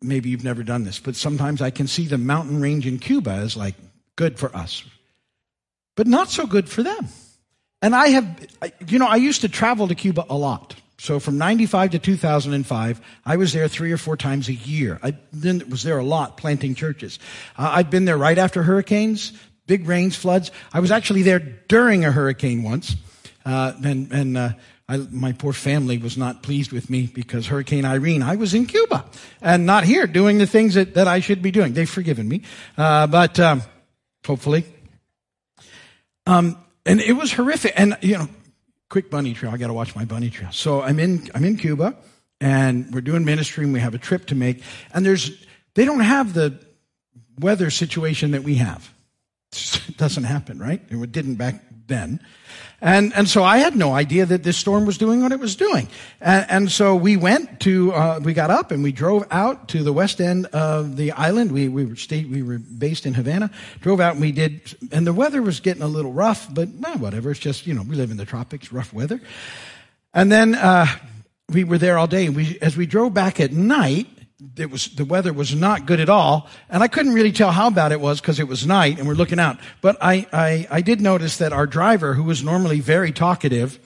maybe 0.00 0.30
you've 0.30 0.44
never 0.44 0.64
done 0.64 0.84
this, 0.84 0.98
but 0.98 1.14
sometimes 1.14 1.62
I 1.62 1.70
can 1.70 1.86
see 1.86 2.06
the 2.06 2.18
mountain 2.18 2.60
range 2.60 2.86
in 2.86 2.98
Cuba 2.98 3.30
as 3.30 3.56
like 3.56 3.74
good 4.16 4.38
for 4.38 4.54
us, 4.54 4.82
but 5.94 6.06
not 6.06 6.28
so 6.28 6.46
good 6.46 6.68
for 6.68 6.82
them. 6.82 7.08
And 7.82 7.94
I 7.94 8.08
have, 8.08 8.46
you 8.88 8.98
know, 8.98 9.06
I 9.06 9.16
used 9.16 9.42
to 9.42 9.48
travel 9.48 9.86
to 9.86 9.94
Cuba 9.94 10.24
a 10.28 10.36
lot. 10.36 10.74
So 10.98 11.20
from 11.20 11.38
95 11.38 11.92
to 11.92 11.98
2005, 11.98 13.00
I 13.24 13.36
was 13.36 13.52
there 13.52 13.68
three 13.68 13.92
or 13.92 13.96
four 13.96 14.16
times 14.16 14.48
a 14.48 14.54
year. 14.54 14.98
I 15.02 15.16
then 15.32 15.62
was 15.68 15.84
there 15.84 15.98
a 15.98 16.04
lot 16.04 16.36
planting 16.36 16.74
churches. 16.74 17.18
Uh, 17.56 17.70
I've 17.72 17.90
been 17.90 18.04
there 18.04 18.18
right 18.18 18.36
after 18.36 18.64
hurricanes, 18.64 19.32
big 19.66 19.86
rains, 19.86 20.16
floods. 20.16 20.50
I 20.72 20.80
was 20.80 20.90
actually 20.90 21.22
there 21.22 21.38
during 21.38 22.04
a 22.04 22.10
hurricane 22.10 22.64
once, 22.64 22.96
uh, 23.46 23.74
and 23.84 24.10
and 24.12 24.36
uh, 24.36 24.50
I, 24.88 24.96
my 25.10 25.32
poor 25.32 25.52
family 25.52 25.98
was 25.98 26.16
not 26.16 26.42
pleased 26.42 26.72
with 26.72 26.88
me 26.88 27.06
because 27.06 27.46
Hurricane 27.46 27.84
Irene. 27.84 28.22
I 28.22 28.36
was 28.36 28.54
in 28.54 28.66
Cuba 28.66 29.04
and 29.42 29.66
not 29.66 29.84
here 29.84 30.06
doing 30.06 30.38
the 30.38 30.46
things 30.46 30.74
that, 30.74 30.94
that 30.94 31.06
I 31.06 31.20
should 31.20 31.42
be 31.42 31.50
doing. 31.50 31.74
They've 31.74 31.88
forgiven 31.88 32.26
me, 32.26 32.42
uh, 32.76 33.06
but 33.06 33.38
um, 33.38 33.62
hopefully, 34.26 34.64
Um, 36.26 36.56
and 36.86 37.00
it 37.00 37.12
was 37.12 37.32
horrific. 37.32 37.74
And, 37.76 37.98
you 38.00 38.16
know, 38.16 38.28
quick 38.88 39.10
bunny 39.10 39.34
trail. 39.34 39.52
I 39.52 39.56
got 39.56 39.68
to 39.68 39.72
watch 39.72 39.94
my 39.94 40.04
bunny 40.04 40.30
trail. 40.30 40.50
So 40.52 40.82
I'm 40.82 40.98
in, 40.98 41.28
I'm 41.34 41.44
in 41.44 41.56
Cuba 41.56 41.96
and 42.40 42.92
we're 42.92 43.00
doing 43.00 43.24
ministry 43.24 43.64
and 43.64 43.72
we 43.72 43.80
have 43.80 43.94
a 43.94 43.98
trip 43.98 44.26
to 44.26 44.34
make. 44.34 44.62
And 44.92 45.04
there's, 45.04 45.44
they 45.74 45.84
don't 45.84 46.00
have 46.00 46.34
the 46.34 46.58
weather 47.38 47.70
situation 47.70 48.32
that 48.32 48.42
we 48.42 48.56
have. 48.56 48.92
It 49.88 49.96
doesn't 49.96 50.24
happen, 50.24 50.58
right? 50.58 50.80
It 50.90 51.12
didn't 51.12 51.36
back 51.36 51.64
then. 51.86 52.20
And, 52.80 53.12
and 53.14 53.28
so 53.28 53.42
I 53.42 53.58
had 53.58 53.74
no 53.74 53.92
idea 53.92 54.24
that 54.26 54.44
this 54.44 54.56
storm 54.56 54.86
was 54.86 54.98
doing 54.98 55.20
what 55.20 55.32
it 55.32 55.40
was 55.40 55.56
doing. 55.56 55.88
And, 56.20 56.46
and 56.48 56.70
so 56.70 56.94
we 56.94 57.16
went 57.16 57.60
to, 57.60 57.92
uh, 57.92 58.20
we 58.22 58.34
got 58.34 58.50
up 58.50 58.70
and 58.70 58.84
we 58.84 58.92
drove 58.92 59.26
out 59.32 59.68
to 59.68 59.82
the 59.82 59.92
west 59.92 60.20
end 60.20 60.46
of 60.46 60.96
the 60.96 61.10
island. 61.12 61.50
We, 61.50 61.68
we 61.68 61.84
were 61.84 61.96
stayed, 61.96 62.30
we 62.30 62.42
were 62.42 62.58
based 62.58 63.04
in 63.04 63.14
Havana, 63.14 63.50
drove 63.80 64.00
out 64.00 64.12
and 64.12 64.20
we 64.20 64.30
did, 64.30 64.76
and 64.92 65.04
the 65.04 65.12
weather 65.12 65.42
was 65.42 65.58
getting 65.58 65.82
a 65.82 65.88
little 65.88 66.12
rough, 66.12 66.52
but 66.54 66.68
well, 66.78 66.98
whatever. 66.98 67.32
It's 67.32 67.40
just, 67.40 67.66
you 67.66 67.74
know, 67.74 67.82
we 67.82 67.96
live 67.96 68.12
in 68.12 68.16
the 68.16 68.24
tropics, 68.24 68.72
rough 68.72 68.92
weather. 68.92 69.20
And 70.14 70.30
then, 70.30 70.54
uh, 70.54 70.86
we 71.50 71.64
were 71.64 71.78
there 71.78 71.96
all 71.96 72.06
day. 72.06 72.26
And 72.26 72.36
we, 72.36 72.58
as 72.60 72.76
we 72.76 72.86
drove 72.86 73.14
back 73.14 73.40
at 73.40 73.52
night, 73.52 74.06
it 74.56 74.70
was 74.70 74.88
the 74.88 75.04
weather 75.04 75.32
was 75.32 75.54
not 75.54 75.86
good 75.86 76.00
at 76.00 76.08
all, 76.08 76.48
and 76.68 76.82
I 76.82 76.88
couldn't 76.88 77.12
really 77.12 77.32
tell 77.32 77.50
how 77.50 77.70
bad 77.70 77.92
it 77.92 78.00
was 78.00 78.20
because 78.20 78.38
it 78.38 78.46
was 78.46 78.66
night 78.66 78.98
and 78.98 79.08
we're 79.08 79.14
looking 79.14 79.40
out. 79.40 79.58
But 79.80 79.96
I, 80.00 80.26
I 80.32 80.66
I 80.70 80.80
did 80.80 81.00
notice 81.00 81.38
that 81.38 81.52
our 81.52 81.66
driver, 81.66 82.14
who 82.14 82.22
was 82.22 82.42
normally 82.42 82.80
very 82.80 83.10
talkative, 83.12 83.78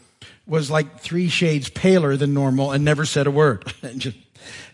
was 0.46 0.70
like 0.70 1.00
three 1.00 1.28
shades 1.28 1.70
paler 1.70 2.16
than 2.16 2.34
normal 2.34 2.72
and 2.72 2.84
never 2.84 3.07
said 3.07 3.26
a 3.26 3.30
word. 3.30 3.72
just 3.96 4.16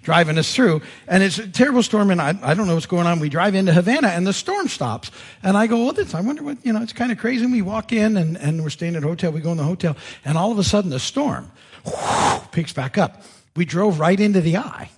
driving 0.02 0.38
us 0.38 0.54
through. 0.54 0.80
And 1.06 1.22
it's 1.22 1.38
a 1.38 1.46
terrible 1.46 1.82
storm, 1.82 2.10
and 2.10 2.20
I, 2.20 2.30
I 2.42 2.54
don't 2.54 2.66
know 2.66 2.74
what's 2.74 2.86
going 2.86 3.06
on. 3.06 3.20
We 3.20 3.28
drive 3.28 3.54
into 3.54 3.72
Havana, 3.72 4.08
and 4.08 4.26
the 4.26 4.32
storm 4.32 4.68
stops. 4.68 5.10
And 5.42 5.56
I 5.56 5.66
go, 5.66 5.84
well, 5.84 5.92
this, 5.92 6.14
I 6.14 6.22
wonder 6.22 6.42
what, 6.42 6.64
you 6.64 6.72
know, 6.72 6.82
it's 6.82 6.94
kind 6.94 7.12
of 7.12 7.18
crazy. 7.18 7.44
And 7.44 7.52
we 7.52 7.60
walk 7.60 7.92
in, 7.92 8.16
and, 8.16 8.38
and 8.38 8.62
we're 8.62 8.70
staying 8.70 8.96
at 8.96 9.04
a 9.04 9.06
hotel. 9.06 9.32
We 9.32 9.40
go 9.40 9.52
in 9.52 9.58
the 9.58 9.64
hotel, 9.64 9.96
and 10.24 10.38
all 10.38 10.50
of 10.50 10.58
a 10.58 10.64
sudden, 10.64 10.90
the 10.90 10.98
storm 10.98 11.50
whoosh, 11.84 12.40
picks 12.52 12.72
back 12.72 12.96
up. 12.96 13.22
We 13.54 13.66
drove 13.66 14.00
right 14.00 14.18
into 14.18 14.40
the 14.40 14.56
eye. 14.56 14.90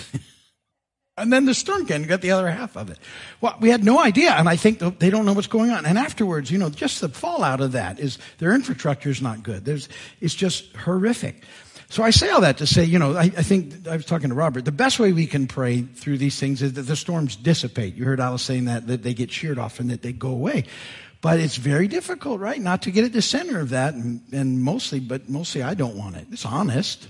and 1.16 1.32
then 1.32 1.46
the 1.46 1.86
and 1.90 2.06
got 2.06 2.20
the 2.20 2.30
other 2.30 2.50
half 2.50 2.76
of 2.76 2.90
it. 2.90 2.98
Well, 3.40 3.56
we 3.60 3.70
had 3.70 3.84
no 3.84 3.98
idea, 3.98 4.32
and 4.32 4.48
I 4.48 4.56
think 4.56 4.78
they 4.98 5.10
don't 5.10 5.24
know 5.24 5.32
what's 5.32 5.46
going 5.46 5.70
on. 5.70 5.86
And 5.86 5.98
afterwards, 5.98 6.50
you 6.50 6.58
know, 6.58 6.70
just 6.70 7.00
the 7.00 7.08
fallout 7.08 7.60
of 7.60 7.72
that 7.72 7.98
is 7.98 8.18
their 8.38 8.54
infrastructure 8.54 9.10
is 9.10 9.22
not 9.22 9.42
good. 9.42 9.64
There's, 9.64 9.88
it's 10.20 10.34
just 10.34 10.74
horrific. 10.76 11.42
So 11.88 12.02
I 12.02 12.10
say 12.10 12.30
all 12.30 12.40
that 12.40 12.58
to 12.58 12.66
say, 12.66 12.84
you 12.84 12.98
know, 12.98 13.16
I, 13.16 13.24
I 13.24 13.42
think 13.42 13.86
I 13.86 13.96
was 13.96 14.04
talking 14.04 14.30
to 14.30 14.34
Robert. 14.34 14.64
The 14.64 14.72
best 14.72 14.98
way 14.98 15.12
we 15.12 15.26
can 15.26 15.46
pray 15.46 15.82
through 15.82 16.18
these 16.18 16.38
things 16.38 16.60
is 16.60 16.72
that 16.72 16.82
the 16.82 16.96
storms 16.96 17.36
dissipate. 17.36 17.94
You 17.94 18.04
heard 18.04 18.20
Alice 18.20 18.42
saying 18.42 18.64
that 18.64 18.88
that 18.88 19.02
they 19.02 19.14
get 19.14 19.30
sheared 19.30 19.58
off 19.58 19.78
and 19.78 19.90
that 19.90 20.02
they 20.02 20.12
go 20.12 20.30
away. 20.30 20.64
But 21.20 21.40
it's 21.40 21.56
very 21.56 21.88
difficult, 21.88 22.40
right? 22.40 22.60
Not 22.60 22.82
to 22.82 22.90
get 22.90 23.04
at 23.04 23.12
the 23.12 23.22
center 23.22 23.60
of 23.60 23.70
that, 23.70 23.94
and, 23.94 24.20
and 24.32 24.62
mostly, 24.62 25.00
but 25.00 25.28
mostly 25.28 25.62
I 25.62 25.74
don't 25.74 25.96
want 25.96 26.16
it. 26.16 26.26
It's 26.30 26.44
honest, 26.44 27.08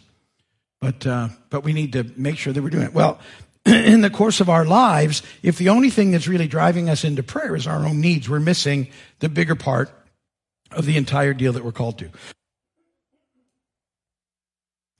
but 0.86 1.04
uh, 1.04 1.28
but 1.50 1.64
we 1.64 1.72
need 1.72 1.94
to 1.94 2.04
make 2.16 2.38
sure 2.38 2.52
that 2.52 2.62
we're 2.62 2.70
doing 2.70 2.84
it 2.84 2.94
well. 2.94 3.18
In 3.66 4.02
the 4.02 4.10
course 4.10 4.40
of 4.40 4.48
our 4.48 4.64
lives, 4.64 5.20
if 5.42 5.58
the 5.58 5.70
only 5.70 5.90
thing 5.90 6.12
that's 6.12 6.28
really 6.28 6.46
driving 6.46 6.88
us 6.88 7.02
into 7.02 7.24
prayer 7.24 7.56
is 7.56 7.66
our 7.66 7.84
own 7.84 8.00
needs, 8.00 8.28
we're 8.28 8.38
missing 8.38 8.86
the 9.18 9.28
bigger 9.28 9.56
part 9.56 9.90
of 10.70 10.86
the 10.86 10.96
entire 10.96 11.34
deal 11.34 11.52
that 11.54 11.64
we're 11.64 11.72
called 11.72 11.98
to. 11.98 12.10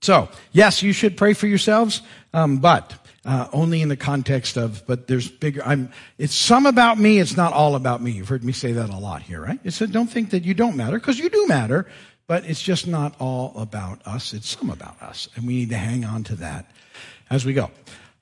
So, 0.03 0.29
yes, 0.51 0.83
you 0.83 0.93
should 0.93 1.17
pray 1.17 1.35
for 1.35 1.47
yourselves, 1.47 2.03
um, 2.33 2.59
but 2.59 2.93
uh, 3.25 3.47
only 3.53 3.81
in 3.81 3.89
the 3.89 3.97
context 3.97 4.57
of, 4.57 4.85
but 4.89 5.07
there's 5.07 5.31
bigger, 5.31 5.65
I'm, 5.65 5.93
it's 6.19 6.35
some 6.35 6.67
about 6.67 6.99
me, 6.99 7.21
it's 7.21 7.37
not 7.37 7.53
all 7.53 7.77
about 7.77 8.03
me. 8.03 8.11
You've 8.11 8.29
heard 8.29 8.43
me 8.43 8.53
say 8.53 8.73
that 8.73 8.91
a 8.91 8.99
lot 8.99 9.23
here, 9.23 9.41
right? 9.41 9.61
It's 9.63 9.81
a, 9.81 9.87
don't 9.87 10.11
think 10.11 10.31
that 10.31 10.45
you 10.45 10.55
don't 10.55 10.77
matter, 10.77 10.99
because 10.99 11.21
you 11.21 11.31
do 11.31 11.47
matter, 11.47 11.87
but 12.27 12.45
it's 12.45 12.63
just 12.63 12.87
not 12.87 13.15
all 13.21 13.53
about 13.57 14.07
us, 14.07 14.33
it's 14.33 14.49
some 14.49 14.71
about 14.71 15.01
us. 15.03 15.29
And 15.37 15.47
we 15.47 15.55
need 15.55 15.71
to 15.71 15.77
hang 15.77 16.05
on 16.05 16.25
to 16.25 16.37
that 16.37 16.71
as 17.31 17.45
we 17.45 17.53
go. 17.53 17.71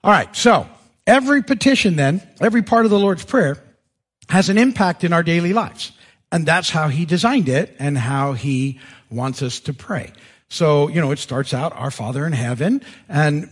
All 0.03 0.11
right, 0.11 0.35
so 0.37 0.67
every 1.07 1.43
petition 1.43 1.97
then, 1.97 2.23
every 2.41 2.63
part 2.63 2.85
of 2.85 2.91
the 2.91 2.99
Lord's 2.99 3.25
Prayer 3.25 3.63
has 4.29 4.49
an 4.49 4.59
impact 4.59 5.05
in 5.05 5.13
our 5.13 5.23
daily 5.23 5.53
lives. 5.53 5.93
And 6.31 6.45
that's 6.45 6.71
how 6.71 6.89
He 6.89 7.05
designed 7.05 7.49
it 7.49 7.77
and 7.79 7.97
how 7.97 8.33
He 8.33 8.81
wants 9.11 9.43
us 9.43 9.61
to 9.61 9.73
pray. 9.73 10.13
So, 10.49 10.89
you 10.89 11.01
know, 11.01 11.11
it 11.11 11.19
starts 11.19 11.55
out, 11.55 11.73
Our 11.75 11.91
Father 11.91 12.27
in 12.27 12.33
heaven, 12.33 12.83
and 13.09 13.49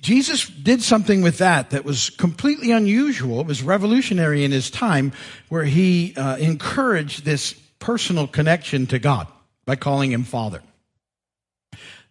Jesus 0.00 0.46
did 0.46 0.82
something 0.82 1.22
with 1.22 1.38
that 1.38 1.70
that 1.70 1.84
was 1.84 2.10
completely 2.10 2.72
unusual. 2.72 3.40
It 3.40 3.46
was 3.46 3.62
revolutionary 3.62 4.44
in 4.44 4.50
his 4.50 4.70
time 4.70 5.12
where 5.48 5.64
he 5.64 6.14
uh, 6.14 6.36
encouraged 6.36 7.24
this 7.24 7.54
personal 7.78 8.26
connection 8.26 8.86
to 8.88 8.98
God 8.98 9.26
by 9.64 9.76
calling 9.76 10.12
him 10.12 10.24
Father. 10.24 10.62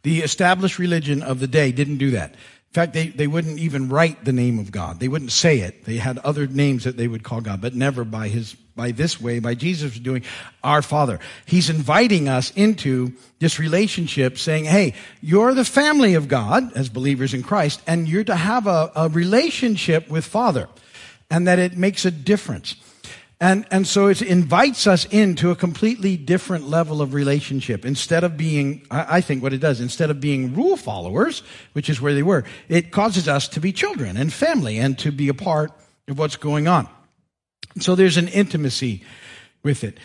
The 0.04 0.22
established 0.22 0.80
religion 0.80 1.22
of 1.22 1.40
the 1.40 1.48
day 1.48 1.72
didn't 1.72 1.98
do 1.98 2.12
that. 2.12 2.32
In 2.32 2.74
fact, 2.74 2.94
they, 2.94 3.10
they 3.10 3.28
wouldn't 3.28 3.60
even 3.60 3.88
write 3.88 4.26
the 4.26 4.34
name 4.34 4.58
of 4.58 4.72
God. 4.72 5.00
They 5.00 5.08
wouldn't 5.08 5.32
say 5.32 5.60
it. 5.60 5.86
They 5.86 5.98
had 5.98 6.18
other 6.18 6.48
names 6.48 6.86
that 6.86 6.98
they 6.98 7.08
would 7.08 7.24
call 7.24 7.40
God, 7.40 7.62
but 7.62 7.76
never 7.76 8.04
by 8.04 8.30
his, 8.30 8.56
by 8.76 8.92
this 8.92 9.22
way, 9.22 9.38
by 9.38 9.54
Jesus 9.54 9.98
doing 10.00 10.24
our 10.64 10.82
Father. 10.82 11.20
He's 11.46 11.70
inviting 11.70 12.28
us 12.28 12.50
into 12.56 13.14
this 13.38 13.60
relationship 13.60 14.40
saying, 14.40 14.66
hey, 14.66 14.96
you're 15.22 15.54
the 15.54 15.64
family 15.64 16.16
of 16.16 16.28
God 16.28 16.74
as 16.74 16.90
believers 16.90 17.36
in 17.36 17.44
Christ, 17.44 17.80
and 17.86 18.08
you're 18.10 18.24
to 18.24 18.36
have 18.36 18.66
a, 18.66 18.92
a 18.96 19.08
relationship 19.08 20.10
with 20.10 20.26
Father, 20.26 20.68
and 21.30 21.48
that 21.48 21.60
it 21.60 21.78
makes 21.78 22.06
a 22.06 22.12
difference. 22.12 22.76
And, 23.40 23.66
and 23.72 23.86
so 23.86 24.08
it 24.08 24.22
invites 24.22 24.88
us 24.88 25.06
into 25.06 25.52
a 25.52 25.56
completely 25.56 26.16
different 26.16 26.70
level 26.70 27.02
of 27.02 27.14
relationship. 27.14 27.86
Instead 27.86 28.24
of 28.24 28.38
being, 28.38 28.86
I, 28.90 29.22
think 29.22 29.44
what 29.44 29.54
it 29.54 29.58
does, 29.58 29.82
instead 29.82 30.10
of 30.10 30.22
being 30.22 30.56
rule 30.56 30.78
followers, 30.78 31.44
which 31.74 31.90
is 31.90 32.00
where 32.00 32.14
they 32.14 32.24
were, 32.24 32.46
it 32.70 32.92
causes 32.92 33.28
us 33.28 33.50
to 33.50 33.60
be 33.60 33.74
children 33.74 34.16
and 34.16 34.32
family 34.32 34.78
and 34.78 34.98
to 35.00 35.12
be 35.12 35.28
a 35.28 35.34
part 35.34 35.72
of 36.08 36.18
what's 36.18 36.38
going 36.38 36.68
on. 36.68 36.88
So 37.80 37.96
there's 37.96 38.18
an 38.18 38.28
intimacy 38.30 39.04
with 39.64 39.84
it. 39.84 39.98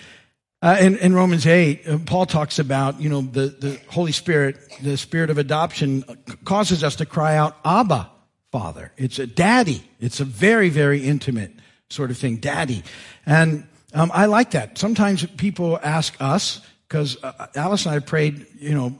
Uh, 0.60 0.76
in, 0.80 0.98
in, 0.98 1.14
Romans 1.14 1.46
8, 1.46 1.86
uh, 1.86 1.98
Paul 2.04 2.26
talks 2.26 2.58
about, 2.58 3.00
you 3.00 3.08
know, 3.08 3.20
the, 3.20 3.46
the 3.46 3.80
Holy 3.88 4.10
Spirit, 4.10 4.58
the 4.82 4.96
spirit 4.96 5.30
of 5.30 5.38
adoption 5.38 6.02
causes 6.44 6.82
us 6.82 6.96
to 6.96 7.06
cry 7.06 7.36
out, 7.36 7.56
Abba, 7.64 8.10
Father. 8.50 8.90
It's 8.96 9.20
a 9.20 9.26
daddy. 9.28 9.88
It's 10.00 10.18
a 10.18 10.24
very, 10.24 10.68
very 10.68 11.04
intimate 11.04 11.52
sort 11.90 12.10
of 12.10 12.18
thing, 12.18 12.36
daddy. 12.36 12.82
And 13.26 13.66
um, 13.94 14.10
I 14.14 14.26
like 14.26 14.50
that. 14.52 14.78
Sometimes 14.78 15.24
people 15.36 15.78
ask 15.82 16.14
us, 16.20 16.60
because 16.86 17.22
uh, 17.22 17.46
Alice 17.54 17.86
and 17.86 17.94
I 17.94 17.98
prayed, 18.00 18.46
you 18.58 18.74
know, 18.74 18.96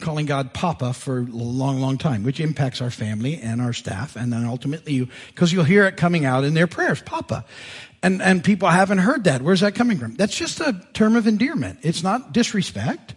calling 0.00 0.26
God 0.26 0.52
Papa 0.52 0.92
for 0.92 1.18
a 1.18 1.22
long, 1.22 1.80
long 1.80 1.98
time, 1.98 2.24
which 2.24 2.40
impacts 2.40 2.80
our 2.80 2.90
family 2.90 3.36
and 3.36 3.60
our 3.60 3.72
staff, 3.72 4.16
and 4.16 4.32
then 4.32 4.44
ultimately 4.44 4.92
you, 4.92 5.08
because 5.28 5.52
you'll 5.52 5.64
hear 5.64 5.86
it 5.86 5.96
coming 5.96 6.24
out 6.24 6.42
in 6.42 6.54
their 6.54 6.66
prayers, 6.66 7.00
Papa. 7.02 7.44
And, 8.02 8.20
and 8.20 8.42
people 8.44 8.68
haven't 8.68 8.98
heard 8.98 9.24
that. 9.24 9.40
Where's 9.40 9.60
that 9.60 9.74
coming 9.74 9.98
from? 9.98 10.14
That's 10.16 10.36
just 10.36 10.60
a 10.60 10.80
term 10.92 11.16
of 11.16 11.26
endearment. 11.26 11.78
It's 11.82 12.02
not 12.02 12.32
disrespect. 12.32 13.14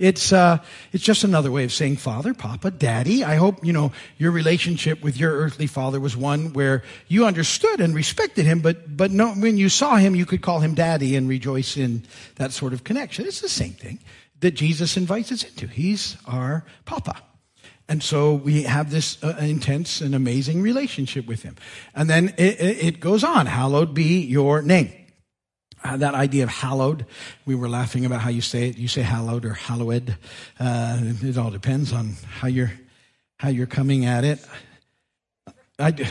It's, 0.00 0.32
uh, 0.32 0.58
it's 0.92 1.04
just 1.04 1.24
another 1.24 1.50
way 1.50 1.64
of 1.64 1.72
saying 1.72 1.98
father, 1.98 2.32
papa, 2.32 2.70
daddy. 2.70 3.22
I 3.22 3.36
hope, 3.36 3.62
you 3.62 3.74
know, 3.74 3.92
your 4.16 4.30
relationship 4.30 5.02
with 5.02 5.20
your 5.20 5.32
earthly 5.32 5.66
father 5.66 6.00
was 6.00 6.16
one 6.16 6.54
where 6.54 6.82
you 7.06 7.26
understood 7.26 7.82
and 7.82 7.94
respected 7.94 8.46
him, 8.46 8.60
but, 8.60 8.96
but 8.96 9.10
no, 9.10 9.32
when 9.34 9.58
you 9.58 9.68
saw 9.68 9.96
him, 9.96 10.14
you 10.14 10.24
could 10.24 10.40
call 10.40 10.60
him 10.60 10.74
daddy 10.74 11.16
and 11.16 11.28
rejoice 11.28 11.76
in 11.76 12.02
that 12.36 12.52
sort 12.52 12.72
of 12.72 12.82
connection. 12.82 13.26
It's 13.26 13.42
the 13.42 13.48
same 13.50 13.74
thing 13.74 13.98
that 14.40 14.52
Jesus 14.52 14.96
invites 14.96 15.32
us 15.32 15.44
into. 15.44 15.66
He's 15.66 16.16
our 16.26 16.64
papa. 16.86 17.20
And 17.86 18.02
so 18.02 18.34
we 18.34 18.62
have 18.62 18.90
this 18.90 19.22
uh, 19.22 19.36
intense 19.40 20.00
and 20.00 20.14
amazing 20.14 20.62
relationship 20.62 21.26
with 21.26 21.42
him. 21.42 21.56
And 21.94 22.08
then 22.08 22.32
it, 22.38 22.60
it 22.60 23.00
goes 23.00 23.22
on. 23.22 23.44
Hallowed 23.44 23.92
be 23.92 24.20
your 24.20 24.62
name. 24.62 24.92
Uh, 25.82 25.96
that 25.96 26.14
idea 26.14 26.42
of 26.42 26.50
hallowed, 26.50 27.06
we 27.46 27.54
were 27.54 27.68
laughing 27.68 28.04
about 28.04 28.20
how 28.20 28.28
you 28.28 28.42
say 28.42 28.68
it. 28.68 28.76
You 28.76 28.88
say 28.88 29.02
hallowed 29.02 29.44
or 29.44 29.54
hallowed. 29.54 30.16
Uh, 30.58 30.98
it 31.22 31.38
all 31.38 31.50
depends 31.50 31.92
on 31.92 32.16
how 32.28 32.48
you're 32.48 32.72
how 33.38 33.48
you're 33.48 33.66
coming 33.66 34.04
at 34.04 34.22
it. 34.22 34.38
I, 35.78 36.06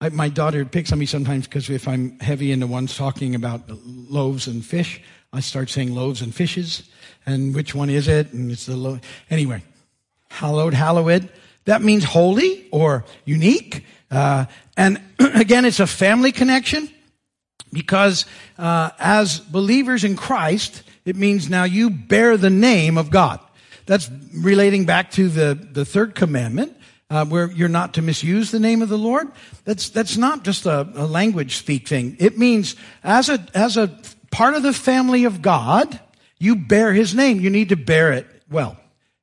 I, 0.00 0.08
my 0.08 0.30
daughter 0.30 0.64
picks 0.64 0.92
on 0.92 0.98
me 0.98 1.04
sometimes 1.04 1.46
because 1.46 1.68
if 1.68 1.86
I'm 1.86 2.18
heavy 2.20 2.52
into 2.52 2.66
ones 2.66 2.96
talking 2.96 3.34
about 3.34 3.68
loaves 3.68 4.46
and 4.46 4.64
fish, 4.64 5.02
I 5.34 5.40
start 5.40 5.68
saying 5.68 5.94
loaves 5.94 6.22
and 6.22 6.34
fishes, 6.34 6.88
and 7.26 7.54
which 7.54 7.74
one 7.74 7.90
is 7.90 8.08
it? 8.08 8.32
And 8.32 8.50
it's 8.50 8.66
the 8.66 9.00
anyway. 9.28 9.62
Hallowed, 10.30 10.72
hallowed. 10.72 11.28
That 11.66 11.82
means 11.82 12.04
holy 12.04 12.66
or 12.70 13.04
unique. 13.24 13.84
Uh, 14.10 14.46
and 14.76 15.00
again, 15.18 15.64
it's 15.64 15.80
a 15.80 15.86
family 15.86 16.32
connection. 16.32 16.88
Because 17.74 18.24
uh, 18.56 18.90
as 18.98 19.38
believers 19.38 20.04
in 20.04 20.16
Christ, 20.16 20.82
it 21.04 21.16
means 21.16 21.50
now 21.50 21.64
you 21.64 21.90
bear 21.90 22.38
the 22.38 22.48
name 22.48 22.96
of 22.96 23.10
God. 23.10 23.40
That's 23.84 24.10
relating 24.34 24.86
back 24.86 25.10
to 25.12 25.28
the, 25.28 25.54
the 25.54 25.84
third 25.84 26.14
commandment, 26.14 26.74
uh, 27.10 27.26
where 27.26 27.50
you're 27.50 27.68
not 27.68 27.94
to 27.94 28.02
misuse 28.02 28.50
the 28.50 28.58
name 28.58 28.80
of 28.80 28.88
the 28.88 28.96
Lord. 28.96 29.30
That's, 29.64 29.90
that's 29.90 30.16
not 30.16 30.42
just 30.42 30.64
a, 30.64 30.88
a 30.94 31.04
language 31.06 31.56
speak 31.56 31.86
thing. 31.86 32.16
It 32.18 32.38
means 32.38 32.76
as 33.02 33.28
a, 33.28 33.46
as 33.52 33.76
a 33.76 34.00
part 34.30 34.54
of 34.54 34.62
the 34.62 34.72
family 34.72 35.24
of 35.24 35.42
God, 35.42 36.00
you 36.38 36.56
bear 36.56 36.94
his 36.94 37.14
name. 37.14 37.40
You 37.40 37.50
need 37.50 37.68
to 37.68 37.76
bear 37.76 38.12
it 38.12 38.26
well. 38.50 38.78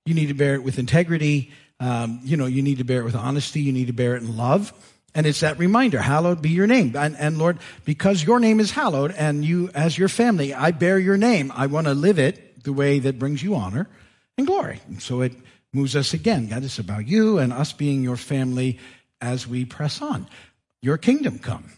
You 0.06 0.14
need 0.14 0.28
to 0.28 0.34
bear 0.34 0.54
it 0.54 0.64
with 0.64 0.78
integrity. 0.78 1.52
Um, 1.80 2.20
you 2.24 2.38
know, 2.38 2.46
you 2.46 2.62
need 2.62 2.78
to 2.78 2.84
bear 2.84 3.02
it 3.02 3.06
with 3.06 3.16
honesty. 3.16 3.62
You 3.62 3.74
need 3.74 3.88
to 3.88 3.94
bear 3.94 4.16
it 4.16 4.22
in 4.22 4.38
love. 4.38 4.72
And 5.14 5.26
it's 5.26 5.42
that 5.42 5.60
reminder, 5.60 6.00
hallowed 6.00 6.42
be 6.42 6.50
your 6.50 6.68
name. 6.68 6.96
And, 6.96 7.18
and 7.18 7.38
Lord, 7.38 7.60
because 7.84 8.24
your 8.24 8.40
name 8.40 8.60
is 8.60 8.72
hallowed 8.72 9.12
and 9.12 9.44
you, 9.44 9.70
as 9.74 9.98
your 9.98 10.08
family, 10.08 10.54
I 10.54 10.72
bear 10.72 10.98
your 10.98 11.18
name. 11.18 11.52
I 11.54 11.68
want 11.68 11.88
to 11.88 11.94
live 11.94 12.18
it 12.18 12.64
the 12.64 12.74
way 12.74 13.00
that 13.00 13.20
brings 13.20 13.44
you 13.44 13.56
honor 13.56 13.90
and 14.38 14.48
glory. 14.48 14.80
And 14.88 15.02
so 15.02 15.22
it 15.22 15.34
moves 15.74 15.96
us 15.96 16.14
again. 16.14 16.48
God, 16.48 16.64
it's 16.64 16.80
about 16.80 17.08
you 17.08 17.40
and 17.40 17.52
us 17.52 17.74
being 17.74 18.04
your 18.04 18.18
family 18.18 18.80
as 19.20 19.48
we 19.48 19.66
press 19.66 20.02
on. 20.02 20.28
Your 20.82 20.98
kingdom 20.98 21.40
come. 21.40 21.72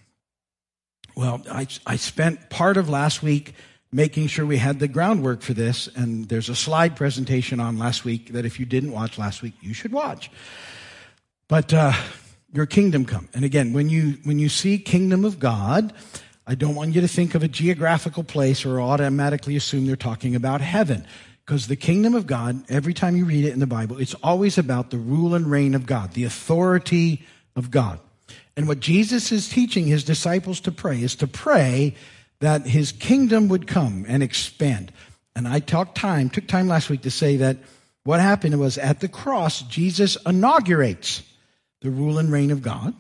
Well, 1.16 1.44
I, 1.52 1.68
I 1.86 1.96
spent 1.96 2.50
part 2.50 2.78
of 2.78 2.90
last 2.90 3.22
week 3.22 3.54
making 3.92 4.28
sure 4.28 4.46
we 4.46 4.58
had 4.58 4.80
the 4.80 4.88
groundwork 4.88 5.42
for 5.42 5.54
this, 5.54 5.88
and 5.96 6.28
there's 6.28 6.50
a 6.50 6.56
slide 6.56 6.96
presentation 6.96 7.60
on 7.60 7.78
last 7.78 8.04
week 8.04 8.34
that 8.34 8.46
if 8.46 8.60
you 8.60 8.66
didn't 8.66 8.92
watch 8.92 9.20
last 9.20 9.44
week, 9.44 9.54
you 9.62 9.74
should 9.74 9.92
watch. 9.92 10.32
But 11.48 11.72
uh, 11.72 11.94
your 12.54 12.66
kingdom 12.68 13.06
come, 13.06 13.28
and 13.34 13.43
again, 13.43 13.74
when 13.74 13.89
you 13.89 14.18
when 14.24 14.39
you 14.39 14.47
see 14.47 14.78
kingdom 14.78 15.26
of 15.26 15.39
God, 15.39 15.91
I 16.45 16.56
don't 16.56 16.76
want 16.76 16.93
you 16.93 17.01
to 17.01 17.08
think 17.08 17.36
of 17.36 17.43
a 17.43 17.47
geographical 17.47 18.24
place 18.24 18.66
or 18.66 18.80
automatically 18.80 19.56
assume 19.56 19.88
they're 19.88 19.95
talking 19.95 20.36
about 20.36 20.62
heaven. 20.62 21.06
Because 21.45 21.68
the 21.68 21.76
kingdom 21.76 22.16
of 22.16 22.26
God, 22.26 22.64
every 22.70 22.93
time 22.93 23.18
you 23.18 23.26
read 23.26 23.43
it 23.43 23.54
in 23.54 23.60
the 23.60 23.68
Bible, 23.68 23.97
it's 23.97 24.14
always 24.24 24.58
about 24.58 24.91
the 24.91 24.97
rule 24.97 25.36
and 25.36 25.49
reign 25.49 25.74
of 25.74 25.86
God, 25.86 26.14
the 26.14 26.24
authority 26.24 27.26
of 27.56 27.70
God. 27.70 27.99
And 28.56 28.68
what 28.68 28.80
Jesus 28.80 29.32
is 29.32 29.49
teaching 29.49 29.86
his 29.86 30.04
disciples 30.04 30.62
to 30.62 30.72
pray 30.72 31.01
is 31.01 31.16
to 31.16 31.28
pray 31.28 31.95
that 32.39 32.68
his 32.68 32.91
kingdom 32.91 33.49
would 33.49 33.68
come 33.68 34.06
and 34.08 34.22
expand. 34.22 34.93
And 35.36 35.47
I 35.47 35.60
talked 35.60 35.97
time, 35.97 36.30
took 36.30 36.47
time 36.47 36.68
last 36.68 36.89
week 36.89 37.01
to 37.01 37.12
say 37.12 37.38
that 37.38 37.58
what 38.04 38.20
happened 38.20 38.60
was 38.60 38.78
at 38.78 38.99
the 38.99 39.08
cross, 39.08 39.64
Jesus 39.64 40.18
inaugurates 40.26 41.24
the 41.84 41.92
rule 41.92 42.18
and 42.18 42.32
reign 42.32 42.50
of 42.50 42.64
God, 42.64 42.96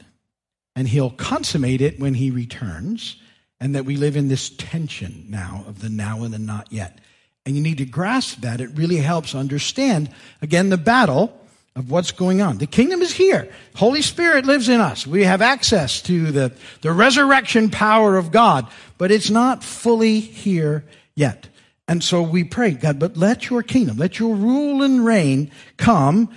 and 0.75 0.87
he'll 0.87 1.09
consummate 1.09 1.81
it 1.81 1.99
when 1.99 2.13
he 2.13 2.29
returns, 2.29 3.15
and 3.59 3.73
that 3.75 3.85
we 3.85 3.95
live 3.95 4.15
in 4.15 4.27
this 4.27 4.49
tension 4.49 5.25
now 5.29 5.63
of 5.67 5.79
the 5.79 5.89
now 5.89 6.23
and 6.23 6.33
the 6.33 6.39
not 6.39 6.71
yet. 6.71 6.99
And 7.45 7.55
you 7.55 7.61
need 7.61 7.79
to 7.79 7.85
grasp 7.85 8.41
that. 8.41 8.61
It 8.61 8.71
really 8.75 8.97
helps 8.97 9.33
understand, 9.33 10.09
again, 10.41 10.69
the 10.69 10.77
battle 10.77 11.39
of 11.75 11.89
what's 11.89 12.11
going 12.11 12.41
on. 12.41 12.57
The 12.57 12.67
kingdom 12.67 13.01
is 13.01 13.13
here. 13.13 13.51
Holy 13.75 14.01
Spirit 14.01 14.45
lives 14.45 14.69
in 14.69 14.79
us. 14.79 15.07
We 15.07 15.23
have 15.23 15.41
access 15.41 16.01
to 16.03 16.31
the, 16.31 16.51
the 16.81 16.91
resurrection 16.91 17.69
power 17.69 18.17
of 18.17 18.31
God, 18.31 18.67
but 18.97 19.11
it's 19.11 19.29
not 19.29 19.63
fully 19.63 20.19
here 20.19 20.83
yet. 21.15 21.47
And 21.87 22.03
so 22.03 22.21
we 22.21 22.43
pray, 22.43 22.71
God, 22.71 22.99
but 22.99 23.17
let 23.17 23.49
your 23.49 23.63
kingdom, 23.63 23.97
let 23.97 24.19
your 24.19 24.35
rule 24.35 24.83
and 24.83 25.05
reign 25.05 25.51
come 25.77 26.29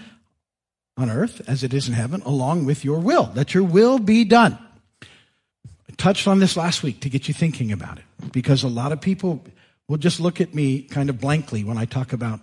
on 0.97 1.11
earth 1.11 1.43
as 1.47 1.63
it 1.63 1.75
is 1.75 1.89
in 1.89 1.95
heaven, 1.95 2.23
along 2.23 2.65
with 2.65 2.85
your 2.85 2.99
will. 2.99 3.31
Let 3.35 3.55
your 3.55 3.65
will 3.65 3.99
be 3.99 4.25
done. 4.25 4.59
I 5.03 5.93
touched 5.97 6.27
on 6.27 6.39
this 6.39 6.57
last 6.57 6.83
week 6.83 7.01
to 7.01 7.11
get 7.11 7.29
you 7.29 7.35
thinking 7.35 7.73
about 7.73 7.99
it, 7.99 8.33
because 8.33 8.63
a 8.63 8.69
lot 8.69 8.93
of 8.93 9.01
people 9.01 9.45
will 9.89 9.99
just 9.99 10.21
look 10.21 10.41
at 10.41 10.55
me 10.55 10.83
kind 10.83 11.11
of 11.11 11.21
blankly 11.21 11.65
when 11.65 11.79
I 11.79 11.85
talk 11.85 12.13
about 12.13 12.41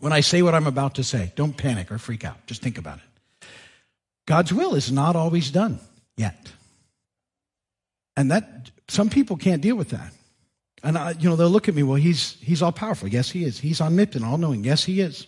when 0.00 0.12
I 0.12 0.20
say 0.20 0.42
what 0.42 0.54
I'm 0.54 0.66
about 0.66 0.94
to 0.96 1.04
say. 1.04 1.32
Don't 1.34 1.56
panic 1.56 1.90
or 1.90 1.98
freak 1.98 2.24
out. 2.24 2.46
Just 2.46 2.62
think 2.62 2.78
about 2.78 2.98
it. 2.98 3.48
God's 4.26 4.52
will 4.52 4.74
is 4.74 4.92
not 4.92 5.16
always 5.16 5.50
done 5.50 5.80
yet. 6.16 6.52
And 8.16 8.30
that, 8.30 8.70
some 8.88 9.10
people 9.10 9.36
can't 9.36 9.62
deal 9.62 9.76
with 9.76 9.90
that. 9.90 10.12
And 10.84 10.96
I, 10.96 11.12
you 11.18 11.28
know, 11.28 11.34
they'll 11.34 11.50
look 11.50 11.68
at 11.68 11.74
me, 11.74 11.82
well, 11.82 11.96
he's, 11.96 12.36
he's 12.40 12.62
all 12.62 12.70
powerful. 12.70 13.08
Yes, 13.08 13.30
he 13.30 13.44
is. 13.44 13.58
He's 13.58 13.80
omnipotent, 13.80 14.24
all 14.24 14.38
knowing. 14.38 14.62
Yes, 14.62 14.84
he 14.84 15.00
is. 15.00 15.26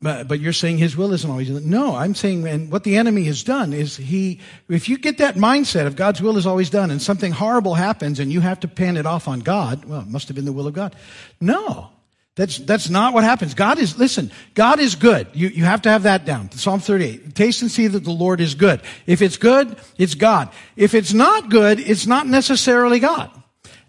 But, 0.00 0.28
but 0.28 0.38
you're 0.38 0.52
saying 0.52 0.78
his 0.78 0.96
will 0.96 1.12
isn't 1.12 1.28
always 1.28 1.48
done. 1.48 1.68
No, 1.68 1.96
I'm 1.96 2.14
saying, 2.14 2.46
and 2.46 2.70
what 2.70 2.84
the 2.84 2.96
enemy 2.96 3.24
has 3.24 3.42
done 3.42 3.72
is 3.72 3.96
he, 3.96 4.38
if 4.68 4.88
you 4.88 4.96
get 4.96 5.18
that 5.18 5.34
mindset 5.34 5.86
of 5.86 5.96
God's 5.96 6.22
will 6.22 6.36
is 6.36 6.46
always 6.46 6.70
done 6.70 6.92
and 6.92 7.02
something 7.02 7.32
horrible 7.32 7.74
happens 7.74 8.20
and 8.20 8.32
you 8.32 8.40
have 8.40 8.60
to 8.60 8.68
pan 8.68 8.96
it 8.96 9.06
off 9.06 9.26
on 9.26 9.40
God, 9.40 9.84
well, 9.86 10.02
it 10.02 10.06
must 10.06 10.28
have 10.28 10.36
been 10.36 10.44
the 10.44 10.52
will 10.52 10.68
of 10.68 10.74
God. 10.74 10.94
No. 11.40 11.90
That's, 12.36 12.58
that's 12.58 12.88
not 12.88 13.14
what 13.14 13.24
happens. 13.24 13.54
God 13.54 13.80
is, 13.80 13.98
listen, 13.98 14.30
God 14.54 14.78
is 14.78 14.94
good. 14.94 15.26
You, 15.32 15.48
you 15.48 15.64
have 15.64 15.82
to 15.82 15.90
have 15.90 16.04
that 16.04 16.24
down. 16.24 16.52
Psalm 16.52 16.78
38. 16.78 17.34
Taste 17.34 17.62
and 17.62 17.70
see 17.70 17.88
that 17.88 18.04
the 18.04 18.12
Lord 18.12 18.40
is 18.40 18.54
good. 18.54 18.80
If 19.06 19.20
it's 19.20 19.36
good, 19.36 19.76
it's 19.96 20.14
God. 20.14 20.48
If 20.76 20.94
it's 20.94 21.12
not 21.12 21.50
good, 21.50 21.80
it's 21.80 22.06
not 22.06 22.28
necessarily 22.28 23.00
God. 23.00 23.32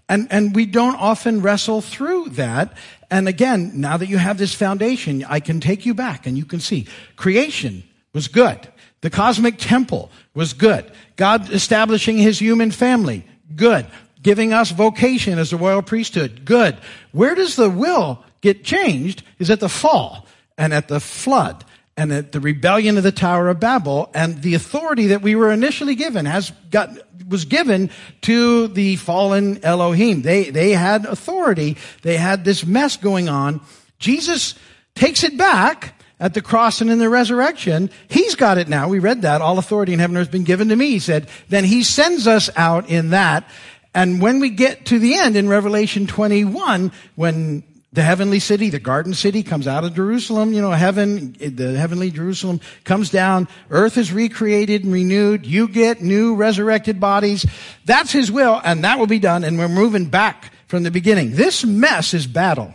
And, 0.10 0.28
and 0.32 0.56
we 0.56 0.66
don't 0.66 0.96
often 0.96 1.44
wrestle 1.44 1.82
through 1.82 2.30
that. 2.30 2.76
And 3.12 3.28
again, 3.28 3.72
now 3.76 3.98
that 3.98 4.08
you 4.08 4.18
have 4.18 4.38
this 4.38 4.54
foundation, 4.54 5.26
I 5.28 5.40
can 5.40 5.60
take 5.60 5.86
you 5.86 5.94
back 5.94 6.28
and 6.28 6.38
you 6.38 6.46
can 6.46 6.60
see 6.60 6.88
creation 7.16 7.84
was 8.14 8.28
good. 8.28 8.68
The 9.02 9.10
cosmic 9.10 9.58
temple 9.58 10.12
was 10.34 10.54
good. 10.54 10.92
God 11.16 11.50
establishing 11.52 12.18
his 12.18 12.40
human 12.40 12.72
family, 12.72 13.26
good. 13.56 13.86
Giving 14.22 14.52
us 14.52 14.72
vocation 14.72 15.40
as 15.40 15.54
a 15.54 15.58
royal 15.58 15.82
priesthood, 15.82 16.44
good. 16.44 16.78
Where 17.14 17.36
does 17.36 17.56
the 17.56 17.70
will 17.70 18.24
get 18.42 18.64
changed 18.64 19.24
is 19.40 19.50
at 19.50 19.62
the 19.62 19.70
fall 19.70 20.26
and 20.58 20.74
at 20.74 20.90
the 20.90 21.00
flood 21.00 21.64
and 22.00 22.14
at 22.14 22.32
the 22.32 22.40
rebellion 22.40 22.98
of 22.98 23.04
the 23.04 23.12
Tower 23.12 23.50
of 23.50 23.60
Babel 23.60 24.10
and 24.14 24.42
the 24.42 24.56
authority 24.56 25.08
that 25.08 25.22
we 25.22 25.36
were 25.36 25.52
initially 25.52 25.96
given 25.96 26.26
has 26.26 26.50
got, 26.72 26.90
was 27.28 27.44
given 27.44 27.90
to 28.22 28.70
the 28.70 28.96
fallen 28.96 29.62
Elohim. 29.66 30.22
They, 30.22 30.50
they 30.50 30.72
had 30.72 31.06
authority. 31.06 31.76
They 32.02 32.16
had 32.16 32.46
this 32.46 32.66
mess 32.66 32.96
going 32.96 33.28
on. 33.28 33.60
Jesus 34.00 34.56
takes 34.96 35.26
it 35.26 35.38
back 35.38 36.02
at 36.22 36.34
the 36.34 36.42
cross 36.42 36.80
and 36.80 36.90
in 36.90 37.00
the 37.00 37.10
resurrection. 37.10 37.90
He's 38.08 38.36
got 38.36 38.58
it 38.58 38.70
now. 38.70 38.88
We 38.88 39.00
read 39.00 39.24
that. 39.24 39.42
All 39.42 39.60
authority 39.60 39.92
in 39.92 40.00
heaven 40.00 40.16
has 40.16 40.30
been 40.30 40.46
given 40.46 40.70
to 40.70 40.78
me. 40.78 40.92
He 40.92 41.00
said, 41.00 41.28
then 41.50 41.66
he 41.66 41.84
sends 41.84 42.28
us 42.28 42.50
out 42.56 42.90
in 42.90 43.10
that. 43.10 43.50
And 43.94 44.22
when 44.22 44.40
we 44.40 44.52
get 44.52 44.86
to 44.86 45.00
the 45.00 45.16
end 45.16 45.36
in 45.36 45.50
Revelation 45.50 46.08
21, 46.08 46.94
when 47.16 47.64
the 47.92 48.04
heavenly 48.04 48.40
city, 48.40 48.70
the 48.70 48.80
garden 48.80 49.14
city 49.14 49.42
comes 49.42 49.68
out 49.68 49.84
of 49.84 49.96
Jerusalem, 49.96 50.54
you 50.54 50.62
know, 50.62 50.72
heaven, 50.72 51.36
the 51.40 51.76
heavenly 51.78 52.12
Jerusalem 52.12 52.62
comes 52.84 53.10
down, 53.10 53.48
earth 53.72 53.98
is 53.98 54.14
recreated 54.14 54.84
and 54.84 54.94
renewed, 54.94 55.46
you 55.46 55.68
get 55.68 56.02
new 56.02 56.36
resurrected 56.36 57.00
bodies. 57.00 57.46
That's 57.86 58.12
his 58.12 58.32
will, 58.32 58.62
and 58.64 58.84
that 58.84 59.00
will 59.00 59.08
be 59.08 59.20
done, 59.20 59.44
and 59.44 59.58
we're 59.58 59.68
moving 59.68 60.06
back 60.06 60.54
from 60.68 60.84
the 60.84 60.92
beginning. 60.92 61.32
This 61.32 61.66
mess 61.66 62.14
is 62.14 62.28
battle. 62.28 62.74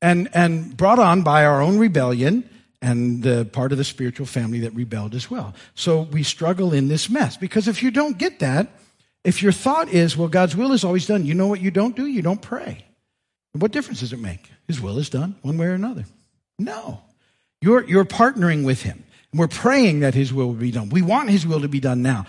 And, 0.00 0.28
and 0.34 0.76
brought 0.76 0.98
on 0.98 1.22
by 1.22 1.46
our 1.46 1.62
own 1.62 1.78
rebellion 1.78 2.48
and 2.82 3.22
the 3.22 3.46
part 3.46 3.72
of 3.72 3.78
the 3.78 3.84
spiritual 3.84 4.26
family 4.26 4.60
that 4.60 4.74
rebelled 4.74 5.14
as 5.14 5.30
well. 5.30 5.54
So 5.74 6.02
we 6.02 6.22
struggle 6.22 6.74
in 6.74 6.88
this 6.88 7.08
mess 7.08 7.38
because 7.38 7.68
if 7.68 7.82
you 7.82 7.90
don't 7.90 8.18
get 8.18 8.40
that, 8.40 8.68
if 9.24 9.42
your 9.42 9.52
thought 9.52 9.88
is, 9.88 10.14
well, 10.14 10.28
God's 10.28 10.54
will 10.54 10.72
is 10.72 10.84
always 10.84 11.06
done, 11.06 11.24
you 11.24 11.32
know 11.32 11.46
what 11.46 11.62
you 11.62 11.70
don't 11.70 11.96
do? 11.96 12.06
You 12.06 12.20
don't 12.20 12.42
pray. 12.42 12.84
What 13.54 13.70
difference 13.70 14.00
does 14.00 14.12
it 14.12 14.18
make? 14.18 14.50
His 14.66 14.80
will 14.80 14.98
is 14.98 15.08
done 15.08 15.36
one 15.42 15.56
way 15.58 15.66
or 15.66 15.74
another. 15.74 16.04
No. 16.58 17.00
You're, 17.60 17.84
you're 17.84 18.04
partnering 18.04 18.64
with 18.64 18.82
him. 18.82 19.04
And 19.32 19.38
we're 19.38 19.48
praying 19.48 20.00
that 20.00 20.14
his 20.14 20.32
will 20.32 20.48
will 20.48 20.54
be 20.54 20.72
done. 20.72 20.88
We 20.88 21.02
want 21.02 21.30
his 21.30 21.46
will 21.46 21.60
to 21.60 21.68
be 21.68 21.80
done 21.80 22.02
now. 22.02 22.26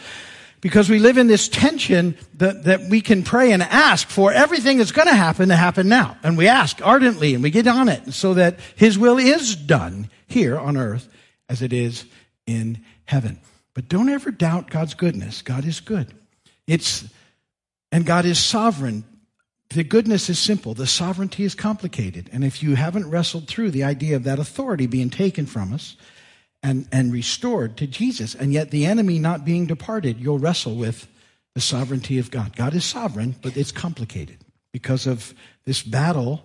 Because 0.61 0.89
we 0.89 0.99
live 0.99 1.17
in 1.17 1.27
this 1.27 1.49
tension 1.49 2.17
that, 2.35 2.63
that 2.63 2.81
we 2.89 3.01
can 3.01 3.23
pray 3.23 3.51
and 3.51 3.61
ask 3.61 4.07
for 4.07 4.31
everything 4.31 4.77
that's 4.77 4.91
going 4.91 5.07
to 5.07 5.15
happen 5.15 5.49
to 5.49 5.55
happen 5.55 5.87
now. 5.87 6.17
And 6.23 6.37
we 6.37 6.47
ask 6.47 6.79
ardently 6.83 7.33
and 7.33 7.43
we 7.43 7.49
get 7.49 7.67
on 7.67 7.89
it 7.89 8.13
so 8.13 8.35
that 8.35 8.59
his 8.75 8.97
will 8.97 9.17
is 9.17 9.55
done 9.55 10.09
here 10.27 10.57
on 10.57 10.77
earth 10.77 11.07
as 11.49 11.61
it 11.61 11.73
is 11.73 12.05
in 12.47 12.83
heaven. 13.05 13.39
But 13.73 13.89
don't 13.89 14.09
ever 14.09 14.31
doubt 14.31 14.69
God's 14.69 14.93
goodness. 14.93 15.41
God 15.41 15.65
is 15.65 15.79
good. 15.79 16.13
It's, 16.65 17.03
and 17.91 18.05
God 18.05 18.25
is 18.25 18.39
sovereign 18.39 19.03
the 19.75 19.83
goodness 19.83 20.29
is 20.29 20.39
simple, 20.39 20.73
the 20.73 20.87
sovereignty 20.87 21.43
is 21.43 21.53
complicated. 21.53 22.29
And 22.31 22.43
if 22.43 22.63
you 22.63 22.75
haven't 22.75 23.09
wrestled 23.09 23.47
through 23.47 23.71
the 23.71 23.83
idea 23.83 24.15
of 24.15 24.23
that 24.23 24.39
authority 24.39 24.87
being 24.87 25.09
taken 25.09 25.45
from 25.45 25.73
us 25.73 25.97
and, 26.63 26.87
and 26.93 27.11
restored 27.11 27.75
to 27.77 27.85
Jesus, 27.85 28.35
and 28.35 28.53
yet 28.53 28.71
the 28.71 28.85
enemy 28.85 29.19
not 29.19 29.43
being 29.43 29.65
departed, 29.65 30.19
you'll 30.19 30.39
wrestle 30.39 30.75
with 30.75 31.07
the 31.55 31.61
sovereignty 31.61 32.19
of 32.19 32.31
God. 32.31 32.55
God 32.55 32.73
is 32.73 32.85
sovereign, 32.85 33.35
but 33.41 33.57
it's 33.57 33.73
complicated 33.73 34.37
because 34.71 35.07
of 35.07 35.33
this 35.65 35.83
battle 35.83 36.41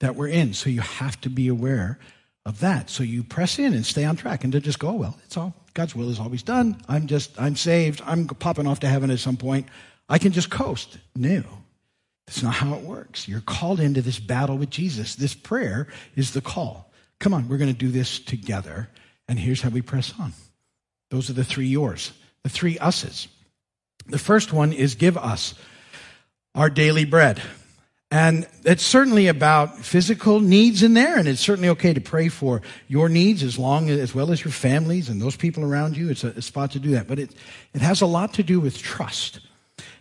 that 0.00 0.14
we're 0.14 0.28
in. 0.28 0.52
So 0.52 0.68
you 0.68 0.82
have 0.82 1.18
to 1.22 1.30
be 1.30 1.48
aware 1.48 1.98
of 2.44 2.60
that. 2.60 2.90
So 2.90 3.02
you 3.02 3.24
press 3.24 3.58
in 3.58 3.72
and 3.72 3.86
stay 3.86 4.04
on 4.04 4.16
track 4.16 4.44
and 4.44 4.52
to 4.52 4.60
just 4.60 4.78
go, 4.78 4.88
oh, 4.88 4.94
well, 4.94 5.18
it's 5.24 5.38
all 5.38 5.54
God's 5.72 5.96
will 5.96 6.10
is 6.10 6.20
always 6.20 6.42
done. 6.42 6.80
I'm 6.86 7.06
just, 7.06 7.40
I'm 7.40 7.56
saved. 7.56 8.02
I'm 8.04 8.26
popping 8.26 8.66
off 8.66 8.80
to 8.80 8.88
heaven 8.88 9.10
at 9.10 9.18
some 9.18 9.36
point. 9.36 9.66
I 10.08 10.18
can 10.18 10.32
just 10.32 10.50
coast. 10.50 10.98
No. 11.16 11.42
That's 12.26 12.42
not 12.42 12.54
how 12.54 12.74
it 12.74 12.82
works. 12.82 13.28
You're 13.28 13.40
called 13.40 13.80
into 13.80 14.02
this 14.02 14.18
battle 14.18 14.56
with 14.56 14.70
Jesus. 14.70 15.14
This 15.14 15.34
prayer 15.34 15.88
is 16.16 16.32
the 16.32 16.40
call. 16.40 16.90
Come 17.18 17.34
on, 17.34 17.48
we're 17.48 17.58
going 17.58 17.72
to 17.72 17.78
do 17.78 17.90
this 17.90 18.18
together. 18.18 18.88
And 19.28 19.38
here's 19.38 19.62
how 19.62 19.70
we 19.70 19.82
press 19.82 20.12
on. 20.18 20.32
Those 21.10 21.30
are 21.30 21.34
the 21.34 21.44
three 21.44 21.66
yours, 21.66 22.12
the 22.42 22.48
three 22.48 22.78
us's. 22.78 23.28
The 24.06 24.18
first 24.18 24.52
one 24.52 24.72
is 24.72 24.94
give 24.94 25.16
us. 25.16 25.54
our 26.54 26.70
daily 26.70 27.04
bread. 27.04 27.42
And 28.10 28.46
it's 28.64 28.84
certainly 28.84 29.26
about 29.26 29.78
physical 29.78 30.38
needs 30.38 30.84
in 30.84 30.94
there, 30.94 31.18
and 31.18 31.26
it's 31.26 31.40
certainly 31.40 31.70
okay 31.70 31.92
to 31.94 32.00
pray 32.00 32.28
for 32.28 32.62
your 32.86 33.08
needs 33.08 33.42
as 33.42 33.58
long 33.58 33.90
as 33.90 34.14
well 34.14 34.30
as 34.30 34.44
your 34.44 34.52
families 34.52 35.08
and 35.08 35.20
those 35.20 35.34
people 35.36 35.64
around 35.64 35.96
you. 35.96 36.10
It's 36.10 36.22
a, 36.22 36.28
a 36.28 36.42
spot 36.42 36.72
to 36.72 36.78
do 36.78 36.92
that. 36.92 37.08
But 37.08 37.18
it, 37.18 37.34
it 37.72 37.80
has 37.80 38.02
a 38.02 38.06
lot 38.06 38.34
to 38.34 38.44
do 38.44 38.60
with 38.60 38.78
trust. 38.78 39.40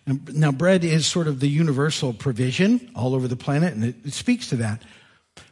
Now, 0.05 0.51
bread 0.51 0.83
is 0.83 1.05
sort 1.05 1.27
of 1.27 1.39
the 1.39 1.47
universal 1.47 2.13
provision 2.13 2.91
all 2.95 3.15
over 3.15 3.27
the 3.27 3.37
planet, 3.37 3.73
and 3.73 3.85
it, 3.85 3.95
it 4.03 4.13
speaks 4.13 4.49
to 4.49 4.57
that. 4.57 4.81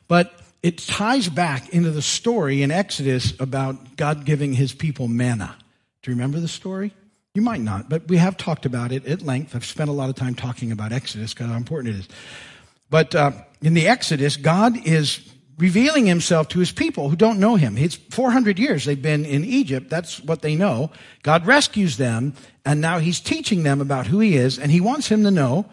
But 0.08 0.34
it 0.62 0.78
ties 0.78 1.30
back 1.30 1.70
into 1.70 1.92
the 1.92 2.02
story 2.02 2.62
in 2.62 2.70
Exodus 2.70 3.34
about 3.40 3.96
God 3.96 4.26
giving 4.26 4.54
his 4.54 4.74
people 4.74 5.08
manna. 5.08 5.56
Do 6.02 6.12
you 6.12 6.16
remember 6.16 6.40
the 6.40 6.48
story? 6.48 6.94
You 7.34 7.42
might 7.42 7.62
not, 7.62 7.88
but 7.88 8.10
we 8.10 8.18
have 8.18 8.36
talked 8.36 8.66
about 8.66 8.92
it 8.92 9.06
at 9.06 9.22
length. 9.22 9.56
I've 9.56 9.66
spent 9.66 9.90
a 9.90 9.94
lot 9.94 10.10
of 10.10 10.16
time 10.16 10.36
talking 10.36 10.74
about 10.74 10.92
Exodus 10.92 11.34
because 11.34 11.48
how 11.48 11.56
important 11.56 11.96
it 11.96 12.00
is. 12.00 12.10
But 12.90 13.16
uh, 13.16 13.32
in 13.62 13.74
the 13.74 13.88
Exodus, 13.88 14.36
God 14.36 14.86
is 14.86 15.22
revealing 15.62 16.08
himself 16.08 16.48
to 16.48 16.60
his 16.60 16.72
people 16.72 17.08
who 17.08 17.16
don't 17.16 17.40
know 17.40 17.56
him. 17.56 17.78
It's 17.78 17.94
400 17.94 18.58
years 18.58 18.84
they've 18.84 19.00
been 19.00 19.26
in 19.26 19.46
Egypt. 19.46 19.92
That's 19.92 20.20
what 20.20 20.42
they 20.42 20.56
know. 20.56 20.90
God 21.22 21.46
rescues 21.46 21.98
them, 21.98 22.34
and 22.66 22.82
now 22.82 22.98
he's 22.98 23.20
teaching 23.20 23.62
them 23.62 23.80
about 23.80 24.08
who 24.08 24.20
he 24.20 24.36
is, 24.36 24.58
and 24.58 24.72
he 24.72 24.82
wants 24.82 25.08
him 25.08 25.24
to 25.24 25.30
know 25.30 25.68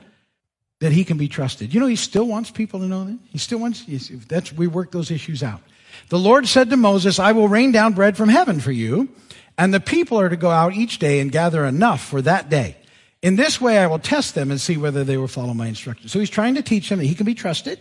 that 0.81 0.93
he 0.93 1.05
can 1.05 1.17
be 1.17 1.27
trusted. 1.27 1.73
You 1.73 1.81
know, 1.81 1.87
he 1.87 1.97
still 1.97 2.27
wants 2.27 2.51
people 2.51 2.81
to 2.81 2.87
know 2.87 3.05
that. 3.05 3.19
He 3.31 3.39
still 3.39 3.61
wants, 3.61 3.87
that's, 4.29 4.53
we 4.53 4.67
work 4.67 4.93
those 4.93 5.11
issues 5.11 5.43
out. 5.43 5.63
The 6.11 6.19
Lord 6.19 6.47
said 6.47 6.69
to 6.69 6.77
Moses, 6.77 7.19
I 7.19 7.33
will 7.33 7.49
rain 7.49 7.73
down 7.73 7.95
bread 7.95 8.15
from 8.15 8.29
heaven 8.29 8.61
for 8.61 8.73
you, 8.73 9.09
and 9.57 9.73
the 9.73 9.81
people 9.81 10.21
are 10.21 10.29
to 10.29 10.37
go 10.37 10.51
out 10.51 10.75
each 10.75 10.99
day 10.99 11.19
and 11.19 11.33
gather 11.33 11.65
enough 11.65 12.05
for 12.05 12.21
that 12.21 12.51
day. 12.51 12.77
In 13.23 13.37
this 13.37 13.59
way, 13.59 13.79
I 13.79 13.87
will 13.87 13.99
test 13.99 14.35
them 14.35 14.51
and 14.51 14.61
see 14.61 14.77
whether 14.77 15.03
they 15.03 15.17
will 15.17 15.29
follow 15.29 15.55
my 15.55 15.67
instructions. 15.67 16.13
So 16.13 16.21
he's 16.21 16.31
trying 16.31 16.57
to 16.57 16.63
teach 16.63 16.91
them 16.91 16.99
that 16.99 17.07
he 17.07 17.15
can 17.15 17.27
be 17.27 17.35
trusted, 17.35 17.81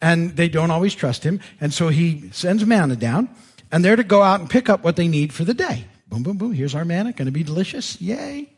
and 0.00 0.36
they 0.36 0.48
don't 0.48 0.70
always 0.70 0.94
trust 0.94 1.24
him. 1.24 1.40
And 1.60 1.72
so 1.72 1.88
he 1.88 2.30
sends 2.32 2.64
manna 2.64 2.96
down, 2.96 3.28
and 3.72 3.84
they're 3.84 3.96
to 3.96 4.04
go 4.04 4.22
out 4.22 4.40
and 4.40 4.50
pick 4.50 4.68
up 4.68 4.84
what 4.84 4.96
they 4.96 5.08
need 5.08 5.32
for 5.32 5.44
the 5.44 5.54
day. 5.54 5.84
Boom, 6.08 6.22
boom, 6.22 6.36
boom. 6.36 6.52
Here's 6.52 6.74
our 6.74 6.84
manna. 6.84 7.12
Going 7.12 7.26
to 7.26 7.32
be 7.32 7.42
delicious. 7.42 8.00
Yay. 8.00 8.52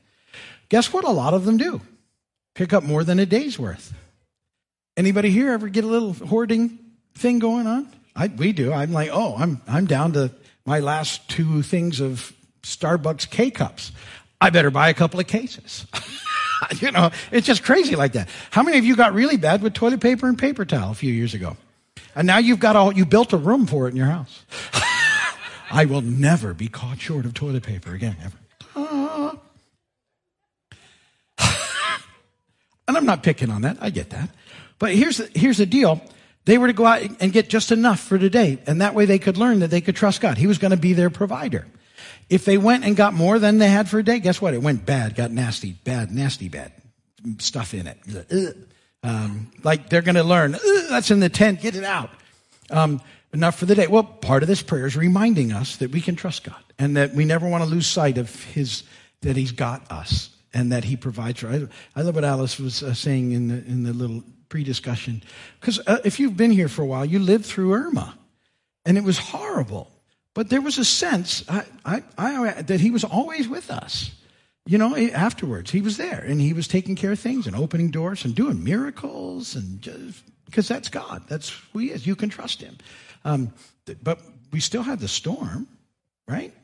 Guess 0.69 0.93
what? 0.93 1.05
A 1.05 1.11
lot 1.11 1.35
of 1.35 1.45
them 1.45 1.57
do. 1.57 1.81
Pick 2.55 2.73
up 2.73 2.83
more 2.83 3.05
than 3.05 3.19
a 3.19 3.27
day's 3.27 3.59
worth. 3.59 3.95
Anybody 4.97 5.31
here 5.31 5.53
ever 5.53 5.69
get 5.69 5.85
a 5.85 5.87
little 5.87 6.13
hoarding 6.13 6.79
thing 7.15 7.39
going 7.39 7.67
on? 7.67 7.89
I, 8.17 8.27
we 8.27 8.53
do. 8.53 8.73
I'm 8.73 8.93
like, 8.93 9.11
oh, 9.13 9.37
I'm, 9.39 9.63
I'm 9.69 9.87
down 9.87 10.13
to 10.15 10.33
my 10.67 10.81
last 10.81 11.31
two 11.31 11.63
things 11.63 12.01
of 12.01 12.33
Starbucks 12.63 13.31
K 13.31 13.51
cups. 13.51 13.93
I 14.41 14.51
better 14.51 14.71
buy 14.71 14.89
a 14.89 14.95
couple 14.95 15.21
of 15.21 15.27
cases. 15.27 15.87
you 16.81 16.91
know, 16.91 17.11
it's 17.31 17.47
just 17.47 17.63
crazy 17.63 17.97
like 17.97 18.13
that. 18.13 18.29
How 18.51 18.63
many 18.63 18.79
of 18.79 18.85
you 18.85 18.97
got 18.97 19.15
really 19.15 19.37
bad 19.37 19.63
with 19.63 19.75
toilet 19.75 20.01
paper 20.01 20.29
and 20.29 20.39
paper 20.39 20.65
towel 20.65 20.91
a 20.91 20.95
few 20.95 21.13
years 21.13 21.35
ago? 21.35 21.57
And 22.15 22.27
now 22.27 22.39
you've 22.39 22.61
got 22.61 22.77
all, 22.77 22.93
you 22.93 23.07
built 23.07 23.33
a 23.33 23.37
room 23.37 23.67
for 23.67 23.87
it 23.87 23.91
in 23.91 23.97
your 23.97 24.07
house. 24.07 24.45
I 25.71 25.85
will 25.85 26.01
never 26.01 26.55
be 26.55 26.69
caught 26.69 27.01
short 27.01 27.25
of 27.25 27.35
toilet 27.35 27.63
paper 27.63 27.95
again, 27.95 28.17
ever. 28.23 28.37
And 32.89 32.97
I'm 32.97 33.05
not 33.05 33.23
picking 33.23 33.51
on 33.51 33.61
that. 33.63 33.77
I 33.83 33.91
get 33.91 34.09
that. 34.11 34.31
But 34.79 34.95
here's 34.95 35.19
the, 35.19 35.31
here's 35.35 35.59
the 35.59 35.67
deal. 35.67 36.01
They 36.47 36.57
were 36.57 36.69
to 36.69 36.73
go 36.73 36.87
out 36.87 37.03
and 37.21 37.31
get 37.31 37.51
just 37.51 37.71
enough 37.71 38.01
for 38.01 38.19
today. 38.19 38.59
And 38.67 38.81
that 38.81 38.95
way 38.95 39.05
they 39.05 39.19
could 39.19 39.37
learn 39.37 39.59
that 39.59 39.69
they 39.69 39.83
could 39.83 39.95
trust 39.95 40.23
God. 40.23 40.39
He 40.39 40.47
was 40.47 40.57
going 40.57 40.71
to 40.71 40.79
be 40.79 40.95
their 40.95 41.11
provider. 41.11 41.67
If 42.29 42.45
they 42.45 42.59
went 42.59 42.85
and 42.85 42.95
got 42.95 43.15
more 43.15 43.39
than 43.39 43.59
they 43.59 43.69
had 43.69 43.89
for 43.89 43.99
a 43.99 44.03
day, 44.03 44.21
guess 44.21 44.41
what? 44.41 44.55
It 44.55 44.63
went 44.63 44.85
bad, 44.85 45.15
got 45.15 45.31
nasty, 45.31 45.73
bad, 45.73 46.11
nasty, 46.11 46.49
bad 46.49 46.73
stuff 47.39 47.75
in 47.75 47.87
it. 47.87 48.57
Um, 49.03 49.51
like 49.63 49.89
they're 49.89 50.03
going 50.03 50.17
to 50.17 50.25
learn, 50.25 50.57
that's 50.91 51.11
in 51.11 51.21
the 51.21 51.29
tent, 51.29 51.61
get 51.61 51.75
it 51.75 51.85
out. 51.85 52.11
Um, 52.71 53.01
enough 53.33 53.59
for 53.59 53.67
the 53.67 53.75
day. 53.75 53.87
Well, 53.87 54.05
part 54.05 54.43
of 54.43 54.49
this 54.49 54.63
prayer 54.63 54.87
is 54.87 54.97
reminding 54.97 55.53
us 55.53 55.77
that 55.77 55.91
we 55.91 56.01
can 56.01 56.17
trust 56.17 56.45
God 56.45 56.63
and 56.79 56.97
that 56.97 57.15
we 57.15 57.25
never 57.25 57.49
want 57.49 57.65
to 57.65 57.71
lose 57.71 57.87
sight 57.87 58.19
of 58.19 58.45
His, 58.45 58.83
that 59.23 59.37
He's 59.37 59.53
got 59.53 59.91
us 59.91 60.31
and 60.53 60.73
that 60.73 60.85
He 60.85 60.97
provides 60.97 61.41
for. 61.41 61.49
I, 61.49 61.67
I 61.97 62.03
love 62.03 62.15
what 62.15 62.25
Alice 62.25 62.59
was 62.59 62.83
uh, 62.83 62.95
saying 62.95 63.33
in 63.33 63.49
the, 63.49 63.55
in 63.55 63.85
the 63.85 63.93
little 63.93 64.23
pre-discussion. 64.49 65.23
Because 65.61 65.81
uh, 65.87 65.99
if 66.05 66.21
you've 66.21 66.37
been 66.37 66.51
here 66.51 66.69
for 66.69 66.83
a 66.83 66.87
while, 66.87 67.05
you 67.05 67.19
lived 67.19 67.47
through 67.47 67.73
Irma 67.73 68.19
and 68.85 68.97
it 68.97 69.05
was 69.05 69.19
horrible. 69.19 69.91
But 70.39 70.51
there 70.51 70.61
was 70.61 70.79
a 70.79 70.85
sense 70.85 71.43
I, 71.49 71.65
I, 71.85 72.03
I, 72.17 72.63
that 72.63 72.79
he 72.79 72.93
was 72.93 73.03
always 73.03 73.49
with 73.49 73.73
us. 73.73 74.13
You 74.67 74.79
know, 74.79 74.97
afterwards, 74.97 75.73
he 75.73 75.81
was 75.81 75.97
there 75.97 76.21
and 76.21 76.41
he 76.41 76.53
was 76.53 76.69
taking 76.69 76.95
care 76.95 77.11
of 77.11 77.19
things 77.19 77.49
and 77.49 77.57
opening 77.57 77.91
doors 77.91 78.25
and 78.25 78.37
doing 78.37 78.63
miracles 78.63 79.57
and 79.57 79.83
just 79.83 80.23
because 80.45 80.69
that's 80.69 80.91
God. 80.91 81.25
That's 81.27 81.49
who 81.73 81.81
he 81.81 81.91
is. 81.91 82.07
You 82.07 82.15
can 82.15 82.29
trust 82.29 82.61
him. 82.61 82.79
Um, 83.25 83.53
but 84.01 84.21
we 84.53 84.61
still 84.61 84.85
had 84.85 85.01
the 85.01 85.09
storm, 85.09 85.67
right? 86.29 86.55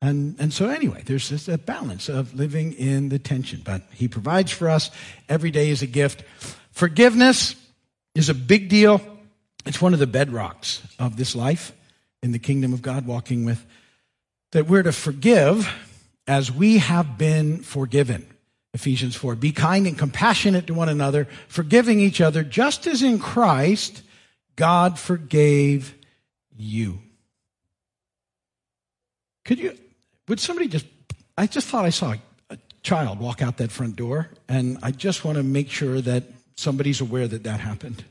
And, 0.00 0.34
and 0.38 0.50
so 0.50 0.70
anyway, 0.70 1.02
there's 1.04 1.28
this 1.28 1.48
a 1.48 1.58
balance 1.58 2.08
of 2.08 2.32
living 2.32 2.72
in 2.72 3.10
the 3.10 3.18
tension, 3.18 3.60
but 3.62 3.82
he 3.92 4.08
provides 4.08 4.52
for 4.52 4.70
us. 4.70 4.90
Every 5.28 5.50
day 5.50 5.68
is 5.68 5.82
a 5.82 5.86
gift. 5.86 6.24
Forgiveness 6.70 7.56
is 8.14 8.30
a 8.30 8.34
big 8.34 8.70
deal. 8.70 9.02
It's 9.66 9.82
one 9.82 9.92
of 9.92 9.98
the 9.98 10.06
bedrocks 10.06 10.80
of 10.98 11.18
this 11.18 11.36
life 11.36 11.74
in 12.22 12.32
the 12.32 12.38
kingdom 12.38 12.72
of 12.72 12.82
God, 12.82 13.06
walking 13.06 13.44
with, 13.44 13.64
that 14.52 14.66
we're 14.66 14.82
to 14.82 14.92
forgive 14.92 15.68
as 16.26 16.52
we 16.52 16.78
have 16.78 17.18
been 17.18 17.58
forgiven. 17.58 18.26
Ephesians 18.74 19.16
4. 19.16 19.34
Be 19.34 19.52
kind 19.52 19.86
and 19.86 19.98
compassionate 19.98 20.66
to 20.68 20.74
one 20.74 20.88
another, 20.88 21.26
forgiving 21.48 22.00
each 22.00 22.20
other, 22.20 22.42
just 22.42 22.86
as 22.86 23.02
in 23.02 23.18
Christ 23.18 24.02
God 24.56 24.98
forgave 24.98 25.94
you. 26.56 27.00
Could 29.44 29.58
you, 29.58 29.76
would 30.28 30.40
somebody 30.40 30.68
just, 30.68 30.86
I 31.36 31.46
just 31.46 31.66
thought 31.66 31.84
I 31.84 31.90
saw 31.90 32.14
a 32.48 32.58
child 32.82 33.18
walk 33.18 33.42
out 33.42 33.56
that 33.58 33.70
front 33.72 33.96
door, 33.96 34.28
and 34.48 34.78
I 34.82 34.90
just 34.90 35.24
want 35.24 35.36
to 35.36 35.42
make 35.42 35.68
sure 35.68 36.00
that 36.00 36.24
somebody's 36.56 37.00
aware 37.00 37.26
that 37.26 37.44
that 37.44 37.60
happened. 37.60 38.04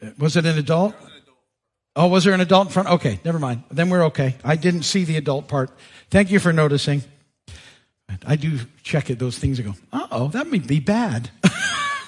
Uh, 0.00 0.10
was 0.18 0.36
it 0.36 0.46
an 0.46 0.58
adult? 0.58 0.94
Oh, 1.94 2.08
was 2.08 2.24
there 2.24 2.32
an 2.32 2.40
adult 2.40 2.68
in 2.68 2.72
front? 2.72 2.88
Okay, 2.88 3.20
never 3.24 3.38
mind. 3.38 3.64
Then 3.70 3.90
we're 3.90 4.04
okay. 4.06 4.36
I 4.44 4.56
didn't 4.56 4.84
see 4.84 5.04
the 5.04 5.16
adult 5.16 5.48
part. 5.48 5.70
Thank 6.10 6.30
you 6.30 6.38
for 6.38 6.52
noticing. 6.52 7.02
I 8.26 8.36
do 8.36 8.60
check 8.82 9.10
at 9.10 9.18
those 9.18 9.38
things 9.38 9.58
and 9.58 9.68
go, 9.68 9.74
uh 9.92 10.06
oh, 10.10 10.28
that 10.28 10.46
may 10.46 10.58
be 10.58 10.80
bad. 10.80 11.30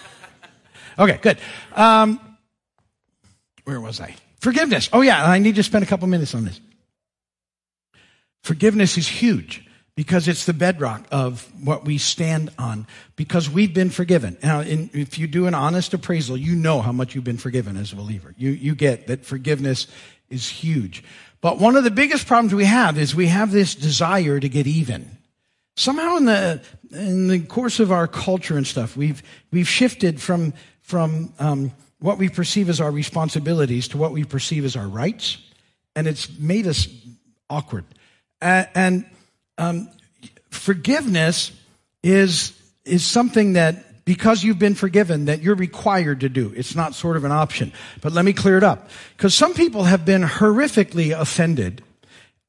okay, 0.99 1.19
good. 1.21 1.39
Um, 1.75 2.21
where 3.65 3.81
was 3.81 4.01
I? 4.01 4.15
Forgiveness. 4.41 4.89
Oh, 4.93 5.01
yeah, 5.01 5.25
I 5.25 5.39
need 5.39 5.57
to 5.57 5.63
spend 5.63 5.85
a 5.85 5.87
couple 5.87 6.07
minutes 6.07 6.35
on 6.35 6.45
this. 6.45 6.61
Forgiveness 8.43 8.99
is 8.99 9.09
huge 9.09 9.65
because 9.97 10.27
it's 10.27 10.45
the 10.45 10.53
bedrock 10.53 11.07
of 11.13 11.49
what 11.63 11.85
we 11.85 11.99
stand 11.99 12.51
on 12.59 12.87
because 13.17 13.49
we've 13.49 13.73
been 13.73 13.91
forgiven. 13.91 14.37
Now, 14.43 14.61
in, 14.61 14.91
if 14.93 15.19
you 15.19 15.27
do 15.27 15.47
an 15.47 15.55
honest 15.55 15.95
appraisal, 15.95 16.37
you 16.37 16.57
know 16.57 16.81
how 16.81 16.93
much 16.93 17.15
you've 17.15 17.25
been 17.25 17.39
forgiven 17.39 17.77
as 17.77 17.93
a 17.93 17.97
believer. 17.97 18.35
You, 18.37 18.51
you 18.51 18.75
get 18.75 19.07
that 19.07 19.25
forgiveness 19.25 19.87
is 20.31 20.49
huge. 20.49 21.05
But 21.41 21.59
one 21.59 21.77
of 21.77 21.85
the 21.85 21.91
biggest 21.91 22.27
problems 22.27 22.55
we 22.55 22.65
have 22.65 22.99
is 22.99 23.15
we 23.15 23.29
have 23.29 23.53
this 23.53 23.75
desire 23.75 24.41
to 24.41 24.49
get 24.49 24.67
even. 24.67 25.19
Somehow 25.77 26.17
in 26.17 26.25
the, 26.25 26.63
in 26.91 27.29
the 27.29 27.41
course 27.41 27.81
of 27.81 27.93
our 27.93 28.09
culture 28.09 28.57
and 28.57 28.67
stuff, 28.67 28.97
we've, 28.97 29.23
we've 29.53 29.69
shifted 29.69 30.21
from, 30.21 30.55
from, 30.81 31.33
um, 31.39 31.73
what 32.05 32.19
we 32.19 32.29
perceive 32.29 32.69
as 32.69 32.83
our 32.83 32.91
responsibilities 32.91 33.89
to 33.89 33.97
what 33.97 34.13
we 34.13 34.25
perceive 34.25 34.65
as 34.65 34.77
our 34.77 34.87
rights. 34.87 35.39
And 35.97 36.07
it's 36.07 36.39
made 36.39 36.67
us 36.67 36.87
awkward. 37.49 37.85
And 38.43 39.07
um, 39.59 39.89
forgiveness 40.51 41.53
is 42.03 42.53
is 42.85 43.05
something 43.05 43.55
that 43.55 44.05
because 44.05 44.45
you've 44.45 44.59
been 44.59 44.75
forgiven 44.75 45.27
that 45.27 45.41
you're 45.41 45.55
required 45.55 46.21
to 46.21 46.29
do. 46.29 46.53
It's 46.55 46.75
not 46.75 46.95
sort 46.95 47.17
of 47.17 47.25
an 47.25 47.33
option. 47.33 47.73
But 48.03 48.13
let 48.13 48.25
me 48.25 48.35
clear 48.35 48.59
it 48.59 48.65
up 48.65 48.91
because 49.17 49.35
some 49.35 49.55
people 49.55 49.85
have 49.85 50.05
been 50.05 50.23
horrifically 50.23 51.19
offended 51.19 51.83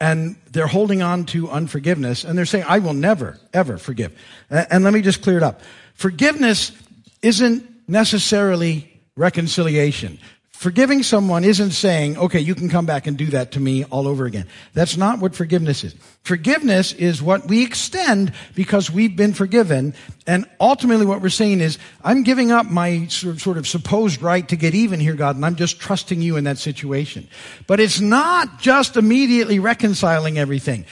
and 0.01 0.35
they're 0.51 0.67
holding 0.67 1.01
on 1.01 1.25
to 1.27 1.49
unforgiveness 1.49 2.25
and 2.25 2.37
they're 2.37 2.45
saying 2.45 2.65
I 2.67 2.79
will 2.79 2.93
never 2.93 3.39
ever 3.53 3.77
forgive. 3.77 4.17
And 4.49 4.83
let 4.83 4.93
me 4.93 5.01
just 5.01 5.21
clear 5.21 5.37
it 5.37 5.43
up. 5.43 5.61
Forgiveness 5.93 6.73
isn't 7.21 7.63
necessarily 7.87 8.91
reconciliation. 9.15 10.19
Forgiving 10.65 11.03
someone 11.03 11.43
isn't 11.43 11.73
saying, 11.73 12.17
okay, 12.17 12.39
you 12.39 12.55
can 12.55 12.69
come 12.69 12.87
back 12.87 13.05
and 13.05 13.15
do 13.15 13.27
that 13.27 13.51
to 13.51 13.59
me 13.59 13.83
all 13.83 14.07
over 14.07 14.25
again. 14.25 14.47
That's 14.73 14.97
not 14.97 15.19
what 15.19 15.35
forgiveness 15.35 15.83
is. 15.83 15.93
Forgiveness 16.23 16.91
is 16.91 17.21
what 17.21 17.47
we 17.47 17.63
extend 17.63 18.33
because 18.55 18.89
we've 18.89 19.15
been 19.15 19.35
forgiven. 19.35 19.93
And 20.25 20.49
ultimately 20.59 21.05
what 21.05 21.21
we're 21.21 21.29
saying 21.29 21.61
is, 21.61 21.77
I'm 22.03 22.23
giving 22.23 22.49
up 22.49 22.65
my 22.65 23.05
sort 23.09 23.57
of 23.57 23.67
supposed 23.67 24.23
right 24.23 24.49
to 24.49 24.55
get 24.55 24.73
even 24.73 24.99
here, 24.99 25.13
God, 25.13 25.35
and 25.35 25.45
I'm 25.45 25.55
just 25.55 25.79
trusting 25.79 26.19
you 26.19 26.35
in 26.35 26.45
that 26.45 26.57
situation. 26.57 27.27
But 27.67 27.79
it's 27.79 28.01
not 28.01 28.59
just 28.59 28.97
immediately 28.97 29.59
reconciling 29.59 30.39
everything. 30.39 30.85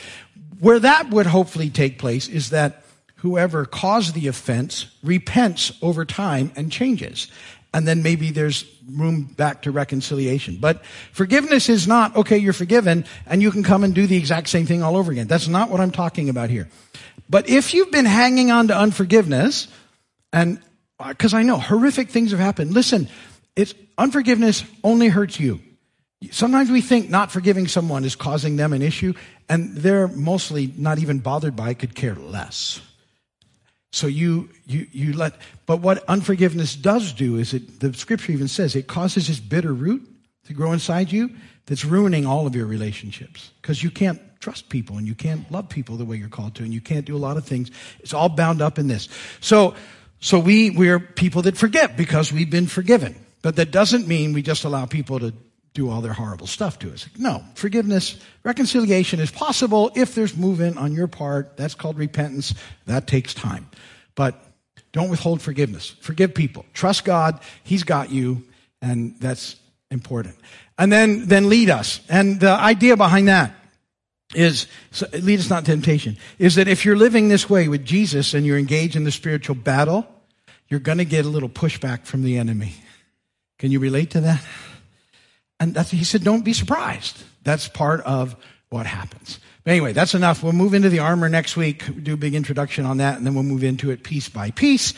Where 0.59 0.77
that 0.81 1.09
would 1.09 1.25
hopefully 1.25 1.71
take 1.71 1.97
place 1.97 2.27
is 2.27 2.51
that 2.51 2.83
whoever 3.15 3.65
caused 3.65 4.13
the 4.13 4.27
offense 4.27 4.85
repents 5.01 5.71
over 5.81 6.05
time 6.05 6.51
and 6.55 6.71
changes. 6.71 7.31
And 7.73 7.87
then 7.87 8.03
maybe 8.03 8.29
there's 8.29 8.65
room 8.91 9.23
back 9.23 9.63
to 9.63 9.71
reconciliation. 9.71 10.57
But 10.59 10.85
forgiveness 11.11 11.69
is 11.69 11.87
not, 11.87 12.15
okay, 12.15 12.37
you're 12.37 12.53
forgiven 12.53 13.05
and 13.25 13.41
you 13.41 13.49
can 13.49 13.63
come 13.63 13.83
and 13.83 13.95
do 13.95 14.05
the 14.05 14.17
exact 14.17 14.49
same 14.49 14.65
thing 14.65 14.83
all 14.83 14.95
over 14.95 15.11
again. 15.11 15.27
That's 15.27 15.47
not 15.47 15.69
what 15.69 15.81
I'm 15.81 15.91
talking 15.91 16.29
about 16.29 16.49
here. 16.49 16.69
But 17.29 17.49
if 17.49 17.73
you've 17.73 17.91
been 17.91 18.05
hanging 18.05 18.51
on 18.51 18.67
to 18.67 18.77
unforgiveness, 18.77 19.67
and 20.31 20.59
uh, 20.99 21.09
because 21.09 21.33
I 21.33 21.43
know 21.43 21.57
horrific 21.57 22.09
things 22.09 22.31
have 22.31 22.39
happened, 22.39 22.73
listen, 22.73 23.07
it's 23.55 23.73
unforgiveness 23.97 24.63
only 24.83 25.07
hurts 25.07 25.39
you. 25.39 25.59
Sometimes 26.31 26.71
we 26.71 26.81
think 26.81 27.09
not 27.09 27.31
forgiving 27.31 27.67
someone 27.67 28.05
is 28.05 28.15
causing 28.15 28.55
them 28.55 28.71
an 28.71 28.81
issue, 28.81 29.13
and 29.49 29.75
they're 29.75 30.07
mostly 30.07 30.73
not 30.77 30.99
even 30.99 31.19
bothered 31.19 31.55
by 31.55 31.71
it, 31.71 31.79
could 31.79 31.95
care 31.95 32.15
less. 32.15 32.81
So 33.93 34.07
you, 34.07 34.49
you, 34.65 34.87
you 34.91 35.13
let, 35.13 35.35
but 35.67 35.79
what 35.79 36.03
unforgiveness 36.09 36.75
does 36.75 37.13
do 37.13 37.37
is 37.37 37.53
it, 37.53 37.79
the 37.79 37.93
scripture 37.93 38.31
even 38.31 38.47
says 38.47 38.75
it 38.75 38.87
causes 38.87 39.27
this 39.27 39.39
bitter 39.39 39.71
root 39.71 40.09
to 40.47 40.53
grow 40.53 40.71
inside 40.71 41.11
you 41.11 41.29
that's 41.67 41.85
ruining 41.85 42.25
all 42.25 42.47
of 42.47 42.55
your 42.55 42.65
relationships. 42.65 43.51
Because 43.61 43.83
you 43.83 43.91
can't 43.91 44.19
trust 44.39 44.69
people 44.69 44.97
and 44.97 45.05
you 45.05 45.13
can't 45.13 45.49
love 45.51 45.69
people 45.69 45.95
the 45.95 46.05
way 46.05 46.17
you're 46.17 46.27
called 46.27 46.55
to 46.55 46.63
and 46.63 46.73
you 46.73 46.81
can't 46.81 47.05
do 47.05 47.15
a 47.15 47.19
lot 47.19 47.37
of 47.37 47.45
things. 47.45 47.69
It's 47.99 48.15
all 48.15 48.29
bound 48.29 48.63
up 48.63 48.79
in 48.79 48.87
this. 48.87 49.09
So, 49.41 49.75
so 50.19 50.39
we, 50.39 50.71
we're 50.71 50.99
people 50.99 51.43
that 51.43 51.55
forget 51.55 51.95
because 51.95 52.33
we've 52.33 52.49
been 52.49 52.65
forgiven. 52.65 53.15
But 53.43 53.57
that 53.57 53.69
doesn't 53.69 54.07
mean 54.07 54.33
we 54.33 54.41
just 54.41 54.63
allow 54.63 54.87
people 54.87 55.19
to 55.19 55.35
do 55.73 55.89
all 55.89 56.01
their 56.01 56.13
horrible 56.13 56.47
stuff 56.47 56.77
to 56.79 56.91
us. 56.93 57.09
No, 57.17 57.43
forgiveness, 57.55 58.19
reconciliation 58.43 59.19
is 59.19 59.31
possible 59.31 59.91
if 59.95 60.13
there's 60.13 60.37
movement 60.37 60.77
on 60.77 60.93
your 60.93 61.07
part. 61.07 61.57
That's 61.57 61.73
called 61.73 61.97
repentance. 61.97 62.53
That 62.85 63.07
takes 63.07 63.33
time. 63.33 63.67
But 64.15 64.39
don't 64.91 65.09
withhold 65.09 65.41
forgiveness. 65.41 65.95
Forgive 65.99 66.35
people. 66.35 66.65
Trust 66.73 67.05
God. 67.05 67.39
He's 67.63 67.83
got 67.83 68.11
you. 68.11 68.43
And 68.81 69.15
that's 69.19 69.55
important. 69.89 70.35
And 70.77 70.91
then, 70.91 71.27
then 71.27 71.49
lead 71.49 71.69
us. 71.69 72.01
And 72.07 72.39
the 72.39 72.51
idea 72.51 72.95
behind 72.95 73.27
that 73.27 73.55
is, 74.35 74.67
so 74.91 75.07
lead 75.13 75.39
us 75.39 75.49
not 75.49 75.65
temptation, 75.65 76.17
is 76.37 76.55
that 76.55 76.67
if 76.67 76.85
you're 76.85 76.95
living 76.95 77.29
this 77.29 77.49
way 77.49 77.67
with 77.67 77.85
Jesus 77.85 78.33
and 78.33 78.45
you're 78.45 78.57
engaged 78.57 78.95
in 78.95 79.03
the 79.03 79.11
spiritual 79.11 79.55
battle, 79.55 80.07
you're 80.67 80.79
going 80.79 80.97
to 80.97 81.05
get 81.05 81.25
a 81.25 81.29
little 81.29 81.49
pushback 81.49 82.05
from 82.05 82.23
the 82.23 82.37
enemy. 82.37 82.73
Can 83.57 83.71
you 83.71 83.79
relate 83.79 84.11
to 84.11 84.21
that? 84.21 84.43
And 85.59 85.77
he 85.77 86.03
said, 86.03 86.23
don't 86.23 86.43
be 86.43 86.53
surprised. 86.53 87.23
That's 87.43 87.67
part 87.67 88.01
of 88.01 88.35
what 88.69 88.85
happens. 88.85 89.39
But 89.63 89.71
anyway, 89.71 89.93
that's 89.93 90.13
enough. 90.13 90.43
We'll 90.43 90.53
move 90.53 90.73
into 90.73 90.89
the 90.89 90.99
armor 90.99 91.29
next 91.29 91.55
week, 91.55 92.03
do 92.03 92.15
a 92.15 92.17
big 92.17 92.35
introduction 92.35 92.85
on 92.85 92.97
that, 92.97 93.17
and 93.17 93.25
then 93.25 93.33
we'll 93.33 93.43
move 93.43 93.63
into 93.63 93.91
it 93.91 94.03
piece 94.03 94.27
by 94.27 94.51
piece. 94.51 94.93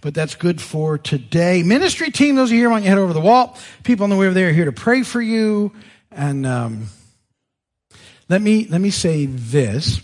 But 0.00 0.14
that's 0.14 0.34
good 0.34 0.60
for 0.60 0.96
today. 0.98 1.62
Ministry 1.62 2.10
team, 2.10 2.36
those 2.36 2.50
of 2.50 2.52
you 2.52 2.60
here, 2.60 2.68
don't 2.68 2.82
you 2.82 2.88
head 2.88 2.98
over 2.98 3.12
the 3.12 3.20
wall? 3.20 3.58
People 3.82 4.04
on 4.04 4.10
the 4.10 4.16
way 4.16 4.26
over 4.26 4.34
there 4.34 4.50
are 4.50 4.52
here 4.52 4.66
to 4.66 4.72
pray 4.72 5.02
for 5.02 5.20
you. 5.20 5.72
And 6.10 6.46
um, 6.46 6.86
let 8.28 8.40
me 8.40 8.66
let 8.68 8.80
me 8.80 8.90
say 8.90 9.26
this: 9.26 10.00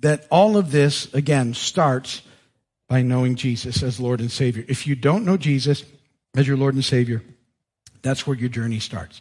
that 0.00 0.26
all 0.30 0.56
of 0.56 0.70
this 0.70 1.12
again 1.14 1.54
starts 1.54 2.22
by 2.88 3.02
knowing 3.02 3.34
Jesus 3.34 3.82
as 3.82 3.98
Lord 3.98 4.20
and 4.20 4.30
Savior. 4.30 4.64
If 4.68 4.86
you 4.86 4.94
don't 4.94 5.24
know 5.24 5.36
Jesus 5.36 5.84
as 6.36 6.46
your 6.46 6.56
Lord 6.56 6.74
and 6.74 6.84
Savior, 6.84 7.22
that's 8.04 8.24
where 8.26 8.36
your 8.36 8.48
journey 8.48 8.78
starts. 8.78 9.20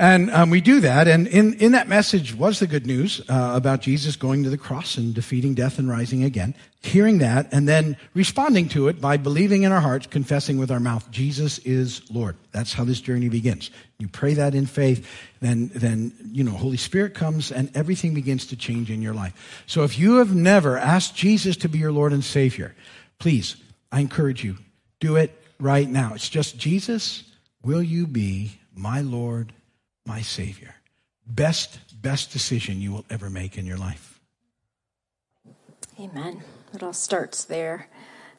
And 0.00 0.30
um, 0.30 0.48
we 0.48 0.62
do 0.62 0.80
that. 0.80 1.08
And 1.08 1.26
in, 1.26 1.54
in 1.54 1.72
that 1.72 1.86
message 1.86 2.34
was 2.34 2.58
the 2.58 2.66
good 2.66 2.86
news 2.86 3.20
uh, 3.28 3.52
about 3.54 3.82
Jesus 3.82 4.16
going 4.16 4.44
to 4.44 4.50
the 4.50 4.56
cross 4.56 4.96
and 4.96 5.14
defeating 5.14 5.52
death 5.52 5.78
and 5.78 5.90
rising 5.90 6.24
again. 6.24 6.54
Hearing 6.80 7.18
that 7.18 7.52
and 7.52 7.68
then 7.68 7.98
responding 8.14 8.68
to 8.70 8.88
it 8.88 8.98
by 8.98 9.18
believing 9.18 9.64
in 9.64 9.72
our 9.72 9.80
hearts, 9.80 10.06
confessing 10.06 10.56
with 10.56 10.70
our 10.70 10.80
mouth, 10.80 11.10
Jesus 11.10 11.58
is 11.58 12.10
Lord. 12.10 12.36
That's 12.52 12.72
how 12.72 12.84
this 12.84 13.02
journey 13.02 13.28
begins. 13.28 13.70
You 13.98 14.08
pray 14.08 14.32
that 14.34 14.54
in 14.54 14.64
faith, 14.64 15.06
then, 15.40 15.70
then, 15.74 16.14
you 16.32 16.44
know, 16.44 16.52
Holy 16.52 16.78
Spirit 16.78 17.12
comes 17.12 17.52
and 17.52 17.70
everything 17.76 18.14
begins 18.14 18.46
to 18.46 18.56
change 18.56 18.90
in 18.90 19.02
your 19.02 19.12
life. 19.12 19.62
So 19.66 19.84
if 19.84 19.98
you 19.98 20.16
have 20.16 20.34
never 20.34 20.78
asked 20.78 21.14
Jesus 21.14 21.58
to 21.58 21.68
be 21.68 21.78
your 21.78 21.92
Lord 21.92 22.14
and 22.14 22.24
Savior, 22.24 22.74
please, 23.18 23.56
I 23.92 24.00
encourage 24.00 24.42
you, 24.42 24.56
do 24.98 25.16
it 25.16 25.36
right 25.58 25.88
now. 25.88 26.14
It's 26.14 26.30
just 26.30 26.56
Jesus, 26.56 27.24
will 27.62 27.82
you 27.82 28.06
be 28.06 28.60
my 28.74 29.00
Lord 29.00 29.52
my 30.06 30.22
Savior. 30.22 30.74
Best, 31.26 31.78
best 32.02 32.32
decision 32.32 32.80
you 32.80 32.92
will 32.92 33.04
ever 33.10 33.30
make 33.30 33.56
in 33.56 33.66
your 33.66 33.76
life. 33.76 34.20
Amen. 35.98 36.42
It 36.74 36.82
all 36.82 36.92
starts 36.92 37.44
there. 37.44 37.88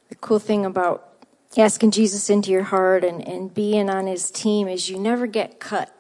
The 0.09 0.15
cool 0.15 0.39
thing 0.39 0.65
about 0.65 1.07
asking 1.57 1.91
Jesus 1.91 2.29
into 2.29 2.51
your 2.51 2.63
heart 2.63 3.03
and, 3.03 3.25
and 3.25 3.53
being 3.53 3.89
on 3.89 4.07
his 4.07 4.31
team 4.31 4.67
is 4.67 4.89
you 4.89 4.99
never 4.99 5.27
get 5.27 5.59
cut. 5.59 5.95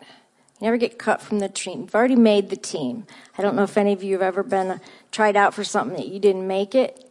You 0.59 0.65
never 0.65 0.77
get 0.77 0.97
cut 0.97 1.21
from 1.21 1.39
the 1.39 1.49
team. 1.49 1.81
You've 1.81 1.95
already 1.95 2.15
made 2.15 2.49
the 2.49 2.55
team. 2.55 3.05
I 3.37 3.41
don't 3.41 3.55
know 3.55 3.63
if 3.63 3.77
any 3.77 3.93
of 3.93 4.03
you 4.03 4.13
have 4.13 4.21
ever 4.21 4.43
been 4.43 4.81
tried 5.11 5.35
out 5.35 5.53
for 5.53 5.63
something 5.63 5.97
that 5.97 6.07
you 6.07 6.19
didn't 6.19 6.47
make 6.47 6.75
it. 6.75 7.10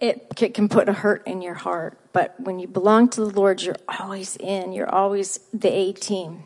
It, 0.00 0.36
can 0.36 0.68
put 0.68 0.88
a 0.88 0.92
hurt 0.92 1.26
in 1.26 1.42
your 1.42 1.54
heart. 1.54 1.98
But 2.12 2.34
when 2.38 2.58
you 2.58 2.66
belong 2.66 3.08
to 3.10 3.20
the 3.20 3.40
Lord, 3.40 3.62
you're 3.62 3.76
always 3.88 4.36
in. 4.36 4.72
You're 4.72 4.92
always 4.92 5.40
the 5.52 5.68
A 5.68 5.92
team. 5.92 6.44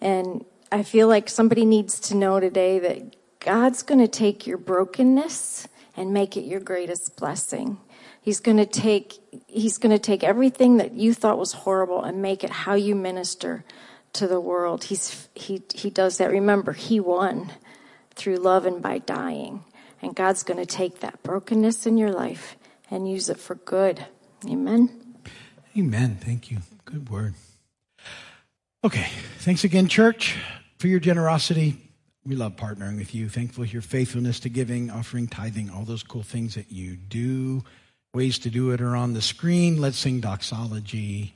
And 0.00 0.44
I 0.72 0.82
feel 0.82 1.08
like 1.08 1.28
somebody 1.28 1.64
needs 1.64 1.98
to 2.00 2.14
know 2.14 2.40
today 2.40 2.78
that 2.78 3.16
God's 3.40 3.82
going 3.82 4.00
to 4.00 4.08
take 4.08 4.46
your 4.46 4.58
brokenness 4.58 5.68
and 5.96 6.12
make 6.12 6.36
it 6.36 6.42
your 6.42 6.60
greatest 6.60 7.16
blessing. 7.16 7.78
He's 8.22 8.40
going 8.40 8.58
to 8.58 8.66
take 8.66 9.14
he's 9.46 9.78
going 9.78 9.92
to 9.92 9.98
take 9.98 10.22
everything 10.22 10.76
that 10.76 10.92
you 10.92 11.14
thought 11.14 11.38
was 11.38 11.52
horrible 11.52 12.02
and 12.02 12.22
make 12.22 12.44
it 12.44 12.50
how 12.50 12.74
you 12.74 12.94
minister 12.94 13.64
to 14.12 14.26
the 14.26 14.40
world. 14.40 14.84
He's 14.84 15.28
he 15.34 15.62
he 15.74 15.90
does 15.90 16.18
that. 16.18 16.30
Remember, 16.30 16.72
he 16.72 17.00
won 17.00 17.52
through 18.14 18.36
love 18.36 18.66
and 18.66 18.82
by 18.82 18.98
dying. 18.98 19.64
And 20.02 20.14
God's 20.14 20.42
going 20.42 20.58
to 20.58 20.66
take 20.66 21.00
that 21.00 21.22
brokenness 21.22 21.86
in 21.86 21.98
your 21.98 22.10
life 22.10 22.56
and 22.90 23.08
use 23.08 23.28
it 23.28 23.38
for 23.38 23.54
good. 23.54 24.04
Amen. 24.46 25.16
Amen. 25.76 26.18
Thank 26.20 26.50
you. 26.50 26.58
Good 26.84 27.08
word. 27.08 27.34
Okay. 28.82 29.08
Thanks 29.38 29.64
again, 29.64 29.88
church, 29.88 30.36
for 30.78 30.88
your 30.88 31.00
generosity. 31.00 31.76
We 32.24 32.36
love 32.36 32.56
partnering 32.56 32.98
with 32.98 33.14
you. 33.14 33.28
Thankful 33.28 33.64
for 33.64 33.70
your 33.70 33.82
faithfulness 33.82 34.40
to 34.40 34.48
giving, 34.48 34.90
offering, 34.90 35.26
tithing, 35.26 35.70
all 35.70 35.84
those 35.84 36.02
cool 36.02 36.22
things 36.22 36.54
that 36.54 36.70
you 36.70 36.96
do. 36.96 37.62
Ways 38.12 38.38
to 38.40 38.50
do 38.50 38.72
it 38.72 38.80
are 38.80 38.96
on 38.96 39.14
the 39.14 39.22
screen. 39.22 39.80
Let's 39.80 39.98
sing 39.98 40.20
doxology. 40.20 41.34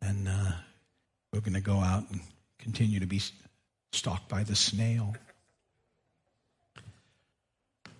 And 0.00 0.28
uh, 0.28 0.52
we're 1.32 1.40
going 1.40 1.54
to 1.54 1.60
go 1.60 1.78
out 1.78 2.04
and 2.10 2.20
continue 2.58 3.00
to 3.00 3.06
be 3.06 3.20
stalked 3.92 4.28
by 4.28 4.42
the 4.42 4.56
snail. 4.56 5.14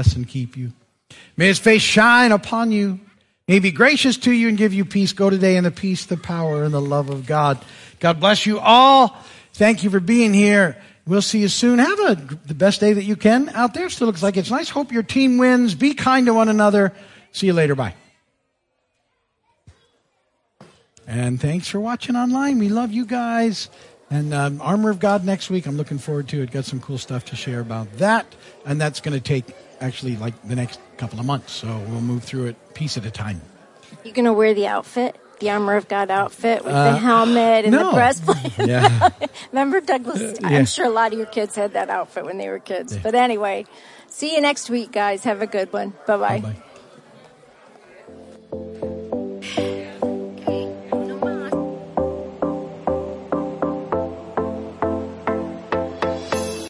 Bless 0.00 0.16
and 0.16 0.26
keep 0.26 0.56
you. 0.56 0.72
May 1.36 1.48
his 1.48 1.58
face 1.58 1.82
shine 1.82 2.32
upon 2.32 2.72
you. 2.72 2.98
May 3.46 3.54
he 3.54 3.60
be 3.60 3.70
gracious 3.70 4.16
to 4.18 4.32
you 4.32 4.48
and 4.48 4.56
give 4.56 4.72
you 4.72 4.86
peace. 4.86 5.12
Go 5.12 5.28
today 5.28 5.56
in 5.56 5.64
the 5.64 5.70
peace, 5.70 6.06
the 6.06 6.16
power, 6.16 6.64
and 6.64 6.72
the 6.72 6.80
love 6.80 7.10
of 7.10 7.26
God. 7.26 7.62
God 7.98 8.18
bless 8.18 8.46
you 8.46 8.58
all. 8.58 9.14
Thank 9.52 9.84
you 9.84 9.90
for 9.90 10.00
being 10.00 10.32
here. 10.32 10.80
We'll 11.06 11.20
see 11.20 11.40
you 11.40 11.48
soon. 11.48 11.80
Have 11.80 12.00
a, 12.00 12.14
the 12.46 12.54
best 12.54 12.80
day 12.80 12.94
that 12.94 13.04
you 13.04 13.14
can 13.14 13.50
out 13.50 13.74
there. 13.74 13.90
Still 13.90 14.06
looks 14.06 14.22
like 14.22 14.38
it's 14.38 14.50
nice. 14.50 14.70
Hope 14.70 14.90
your 14.90 15.02
team 15.02 15.36
wins. 15.36 15.74
Be 15.74 15.92
kind 15.92 16.24
to 16.26 16.32
one 16.32 16.48
another. 16.48 16.94
See 17.32 17.46
you 17.46 17.52
later. 17.52 17.74
Bye. 17.74 17.94
And 21.06 21.38
thanks 21.38 21.68
for 21.68 21.78
watching 21.78 22.16
online. 22.16 22.58
We 22.58 22.70
love 22.70 22.90
you 22.90 23.04
guys. 23.04 23.68
And 24.08 24.32
um, 24.32 24.62
Armor 24.62 24.88
of 24.88 24.98
God 24.98 25.26
next 25.26 25.50
week, 25.50 25.66
I'm 25.66 25.76
looking 25.76 25.98
forward 25.98 26.28
to 26.28 26.40
it. 26.42 26.50
Got 26.52 26.64
some 26.64 26.80
cool 26.80 26.98
stuff 26.98 27.26
to 27.26 27.36
share 27.36 27.60
about 27.60 27.92
that. 27.98 28.34
And 28.64 28.80
that's 28.80 29.00
going 29.00 29.12
to 29.12 29.20
take 29.20 29.44
actually 29.80 30.16
like 30.16 30.40
the 30.46 30.56
next 30.56 30.80
couple 30.96 31.18
of 31.18 31.26
months. 31.26 31.52
So 31.52 31.66
we'll 31.88 32.00
move 32.00 32.24
through 32.24 32.46
it 32.46 32.74
piece 32.74 32.96
at 32.96 33.04
a 33.04 33.10
time. 33.10 33.40
You 34.04 34.12
gonna 34.12 34.32
wear 34.32 34.54
the 34.54 34.66
outfit? 34.66 35.16
the 35.40 35.50
armor 35.50 35.74
of 35.74 35.88
God 35.88 36.10
outfit 36.10 36.64
with 36.64 36.74
uh, 36.74 36.92
the 36.92 36.98
helmet 36.98 37.64
and 37.64 37.72
no. 37.72 37.86
the 37.86 37.92
breastplate. 37.92 38.58
Yeah. 38.68 39.08
Remember 39.52 39.80
Douglas? 39.80 40.20
Uh, 40.20 40.36
yeah. 40.42 40.58
I'm 40.58 40.66
sure 40.66 40.84
a 40.84 40.90
lot 40.90 41.12
of 41.12 41.18
your 41.18 41.26
kids 41.26 41.56
had 41.56 41.72
that 41.72 41.88
outfit 41.88 42.24
when 42.24 42.38
they 42.38 42.48
were 42.48 42.58
kids. 42.58 42.94
Yeah. 42.94 43.00
But 43.02 43.14
anyway, 43.14 43.64
see 44.06 44.34
you 44.34 44.40
next 44.40 44.70
week, 44.70 44.92
guys. 44.92 45.24
Have 45.24 45.42
a 45.42 45.46
good 45.46 45.72
one. 45.72 45.94
Bye 46.06 46.42
bye. 48.52 48.86